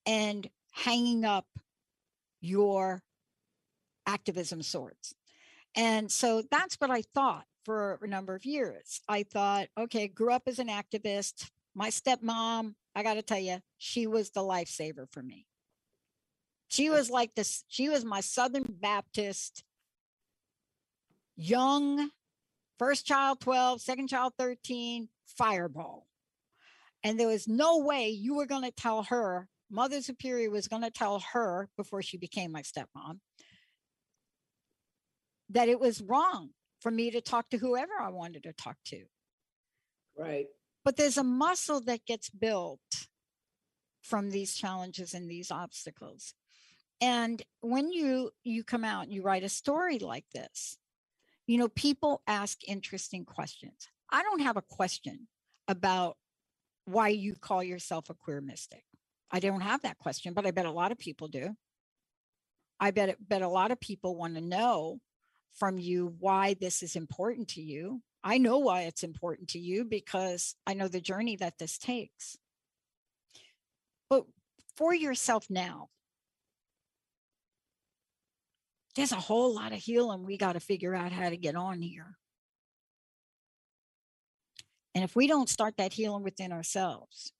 and 0.06 0.48
hanging 0.72 1.24
up 1.24 1.46
your 2.40 3.02
activism 4.06 4.62
swords. 4.62 5.14
And 5.76 6.10
so 6.10 6.42
that's 6.50 6.76
what 6.76 6.90
i 6.90 7.02
thought 7.14 7.44
for 7.64 7.98
a 8.02 8.06
number 8.06 8.34
of 8.34 8.44
years. 8.44 9.00
I 9.08 9.22
thought 9.22 9.68
okay 9.78 10.08
grew 10.08 10.32
up 10.32 10.42
as 10.46 10.58
an 10.58 10.68
activist. 10.68 11.50
My 11.74 11.90
stepmom 11.90 12.74
i 12.94 13.02
got 13.02 13.14
to 13.14 13.22
tell 13.22 13.38
you 13.38 13.58
she 13.78 14.06
was 14.06 14.30
the 14.30 14.40
lifesaver 14.40 15.10
for 15.10 15.22
me 15.22 15.46
she 16.74 16.90
was 16.90 17.10
like 17.10 17.34
this 17.34 17.64
she 17.68 17.88
was 17.88 18.04
my 18.04 18.20
southern 18.20 18.66
baptist 18.80 19.64
young 21.36 22.10
First 22.78 23.06
child 23.06 23.40
12, 23.40 23.80
second 23.80 24.08
child 24.08 24.32
13, 24.36 25.08
fireball. 25.26 26.06
And 27.04 27.20
there 27.20 27.28
was 27.28 27.46
no 27.46 27.78
way 27.78 28.08
you 28.08 28.34
were 28.34 28.46
going 28.46 28.64
to 28.64 28.72
tell 28.72 29.04
her, 29.04 29.48
Mother 29.70 30.00
Superior 30.00 30.50
was 30.50 30.68
going 30.68 30.82
to 30.82 30.90
tell 30.90 31.22
her 31.32 31.68
before 31.76 32.02
she 32.02 32.16
became 32.16 32.50
my 32.50 32.62
stepmom, 32.62 33.20
that 35.50 35.68
it 35.68 35.78
was 35.78 36.02
wrong 36.02 36.50
for 36.80 36.90
me 36.90 37.10
to 37.10 37.20
talk 37.20 37.48
to 37.50 37.58
whoever 37.58 37.92
I 38.00 38.08
wanted 38.08 38.42
to 38.44 38.52
talk 38.52 38.76
to. 38.86 39.04
Right. 40.18 40.46
But 40.84 40.96
there's 40.96 41.18
a 41.18 41.24
muscle 41.24 41.80
that 41.82 42.06
gets 42.06 42.28
built 42.28 42.80
from 44.02 44.30
these 44.30 44.54
challenges 44.54 45.14
and 45.14 45.30
these 45.30 45.50
obstacles. 45.50 46.34
And 47.00 47.42
when 47.60 47.92
you 47.92 48.30
you 48.44 48.64
come 48.64 48.84
out 48.84 49.04
and 49.04 49.12
you 49.12 49.22
write 49.22 49.44
a 49.44 49.48
story 49.48 49.98
like 49.98 50.24
this, 50.34 50.78
you 51.46 51.58
know, 51.58 51.68
people 51.68 52.22
ask 52.26 52.58
interesting 52.66 53.24
questions. 53.24 53.88
I 54.10 54.22
don't 54.22 54.40
have 54.40 54.56
a 54.56 54.62
question 54.62 55.28
about 55.68 56.16
why 56.86 57.08
you 57.08 57.34
call 57.34 57.62
yourself 57.62 58.10
a 58.10 58.14
queer 58.14 58.40
mystic. 58.40 58.84
I 59.30 59.40
don't 59.40 59.62
have 59.62 59.82
that 59.82 59.98
question, 59.98 60.34
but 60.34 60.46
I 60.46 60.50
bet 60.50 60.66
a 60.66 60.70
lot 60.70 60.92
of 60.92 60.98
people 60.98 61.28
do. 61.28 61.56
I 62.78 62.90
bet 62.90 63.16
bet 63.28 63.42
a 63.42 63.48
lot 63.48 63.70
of 63.70 63.80
people 63.80 64.16
want 64.16 64.34
to 64.34 64.40
know 64.40 65.00
from 65.54 65.78
you 65.78 66.14
why 66.18 66.54
this 66.54 66.82
is 66.82 66.96
important 66.96 67.48
to 67.48 67.62
you. 67.62 68.02
I 68.22 68.38
know 68.38 68.58
why 68.58 68.82
it's 68.82 69.02
important 69.02 69.48
to 69.50 69.58
you 69.58 69.84
because 69.84 70.54
I 70.66 70.74
know 70.74 70.88
the 70.88 71.00
journey 71.00 71.36
that 71.36 71.58
this 71.58 71.78
takes. 71.78 72.36
But 74.08 74.24
for 74.76 74.94
yourself 74.94 75.46
now, 75.50 75.88
there's 78.94 79.12
a 79.12 79.16
whole 79.16 79.54
lot 79.54 79.72
of 79.72 79.78
healing 79.78 80.24
we 80.24 80.36
got 80.36 80.52
to 80.52 80.60
figure 80.60 80.94
out 80.94 81.12
how 81.12 81.28
to 81.28 81.36
get 81.36 81.56
on 81.56 81.82
here. 81.82 82.16
And 84.94 85.02
if 85.02 85.16
we 85.16 85.26
don't 85.26 85.48
start 85.48 85.76
that 85.78 85.92
healing 85.92 86.22
within 86.22 86.52
ourselves, 86.52 87.32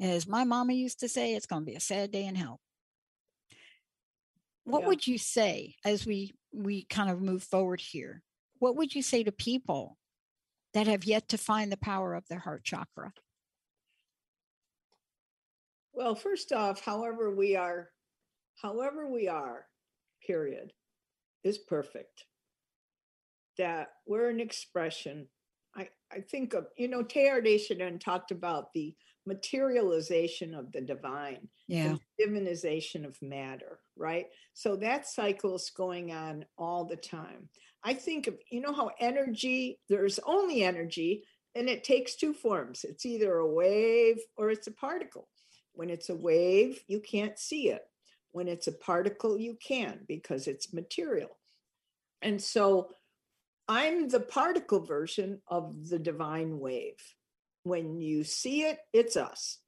as 0.00 0.26
my 0.26 0.44
mama 0.44 0.72
used 0.72 1.00
to 1.00 1.08
say, 1.08 1.34
it's 1.34 1.46
going 1.46 1.62
to 1.62 1.70
be 1.70 1.76
a 1.76 1.80
sad 1.80 2.10
day 2.10 2.24
in 2.24 2.34
hell. 2.34 2.60
What 4.64 4.82
Yeah. 4.82 4.88
would 4.88 5.06
you 5.06 5.18
say 5.18 5.76
as 5.84 6.06
we 6.06 6.34
we 6.54 6.84
kind 6.84 7.10
of 7.10 7.20
move 7.20 7.42
forward 7.42 7.80
here? 7.80 8.22
What 8.58 8.76
would 8.76 8.94
you 8.94 9.02
say 9.02 9.24
to 9.24 9.32
people 9.32 9.98
that 10.74 10.86
have 10.86 11.04
yet 11.04 11.28
to 11.28 11.38
find 11.38 11.72
the 11.72 11.76
power 11.78 12.14
of 12.14 12.26
their 12.28 12.38
heart 12.38 12.62
chakra? 12.62 13.12
Well, 15.94 16.14
first 16.14 16.52
off, 16.52 16.84
however 16.84 17.34
we 17.34 17.56
are, 17.56 17.90
however 18.60 19.08
we 19.10 19.28
are, 19.28 19.66
period, 20.26 20.72
is 21.44 21.58
perfect. 21.58 22.24
That 23.58 23.88
we're 24.06 24.30
an 24.30 24.40
expression. 24.40 25.28
I, 25.76 25.88
I 26.10 26.20
think 26.20 26.54
of, 26.54 26.66
you 26.76 26.88
know, 26.88 27.02
Teilhard 27.02 27.44
de 27.44 27.58
Chardin 27.58 27.98
talked 27.98 28.30
about 28.30 28.72
the 28.72 28.94
materialization 29.26 30.54
of 30.54 30.72
the 30.72 30.80
divine 30.80 31.48
Yeah. 31.68 31.96
and 31.96 32.00
divinization 32.20 33.04
of 33.06 33.20
matter, 33.22 33.80
right? 33.96 34.26
So 34.54 34.76
that 34.76 35.06
cycle 35.06 35.54
is 35.54 35.70
going 35.70 36.12
on 36.12 36.44
all 36.58 36.84
the 36.84 36.96
time. 36.96 37.48
I 37.84 37.94
think 37.94 38.26
of, 38.26 38.38
you 38.50 38.60
know, 38.60 38.72
how 38.72 38.90
energy, 39.00 39.80
there's 39.88 40.18
only 40.20 40.62
energy, 40.62 41.24
and 41.54 41.68
it 41.68 41.84
takes 41.84 42.16
two 42.16 42.32
forms 42.32 42.84
it's 42.84 43.04
either 43.04 43.36
a 43.36 43.46
wave 43.46 44.18
or 44.36 44.50
it's 44.50 44.66
a 44.66 44.72
particle. 44.72 45.28
When 45.74 45.90
it's 45.90 46.08
a 46.08 46.14
wave, 46.16 46.82
you 46.86 47.00
can't 47.00 47.38
see 47.38 47.68
it. 47.70 47.82
When 48.32 48.48
it's 48.48 48.66
a 48.66 48.72
particle, 48.72 49.38
you 49.38 49.56
can 49.62 50.00
because 50.08 50.46
it's 50.46 50.72
material. 50.72 51.38
And 52.22 52.42
so 52.42 52.88
I'm 53.68 54.08
the 54.08 54.20
particle 54.20 54.80
version 54.80 55.40
of 55.48 55.88
the 55.88 55.98
divine 55.98 56.58
wave. 56.58 57.00
When 57.64 58.00
you 58.00 58.24
see 58.24 58.62
it, 58.62 58.78
it's 58.92 59.16
us. 59.16 59.58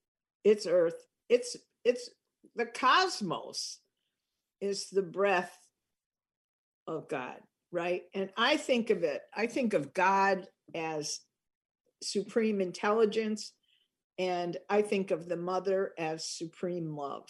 It's 0.42 0.66
earth. 0.66 1.06
It's 1.28 1.56
it's 1.84 2.10
the 2.56 2.66
cosmos 2.66 3.78
is 4.60 4.88
the 4.90 5.02
breath 5.02 5.56
of 6.86 7.08
God, 7.08 7.36
right? 7.72 8.02
And 8.14 8.30
I 8.36 8.56
think 8.56 8.90
of 8.90 9.02
it, 9.02 9.22
I 9.34 9.46
think 9.46 9.74
of 9.74 9.94
God 9.94 10.46
as 10.74 11.20
supreme 12.02 12.60
intelligence 12.60 13.52
and 14.18 14.56
I 14.68 14.82
think 14.82 15.10
of 15.10 15.28
the 15.28 15.36
mother 15.36 15.92
as 15.98 16.28
supreme 16.28 16.96
love. 16.96 17.28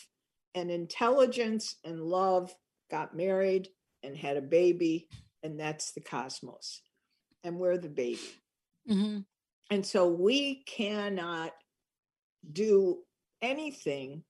And 0.55 0.71
intelligence 0.71 1.77
and 1.85 2.01
love 2.01 2.55
got 2.91 3.17
married 3.17 3.69
and 4.03 4.17
had 4.17 4.37
a 4.37 4.43
baby, 4.43 5.09
and 5.43 5.59
that's 5.59 5.93
the 5.93 6.01
cosmos. 6.01 6.83
And 7.43 7.59
we're 7.59 7.79
the 7.79 7.89
baby. 7.89 8.21
hmm 8.87 9.19
And 9.71 9.85
so 9.85 10.09
we 10.09 10.63
cannot 10.65 11.53
do 12.53 12.99
anything 13.43 14.23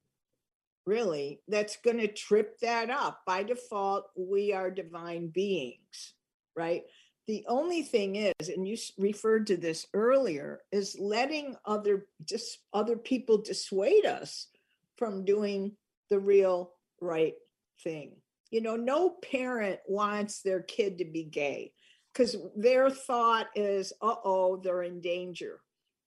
really 0.87 1.41
that's 1.49 1.77
going 1.77 1.99
to 1.99 2.09
trip 2.09 2.59
that 2.61 2.91
up. 2.91 3.21
By 3.27 3.43
default, 3.43 4.07
we 4.17 4.53
are 4.53 4.71
divine 4.71 5.29
beings, 5.29 6.15
right? 6.57 6.83
The 7.27 7.45
only 7.49 7.83
thing 7.83 8.17
is, 8.17 8.49
and 8.49 8.69
you 8.69 8.77
referred 8.99 9.47
to 9.47 9.57
this 9.57 9.87
earlier, 9.95 10.61
is 10.73 10.99
letting 10.99 11.57
other 11.65 12.07
just 12.25 12.59
other 12.73 12.97
people 12.97 13.39
dissuade 13.39 14.05
us 14.05 14.49
from 14.97 15.25
doing 15.25 15.73
the 16.11 16.19
real 16.19 16.73
right 17.01 17.35
thing. 17.83 18.13
You 18.51 18.61
know, 18.61 18.77
no 18.77 19.11
parent 19.11 19.81
wants 19.89 20.43
their 20.43 20.63
kid 20.63 20.99
to 20.99 21.05
be 21.05 21.25
gay 21.25 21.73
because 22.13 22.37
their 22.57 22.91
thought 22.91 23.49
is, 23.55 23.93
uh 24.01 24.15
oh, 24.25 24.61
they're 24.63 24.85
in 24.85 25.01
danger. 25.01 25.61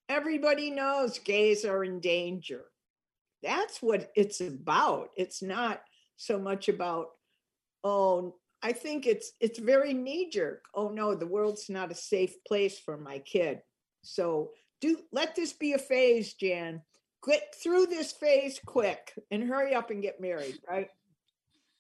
Everybody 0.09 0.71
knows 0.71 1.19
gays 1.19 1.65
are 1.65 1.83
in 1.83 1.99
danger. 1.99 2.65
That's 3.43 3.81
what 3.81 4.11
it's 4.15 4.39
about. 4.39 5.09
It's 5.17 5.41
not 5.41 5.81
so 6.15 6.39
much 6.39 6.69
about, 6.69 7.07
oh, 7.83 8.35
I 8.63 8.71
think 8.71 9.05
it's 9.05 9.33
it's 9.39 9.59
very 9.59 9.93
knee 9.93 10.29
jerk. 10.29 10.65
Oh 10.73 10.89
no, 10.89 11.13
the 11.13 11.27
world's 11.27 11.69
not 11.69 11.91
a 11.91 11.95
safe 11.95 12.35
place 12.47 12.79
for 12.79 12.97
my 12.97 13.19
kid. 13.19 13.61
So 14.01 14.51
do 14.81 14.97
let 15.11 15.35
this 15.35 15.53
be 15.53 15.73
a 15.73 15.77
phase, 15.77 16.33
Jan. 16.33 16.81
Get 17.25 17.55
through 17.55 17.87
this 17.87 18.11
phase 18.11 18.59
quick 18.65 19.13
and 19.31 19.43
hurry 19.43 19.73
up 19.73 19.89
and 19.89 20.01
get 20.01 20.21
married, 20.21 20.59
right? 20.69 20.89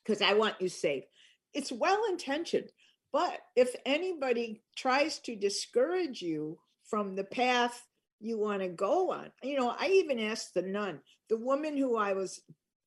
Because 0.03 0.21
I 0.21 0.33
want 0.33 0.55
you 0.59 0.69
safe. 0.69 1.05
It's 1.53 1.71
well 1.71 2.01
intentioned, 2.09 2.69
but 3.13 3.39
if 3.55 3.75
anybody 3.85 4.61
tries 4.75 5.19
to 5.19 5.35
discourage 5.35 6.21
you 6.21 6.59
from 6.83 7.15
the 7.15 7.23
path 7.23 7.85
you 8.19 8.37
want 8.37 8.61
to 8.61 8.67
go 8.67 9.11
on, 9.11 9.31
you 9.43 9.57
know, 9.57 9.75
I 9.77 9.87
even 9.87 10.19
asked 10.19 10.53
the 10.53 10.63
nun, 10.63 10.99
the 11.29 11.37
woman 11.37 11.77
who 11.77 11.97
I 11.97 12.13
was 12.13 12.41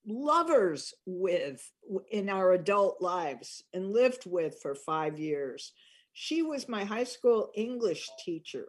lovers 0.06 0.94
with 1.06 1.70
in 2.10 2.28
our 2.28 2.52
adult 2.52 3.00
lives 3.00 3.62
and 3.72 3.92
lived 3.92 4.24
with 4.26 4.60
for 4.60 4.74
five 4.74 5.18
years. 5.18 5.72
She 6.12 6.42
was 6.42 6.68
my 6.68 6.84
high 6.84 7.04
school 7.04 7.50
English 7.54 8.08
teacher. 8.24 8.68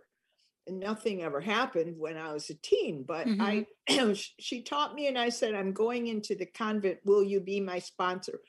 Nothing 0.70 1.24
ever 1.24 1.42
happened 1.42 1.96
when 1.98 2.18
I 2.18 2.34
was 2.34 2.50
a 2.50 2.56
teen, 2.56 3.04
but 3.08 3.28
mm-hmm. 3.28 3.42
I 3.90 4.14
she 4.40 4.62
taught 4.62 4.94
me 4.94 5.08
and 5.08 5.18
I 5.18 5.30
said, 5.30 5.56
I'm 5.56 5.74
going 5.74 6.08
into 6.08 6.36
the 6.36 6.46
convent. 6.46 7.00
Will 7.04 7.24
you 7.24 7.40
be 7.40 7.60
my 7.60 7.80
sponsor? 7.80 8.40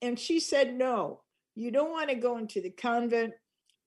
And 0.00 0.18
she 0.18 0.40
said, 0.40 0.74
No, 0.74 1.22
you 1.54 1.70
don't 1.70 1.90
want 1.90 2.10
to 2.10 2.16
go 2.16 2.38
into 2.38 2.60
the 2.60 2.70
convent 2.70 3.34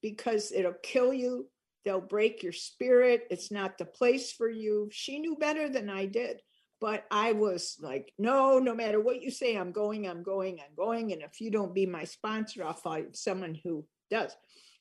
because 0.02 0.52
it'll 0.52 0.76
kill 0.84 1.14
you. 1.14 1.48
They'll 1.86 2.02
break 2.02 2.44
your 2.44 2.54
spirit. 2.54 3.28
It's 3.32 3.52
not 3.52 3.78
the 3.78 3.86
place 3.86 4.32
for 4.32 4.50
you. 4.50 4.90
She 4.92 5.20
knew 5.20 5.36
better 5.36 5.68
than 5.70 5.90
I 5.90 6.06
did 6.06 6.42
but 6.82 7.06
I 7.12 7.34
was 7.34 7.78
like, 7.80 8.12
no, 8.18 8.58
no 8.58 8.74
matter 8.74 9.00
what 9.00 9.22
you 9.22 9.30
say, 9.30 9.56
I'm 9.56 9.72
going, 9.72 10.08
I'm 10.08 10.24
going, 10.24 10.60
I'm 10.60 10.76
going. 10.76 11.14
And 11.14 11.22
if 11.22 11.40
you 11.40 11.52
don't 11.52 11.76
be 11.76 11.86
my 11.86 12.04
sponsor, 12.06 12.66
I'll 12.66 12.74
find 12.74 13.16
someone 13.16 13.56
who 13.64 13.86
does. 14.10 14.36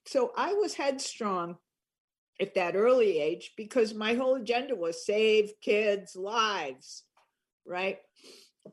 So 0.06 0.32
I 0.34 0.54
was 0.54 0.72
headstrong 0.72 1.56
at 2.40 2.54
that 2.54 2.74
early 2.74 3.18
age 3.18 3.52
because 3.56 3.94
my 3.94 4.14
whole 4.14 4.36
agenda 4.36 4.74
was 4.74 5.04
save 5.04 5.52
kids' 5.60 6.16
lives, 6.16 7.04
right? 7.66 7.98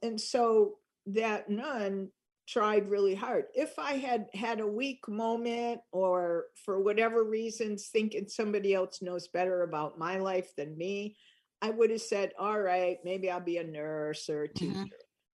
And 0.02 0.20
so 0.20 0.78
that 1.08 1.50
nun 1.50 2.10
tried 2.48 2.90
really 2.90 3.16
hard. 3.16 3.46
If 3.54 3.78
I 3.78 3.94
had 3.94 4.28
had 4.34 4.62
a 4.62 4.68
weak 4.68 5.08
moment 5.08 5.82
or 5.92 6.46
for 6.66 6.80
whatever 6.82 7.24
reasons 7.24 7.90
thinking 7.90 8.28
somebody 8.30 8.74
else 8.74 9.02
knows 9.02 9.28
better 9.28 9.64
about 9.64 10.00
my 10.00 10.18
life 10.18 10.56
than 10.56 10.78
me, 10.78 11.18
I 11.62 11.72
would 11.72 11.90
have 11.92 12.02
said, 12.02 12.32
all 12.40 12.60
right, 12.60 12.98
maybe 13.04 13.30
I'll 13.30 13.42
be 13.42 13.58
a 13.58 13.64
nurse 13.64 14.30
or 14.30 14.44
a 14.44 14.54
teacher. 14.54 14.76
Mhm. 14.76 14.92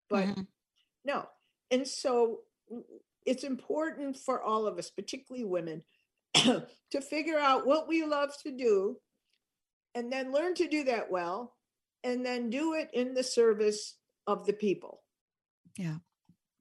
But 0.09 0.27
Mhm. 0.29 0.47
no. 1.05 1.29
And 1.69 1.87
so 1.87 2.41
it's 3.25 3.43
important 3.43 4.17
for 4.17 4.41
all 4.41 4.65
of 4.65 4.77
us, 4.79 4.89
particularly 4.89 5.45
women, 5.45 5.83
to 6.91 7.01
figure 7.01 7.39
out 7.39 7.65
what 7.65 7.87
we 7.87 8.05
love 8.05 8.31
to 8.43 8.51
do 8.51 8.97
and 9.95 10.11
then 10.11 10.31
learn 10.31 10.55
to 10.55 10.67
do 10.67 10.83
that 10.85 11.09
well 11.11 11.55
and 12.03 12.25
then 12.25 12.49
do 12.49 12.73
it 12.73 12.89
in 12.93 13.13
the 13.13 13.23
service 13.23 13.97
of 14.27 14.45
the 14.45 14.53
people. 14.53 15.01
Yeah. 15.77 15.97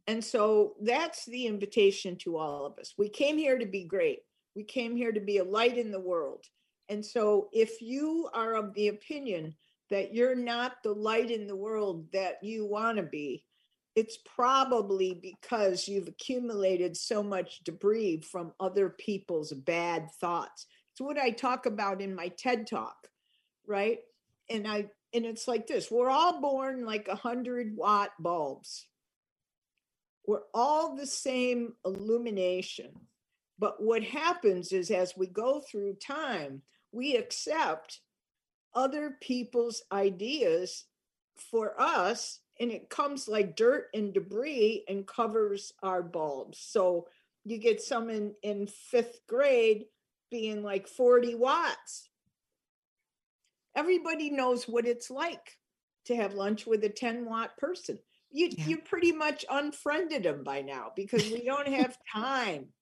And 0.06 0.22
so 0.22 0.74
that's 0.82 1.24
the 1.26 1.46
invitation 1.46 2.16
to 2.18 2.36
all 2.36 2.66
of 2.66 2.78
us. 2.78 2.94
We 2.98 3.08
came 3.08 3.38
here 3.38 3.58
to 3.58 3.66
be 3.66 3.84
great. 3.84 4.20
We 4.54 4.64
came 4.64 4.96
here 4.96 5.12
to 5.12 5.20
be 5.20 5.38
a 5.38 5.44
light 5.44 5.78
in 5.78 5.90
the 5.90 6.00
world. 6.00 6.44
And 6.88 7.04
so 7.04 7.48
if 7.52 7.80
you 7.80 8.28
are 8.34 8.54
of 8.54 8.74
the 8.74 8.88
opinion 8.88 9.54
that 9.90 10.14
you're 10.14 10.34
not 10.34 10.82
the 10.82 10.92
light 10.92 11.30
in 11.30 11.46
the 11.46 11.56
world 11.56 12.06
that 12.12 12.42
you 12.42 12.66
want 12.66 12.96
to 12.96 13.02
be, 13.02 13.44
it's 13.94 14.18
probably 14.18 15.14
because 15.14 15.86
you've 15.86 16.08
accumulated 16.08 16.96
so 16.96 17.22
much 17.22 17.62
debris 17.64 18.20
from 18.20 18.52
other 18.58 18.88
people's 18.88 19.52
bad 19.52 20.10
thoughts. 20.20 20.66
It's 20.92 21.00
what 21.00 21.18
I 21.18 21.30
talk 21.30 21.66
about 21.66 22.00
in 22.00 22.14
my 22.14 22.28
TED 22.28 22.66
talk, 22.66 23.08
right? 23.66 23.98
And 24.48 24.66
I 24.66 24.88
and 25.14 25.26
it's 25.26 25.46
like 25.46 25.66
this 25.66 25.90
we're 25.90 26.10
all 26.10 26.40
born 26.40 26.84
like 26.84 27.08
a 27.08 27.14
hundred 27.14 27.76
watt 27.76 28.10
bulbs 28.18 28.86
we're 30.26 30.42
all 30.54 30.96
the 30.96 31.06
same 31.06 31.72
illumination 31.84 32.90
but 33.58 33.82
what 33.82 34.02
happens 34.02 34.72
is 34.72 34.90
as 34.90 35.14
we 35.16 35.26
go 35.26 35.60
through 35.60 35.94
time 35.94 36.62
we 36.92 37.16
accept 37.16 38.00
other 38.74 39.18
people's 39.20 39.82
ideas 39.92 40.84
for 41.36 41.78
us 41.80 42.40
and 42.60 42.70
it 42.70 42.88
comes 42.90 43.28
like 43.28 43.56
dirt 43.56 43.88
and 43.94 44.12
debris 44.14 44.84
and 44.88 45.06
covers 45.06 45.72
our 45.82 46.02
bulbs 46.02 46.58
so 46.58 47.06
you 47.44 47.58
get 47.58 47.80
some 47.80 48.08
in 48.10 48.34
in 48.42 48.66
fifth 48.66 49.20
grade 49.28 49.86
being 50.30 50.62
like 50.62 50.86
40 50.88 51.34
watts 51.34 52.08
everybody 53.76 54.30
knows 54.30 54.68
what 54.68 54.86
it's 54.86 55.10
like 55.10 55.56
to 56.04 56.16
have 56.16 56.34
lunch 56.34 56.66
with 56.66 56.84
a 56.84 56.88
10 56.88 57.24
watt 57.24 57.56
person. 57.56 57.98
You 58.30 58.48
Yeah. 58.50 58.66
you 58.66 58.78
pretty 58.78 59.12
much 59.12 59.44
unfriended 59.50 60.22
them 60.24 60.42
by 60.42 60.62
now 60.62 60.92
because 60.96 61.30
we 61.30 61.44
don't 61.44 61.68
have 61.80 61.98
time. 62.12 62.72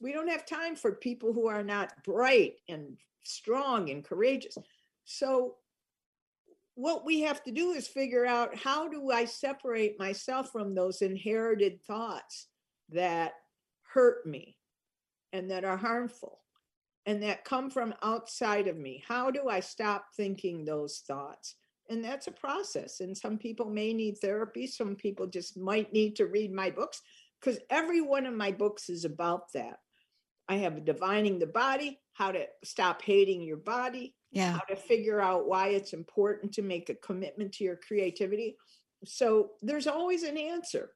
We 0.00 0.12
don't 0.12 0.28
have 0.28 0.46
time 0.46 0.76
for 0.76 0.92
people 0.92 1.32
who 1.32 1.46
are 1.46 1.62
not 1.62 1.92
bright 2.04 2.56
and 2.68 2.98
strong 3.24 3.90
and 3.90 4.04
courageous. 4.04 4.56
So 5.04 5.56
what 6.80 7.04
we 7.04 7.20
have 7.20 7.42
to 7.44 7.50
do 7.50 7.72
is 7.72 7.86
figure 7.86 8.24
out 8.24 8.56
how 8.56 8.88
do 8.88 9.10
I 9.10 9.26
separate 9.26 9.98
myself 9.98 10.50
from 10.50 10.74
those 10.74 11.02
inherited 11.02 11.82
thoughts 11.82 12.46
that 12.88 13.32
hurt 13.82 14.24
me 14.24 14.56
and 15.34 15.50
that 15.50 15.64
are 15.64 15.76
harmful 15.76 16.38
and 17.04 17.22
that 17.22 17.44
come 17.44 17.70
from 17.70 17.94
outside 18.02 18.66
of 18.66 18.78
me. 18.78 19.02
How 19.06 19.30
do 19.30 19.48
I 19.50 19.60
stop 19.60 20.06
thinking 20.16 20.64
those 20.64 21.02
thoughts? 21.06 21.56
And 21.90 22.02
that's 22.02 22.28
a 22.28 22.32
process. 22.32 23.00
And 23.00 23.16
some 23.16 23.36
people 23.36 23.66
may 23.68 23.92
need 23.92 24.16
therapy, 24.18 24.66
some 24.66 24.96
people 24.96 25.26
just 25.26 25.58
might 25.58 25.92
need 25.92 26.16
to 26.16 26.26
read 26.26 26.50
my 26.50 26.70
books 26.70 27.02
because 27.40 27.58
every 27.68 28.00
one 28.00 28.24
of 28.24 28.32
my 28.32 28.52
books 28.52 28.88
is 28.88 29.04
about 29.04 29.52
that. 29.52 29.80
I 30.48 30.56
have 30.56 30.86
Divining 30.86 31.38
the 31.38 31.46
Body, 31.46 32.00
how 32.14 32.32
to 32.32 32.46
stop 32.64 33.02
hating 33.02 33.42
your 33.42 33.58
body, 33.58 34.14
Yeah. 34.32 34.52
how 34.52 34.60
to 34.60 34.76
figure 34.76 35.20
out 35.20 35.48
why 35.48 35.68
it's 35.68 35.92
important 35.92 36.52
to 36.54 36.62
make 36.62 36.88
a 36.88 36.94
commitment 36.94 37.52
to 37.54 37.64
your 37.64 37.76
creativity. 37.76 38.56
So 39.04 39.50
there's 39.62 39.86
always 39.86 40.22
an 40.22 40.36
answer. 40.36 40.90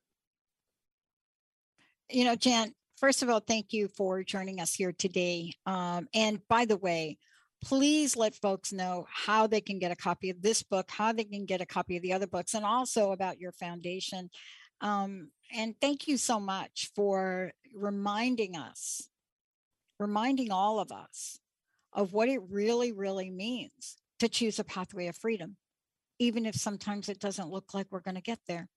you 2.11 2.25
know, 2.25 2.37
Jan, 2.37 2.75
first 2.97 3.23
of 3.23 3.31
all, 3.31 3.41
thank 3.41 3.73
you 3.73 3.89
for 3.89 4.23
joining 4.23 4.61
us 4.61 4.75
here 4.75 4.93
today. 4.93 5.53
Um, 5.67 6.07
and 6.15 6.41
by 6.49 6.65
the 6.65 6.77
way, 6.77 7.19
please 7.63 8.17
let 8.17 8.35
folks 8.35 8.73
know 8.73 9.07
how 9.11 9.47
they 9.47 9.61
can 9.61 9.79
get 9.79 9.91
a 9.91 9.97
copy 9.97 10.31
of 10.31 10.43
this 10.43 10.63
book, 10.63 10.91
how 10.91 11.13
they 11.13 11.25
can 11.25 11.47
get 11.47 11.63
a 11.63 11.67
copy 11.67 11.97
of 11.97 12.03
the 12.03 12.13
other 12.13 12.27
books, 12.27 12.55
and 12.55 12.65
also 12.65 13.13
about 13.13 13.41
your 13.41 13.53
foundation. 13.53 14.31
Um, 14.81 15.31
and 15.55 15.75
thank 15.81 16.07
you 16.07 16.19
so 16.19 16.39
much 16.39 16.91
for 16.95 17.53
reminding 17.75 18.57
us, 18.57 19.09
reminding 19.99 20.53
all 20.53 20.79
of 20.79 20.93
us 20.93 21.39
of 21.95 22.13
what 22.13 22.29
it 22.29 22.41
really, 22.51 22.93
really 22.93 23.31
means 23.31 23.97
to 24.21 24.29
choose 24.29 24.59
a 24.59 24.65
pathway 24.65 25.07
of 25.07 25.17
freedom, 25.17 25.57
even 26.19 26.47
if 26.47 26.55
sometimes 26.55 27.09
it 27.09 27.21
doesn't 27.21 27.51
look 27.51 27.75
like 27.75 27.87
we're 27.91 28.01
going 28.01 28.17
to 28.17 28.21
get 28.21 28.41
there. 28.47 28.69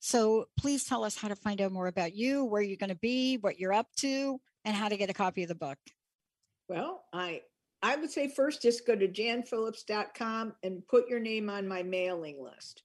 So 0.00 0.46
please 0.58 0.84
tell 0.84 1.04
us 1.04 1.16
how 1.16 1.28
to 1.28 1.36
find 1.36 1.60
out 1.60 1.72
more 1.72 1.86
about 1.86 2.14
you, 2.14 2.44
where 2.44 2.62
you're 2.62 2.76
going 2.76 2.90
to 2.90 2.96
be, 2.96 3.36
what 3.38 3.58
you're 3.58 3.72
up 3.72 3.88
to, 3.98 4.40
and 4.64 4.76
how 4.76 4.88
to 4.88 4.96
get 4.96 5.10
a 5.10 5.14
copy 5.14 5.42
of 5.42 5.48
the 5.48 5.54
book. 5.54 5.78
Well, 6.68 7.04
I 7.12 7.42
I 7.82 7.96
would 7.96 8.10
say 8.10 8.28
first 8.28 8.62
just 8.62 8.86
go 8.86 8.96
to 8.96 9.06
janphillips.com 9.06 10.54
and 10.62 10.88
put 10.88 11.08
your 11.08 11.20
name 11.20 11.50
on 11.50 11.68
my 11.68 11.82
mailing 11.82 12.42
list. 12.42 12.82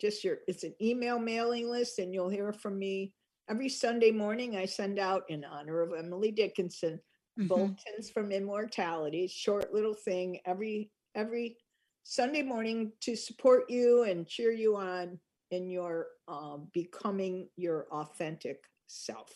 Just 0.00 0.24
your 0.24 0.38
it's 0.46 0.64
an 0.64 0.74
email 0.80 1.18
mailing 1.18 1.68
list 1.68 1.98
and 1.98 2.14
you'll 2.14 2.30
hear 2.30 2.52
from 2.52 2.78
me 2.78 3.12
every 3.50 3.68
Sunday 3.68 4.10
morning. 4.10 4.56
I 4.56 4.64
send 4.64 4.98
out 4.98 5.24
in 5.28 5.44
honor 5.44 5.82
of 5.82 5.92
Emily 5.92 6.30
Dickinson. 6.30 7.00
Bulletins 7.38 8.10
from 8.10 8.32
immortality, 8.32 9.26
short 9.26 9.72
little 9.72 9.94
thing 9.94 10.40
every 10.44 10.90
every 11.14 11.56
Sunday 12.04 12.42
morning 12.42 12.92
to 13.02 13.16
support 13.16 13.68
you 13.68 14.04
and 14.04 14.26
cheer 14.26 14.50
you 14.50 14.76
on 14.76 15.18
in 15.50 15.70
your 15.70 16.06
um, 16.26 16.68
becoming 16.72 17.48
your 17.56 17.86
authentic 17.90 18.64
self. 18.86 19.30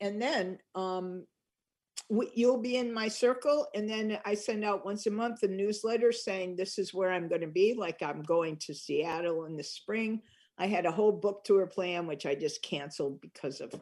And 0.00 0.20
then 0.20 0.58
um, 0.74 1.26
w- 2.10 2.30
you'll 2.34 2.60
be 2.60 2.76
in 2.76 2.92
my 2.92 3.08
circle 3.08 3.66
and 3.74 3.88
then 3.88 4.18
i 4.24 4.34
send 4.34 4.64
out 4.64 4.84
once 4.84 5.06
a 5.06 5.10
month 5.10 5.42
a 5.42 5.48
newsletter 5.48 6.12
saying 6.12 6.56
this 6.56 6.78
is 6.78 6.94
where 6.94 7.12
i'm 7.12 7.28
going 7.28 7.40
to 7.40 7.46
be 7.46 7.74
like 7.74 8.02
i'm 8.02 8.22
going 8.22 8.56
to 8.56 8.74
seattle 8.74 9.44
in 9.44 9.56
the 9.56 9.64
spring. 9.64 10.20
I 10.60 10.66
had 10.66 10.86
a 10.86 10.92
whole 10.92 11.12
book 11.12 11.44
tour 11.44 11.66
plan 11.66 12.06
which 12.06 12.26
i 12.26 12.34
just 12.34 12.62
canceled 12.62 13.20
because 13.20 13.60
of 13.60 13.74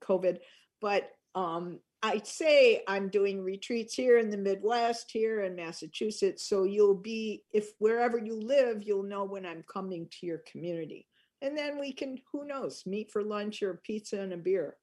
covid. 0.00 0.38
But 0.80 1.10
um, 1.34 1.80
i 2.04 2.20
say 2.24 2.82
i'm 2.86 3.08
doing 3.08 3.42
retreats 3.42 3.94
here 3.94 4.18
in 4.18 4.30
the 4.30 4.36
midwest 4.36 5.10
here 5.10 5.42
in 5.42 5.56
massachusetts 5.56 6.48
so 6.48 6.64
you'll 6.64 6.94
be 6.94 7.42
if 7.52 7.72
wherever 7.78 8.18
you 8.18 8.34
live 8.34 8.82
you'll 8.82 9.02
know 9.02 9.24
when 9.24 9.46
i'm 9.46 9.64
coming 9.72 10.08
to 10.10 10.26
your 10.26 10.42
community 10.50 11.06
and 11.42 11.56
then 11.56 11.78
we 11.78 11.92
can 11.92 12.18
who 12.32 12.46
knows 12.46 12.84
meet 12.86 13.10
for 13.10 13.22
lunch 13.22 13.62
or 13.62 13.80
pizza 13.84 14.20
and 14.20 14.32
a 14.32 14.36
beer 14.36 14.76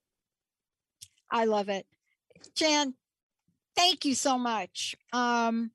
I 1.32 1.46
love 1.46 1.70
it. 1.70 1.88
Jan, 2.56 2.94
thank 3.76 4.04
you 4.04 4.14
so 4.14 4.38
much. 4.38 4.96
Um, 5.14 5.72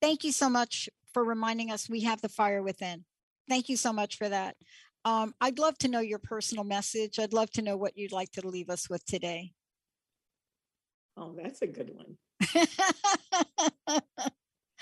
thank 0.00 0.24
you 0.24 0.32
so 0.32 0.50
much 0.50 0.88
for 1.14 1.24
reminding 1.24 1.70
us 1.70 1.88
we 1.88 2.00
have 2.00 2.20
the 2.20 2.28
fire 2.28 2.62
within. 2.62 3.04
Thank 3.48 3.68
you 3.68 3.76
so 3.76 3.92
much 3.92 4.16
for 4.16 4.28
that. 4.28 4.56
Um, 5.04 5.34
I'd 5.40 5.58
love 5.58 5.76
to 5.78 5.88
know 5.88 6.00
your 6.00 6.20
personal 6.20 6.64
message. 6.64 7.18
I'd 7.18 7.32
love 7.32 7.50
to 7.52 7.62
know 7.62 7.76
what 7.76 7.96
you'd 7.96 8.12
like 8.12 8.30
to 8.32 8.46
leave 8.46 8.70
us 8.70 8.88
with 8.88 9.04
today. 9.04 9.52
oh 11.16 11.34
that's 11.40 11.62
a 11.62 11.66
good 11.66 11.90
one 11.94 12.16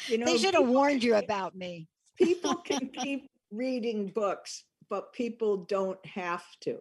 you 0.06 0.18
know 0.18 0.26
they 0.26 0.38
should 0.38 0.54
have 0.54 0.68
warned 0.68 1.02
you 1.02 1.16
about 1.16 1.54
me. 1.56 1.88
people 2.16 2.54
can 2.64 2.88
keep 2.88 3.26
reading 3.50 4.06
books 4.08 4.64
but 4.88 5.12
people 5.12 5.58
don't 5.68 6.04
have 6.06 6.44
to 6.60 6.78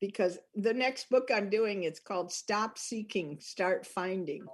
because 0.00 0.38
the 0.54 0.72
next 0.72 1.10
book 1.10 1.28
i'm 1.34 1.50
doing 1.50 1.82
it's 1.82 2.00
called 2.00 2.32
stop 2.32 2.78
seeking 2.78 3.38
start 3.40 3.84
finding 3.86 4.44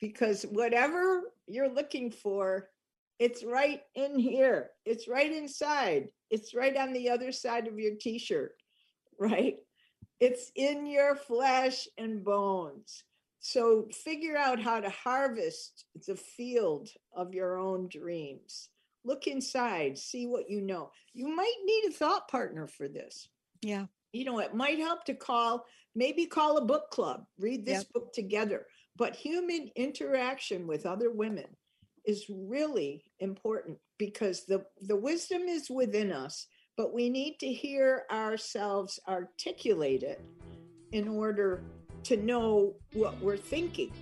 because 0.00 0.42
whatever 0.50 1.22
you're 1.46 1.72
looking 1.72 2.10
for 2.10 2.68
it's 3.18 3.42
right 3.44 3.80
in 3.94 4.18
here. 4.18 4.70
It's 4.84 5.08
right 5.08 5.32
inside. 5.32 6.08
It's 6.30 6.54
right 6.54 6.76
on 6.76 6.92
the 6.92 7.10
other 7.10 7.32
side 7.32 7.66
of 7.66 7.78
your 7.78 7.94
t-shirt 8.00 8.52
right? 9.18 9.56
It's 10.20 10.50
in 10.54 10.86
your 10.86 11.16
flesh 11.16 11.88
and 11.96 12.24
bones. 12.24 13.04
So 13.40 13.88
figure 13.92 14.36
out 14.36 14.60
how 14.60 14.80
to 14.80 14.90
harvest 14.90 15.84
the 16.06 16.16
field 16.16 16.88
of 17.14 17.34
your 17.34 17.58
own 17.58 17.88
dreams. 17.88 18.68
Look 19.04 19.26
inside 19.26 19.96
see 19.96 20.26
what 20.26 20.50
you 20.50 20.60
know. 20.60 20.90
You 21.14 21.28
might 21.28 21.54
need 21.64 21.84
a 21.88 21.92
thought 21.92 22.28
partner 22.28 22.66
for 22.66 22.88
this. 22.88 23.28
Yeah. 23.62 23.86
you 24.12 24.24
know 24.24 24.38
it 24.38 24.54
might 24.54 24.78
help 24.78 25.04
to 25.06 25.14
call 25.14 25.64
maybe 25.94 26.26
call 26.26 26.58
a 26.58 26.64
book 26.64 26.90
club. 26.90 27.24
Read 27.38 27.64
this 27.64 27.78
Yep. 27.84 27.92
book 27.92 28.12
together. 28.12 28.66
But 28.96 29.14
human 29.16 29.70
interaction 29.76 30.66
with 30.66 30.84
other 30.86 31.10
women 31.10 31.46
is 32.08 32.26
really 32.28 33.04
important 33.20 33.78
because 33.98 34.44
the 34.44 34.64
the 34.82 34.96
wisdom 34.96 35.42
is 35.42 35.70
within 35.70 36.10
us 36.10 36.46
but 36.76 36.92
we 36.92 37.08
need 37.10 37.38
to 37.38 37.52
hear 37.52 38.04
ourselves 38.10 38.98
articulate 39.08 40.02
it 40.02 40.20
in 40.92 41.06
order 41.06 41.62
to 42.02 42.16
know 42.16 42.74
what 42.94 43.20
we're 43.20 43.36
thinking 43.36 43.92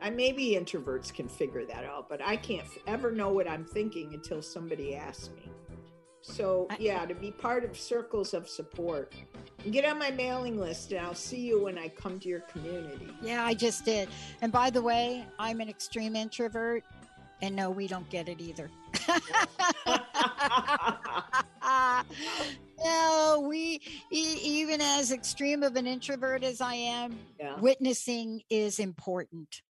I 0.00 0.10
maybe 0.10 0.58
introverts 0.60 1.12
can 1.12 1.28
figure 1.28 1.64
that 1.64 1.84
out, 1.84 2.08
but 2.08 2.20
I 2.22 2.36
can't 2.36 2.66
f- 2.66 2.78
ever 2.86 3.10
know 3.10 3.30
what 3.30 3.48
I'm 3.48 3.64
thinking 3.64 4.12
until 4.12 4.42
somebody 4.42 4.94
asks 4.94 5.30
me. 5.30 5.50
So, 6.20 6.66
yeah, 6.78 7.06
to 7.06 7.14
be 7.14 7.30
part 7.30 7.64
of 7.64 7.78
circles 7.78 8.34
of 8.34 8.48
support. 8.48 9.14
Get 9.70 9.84
on 9.84 9.98
my 9.98 10.10
mailing 10.10 10.58
list 10.58 10.92
and 10.92 11.00
I'll 11.00 11.14
see 11.14 11.40
you 11.40 11.62
when 11.62 11.78
I 11.78 11.88
come 11.88 12.18
to 12.20 12.28
your 12.28 12.40
community. 12.40 13.08
Yeah, 13.22 13.44
I 13.44 13.54
just 13.54 13.84
did. 13.84 14.08
And 14.42 14.50
by 14.50 14.70
the 14.70 14.82
way, 14.82 15.24
I'm 15.38 15.60
an 15.60 15.68
extreme 15.68 16.16
introvert. 16.16 16.82
And 17.42 17.54
no, 17.54 17.70
we 17.70 17.86
don't 17.86 18.08
get 18.08 18.28
it 18.28 18.40
either. 18.40 18.70
no, 22.84 23.44
we 23.48 23.80
e- 24.10 24.38
even 24.42 24.80
as 24.80 25.12
extreme 25.12 25.62
of 25.62 25.76
an 25.76 25.86
introvert 25.86 26.42
as 26.42 26.60
I 26.60 26.74
am, 26.74 27.18
Yeah. 27.38 27.58
witnessing 27.60 28.42
is 28.50 28.78
important. 28.78 29.62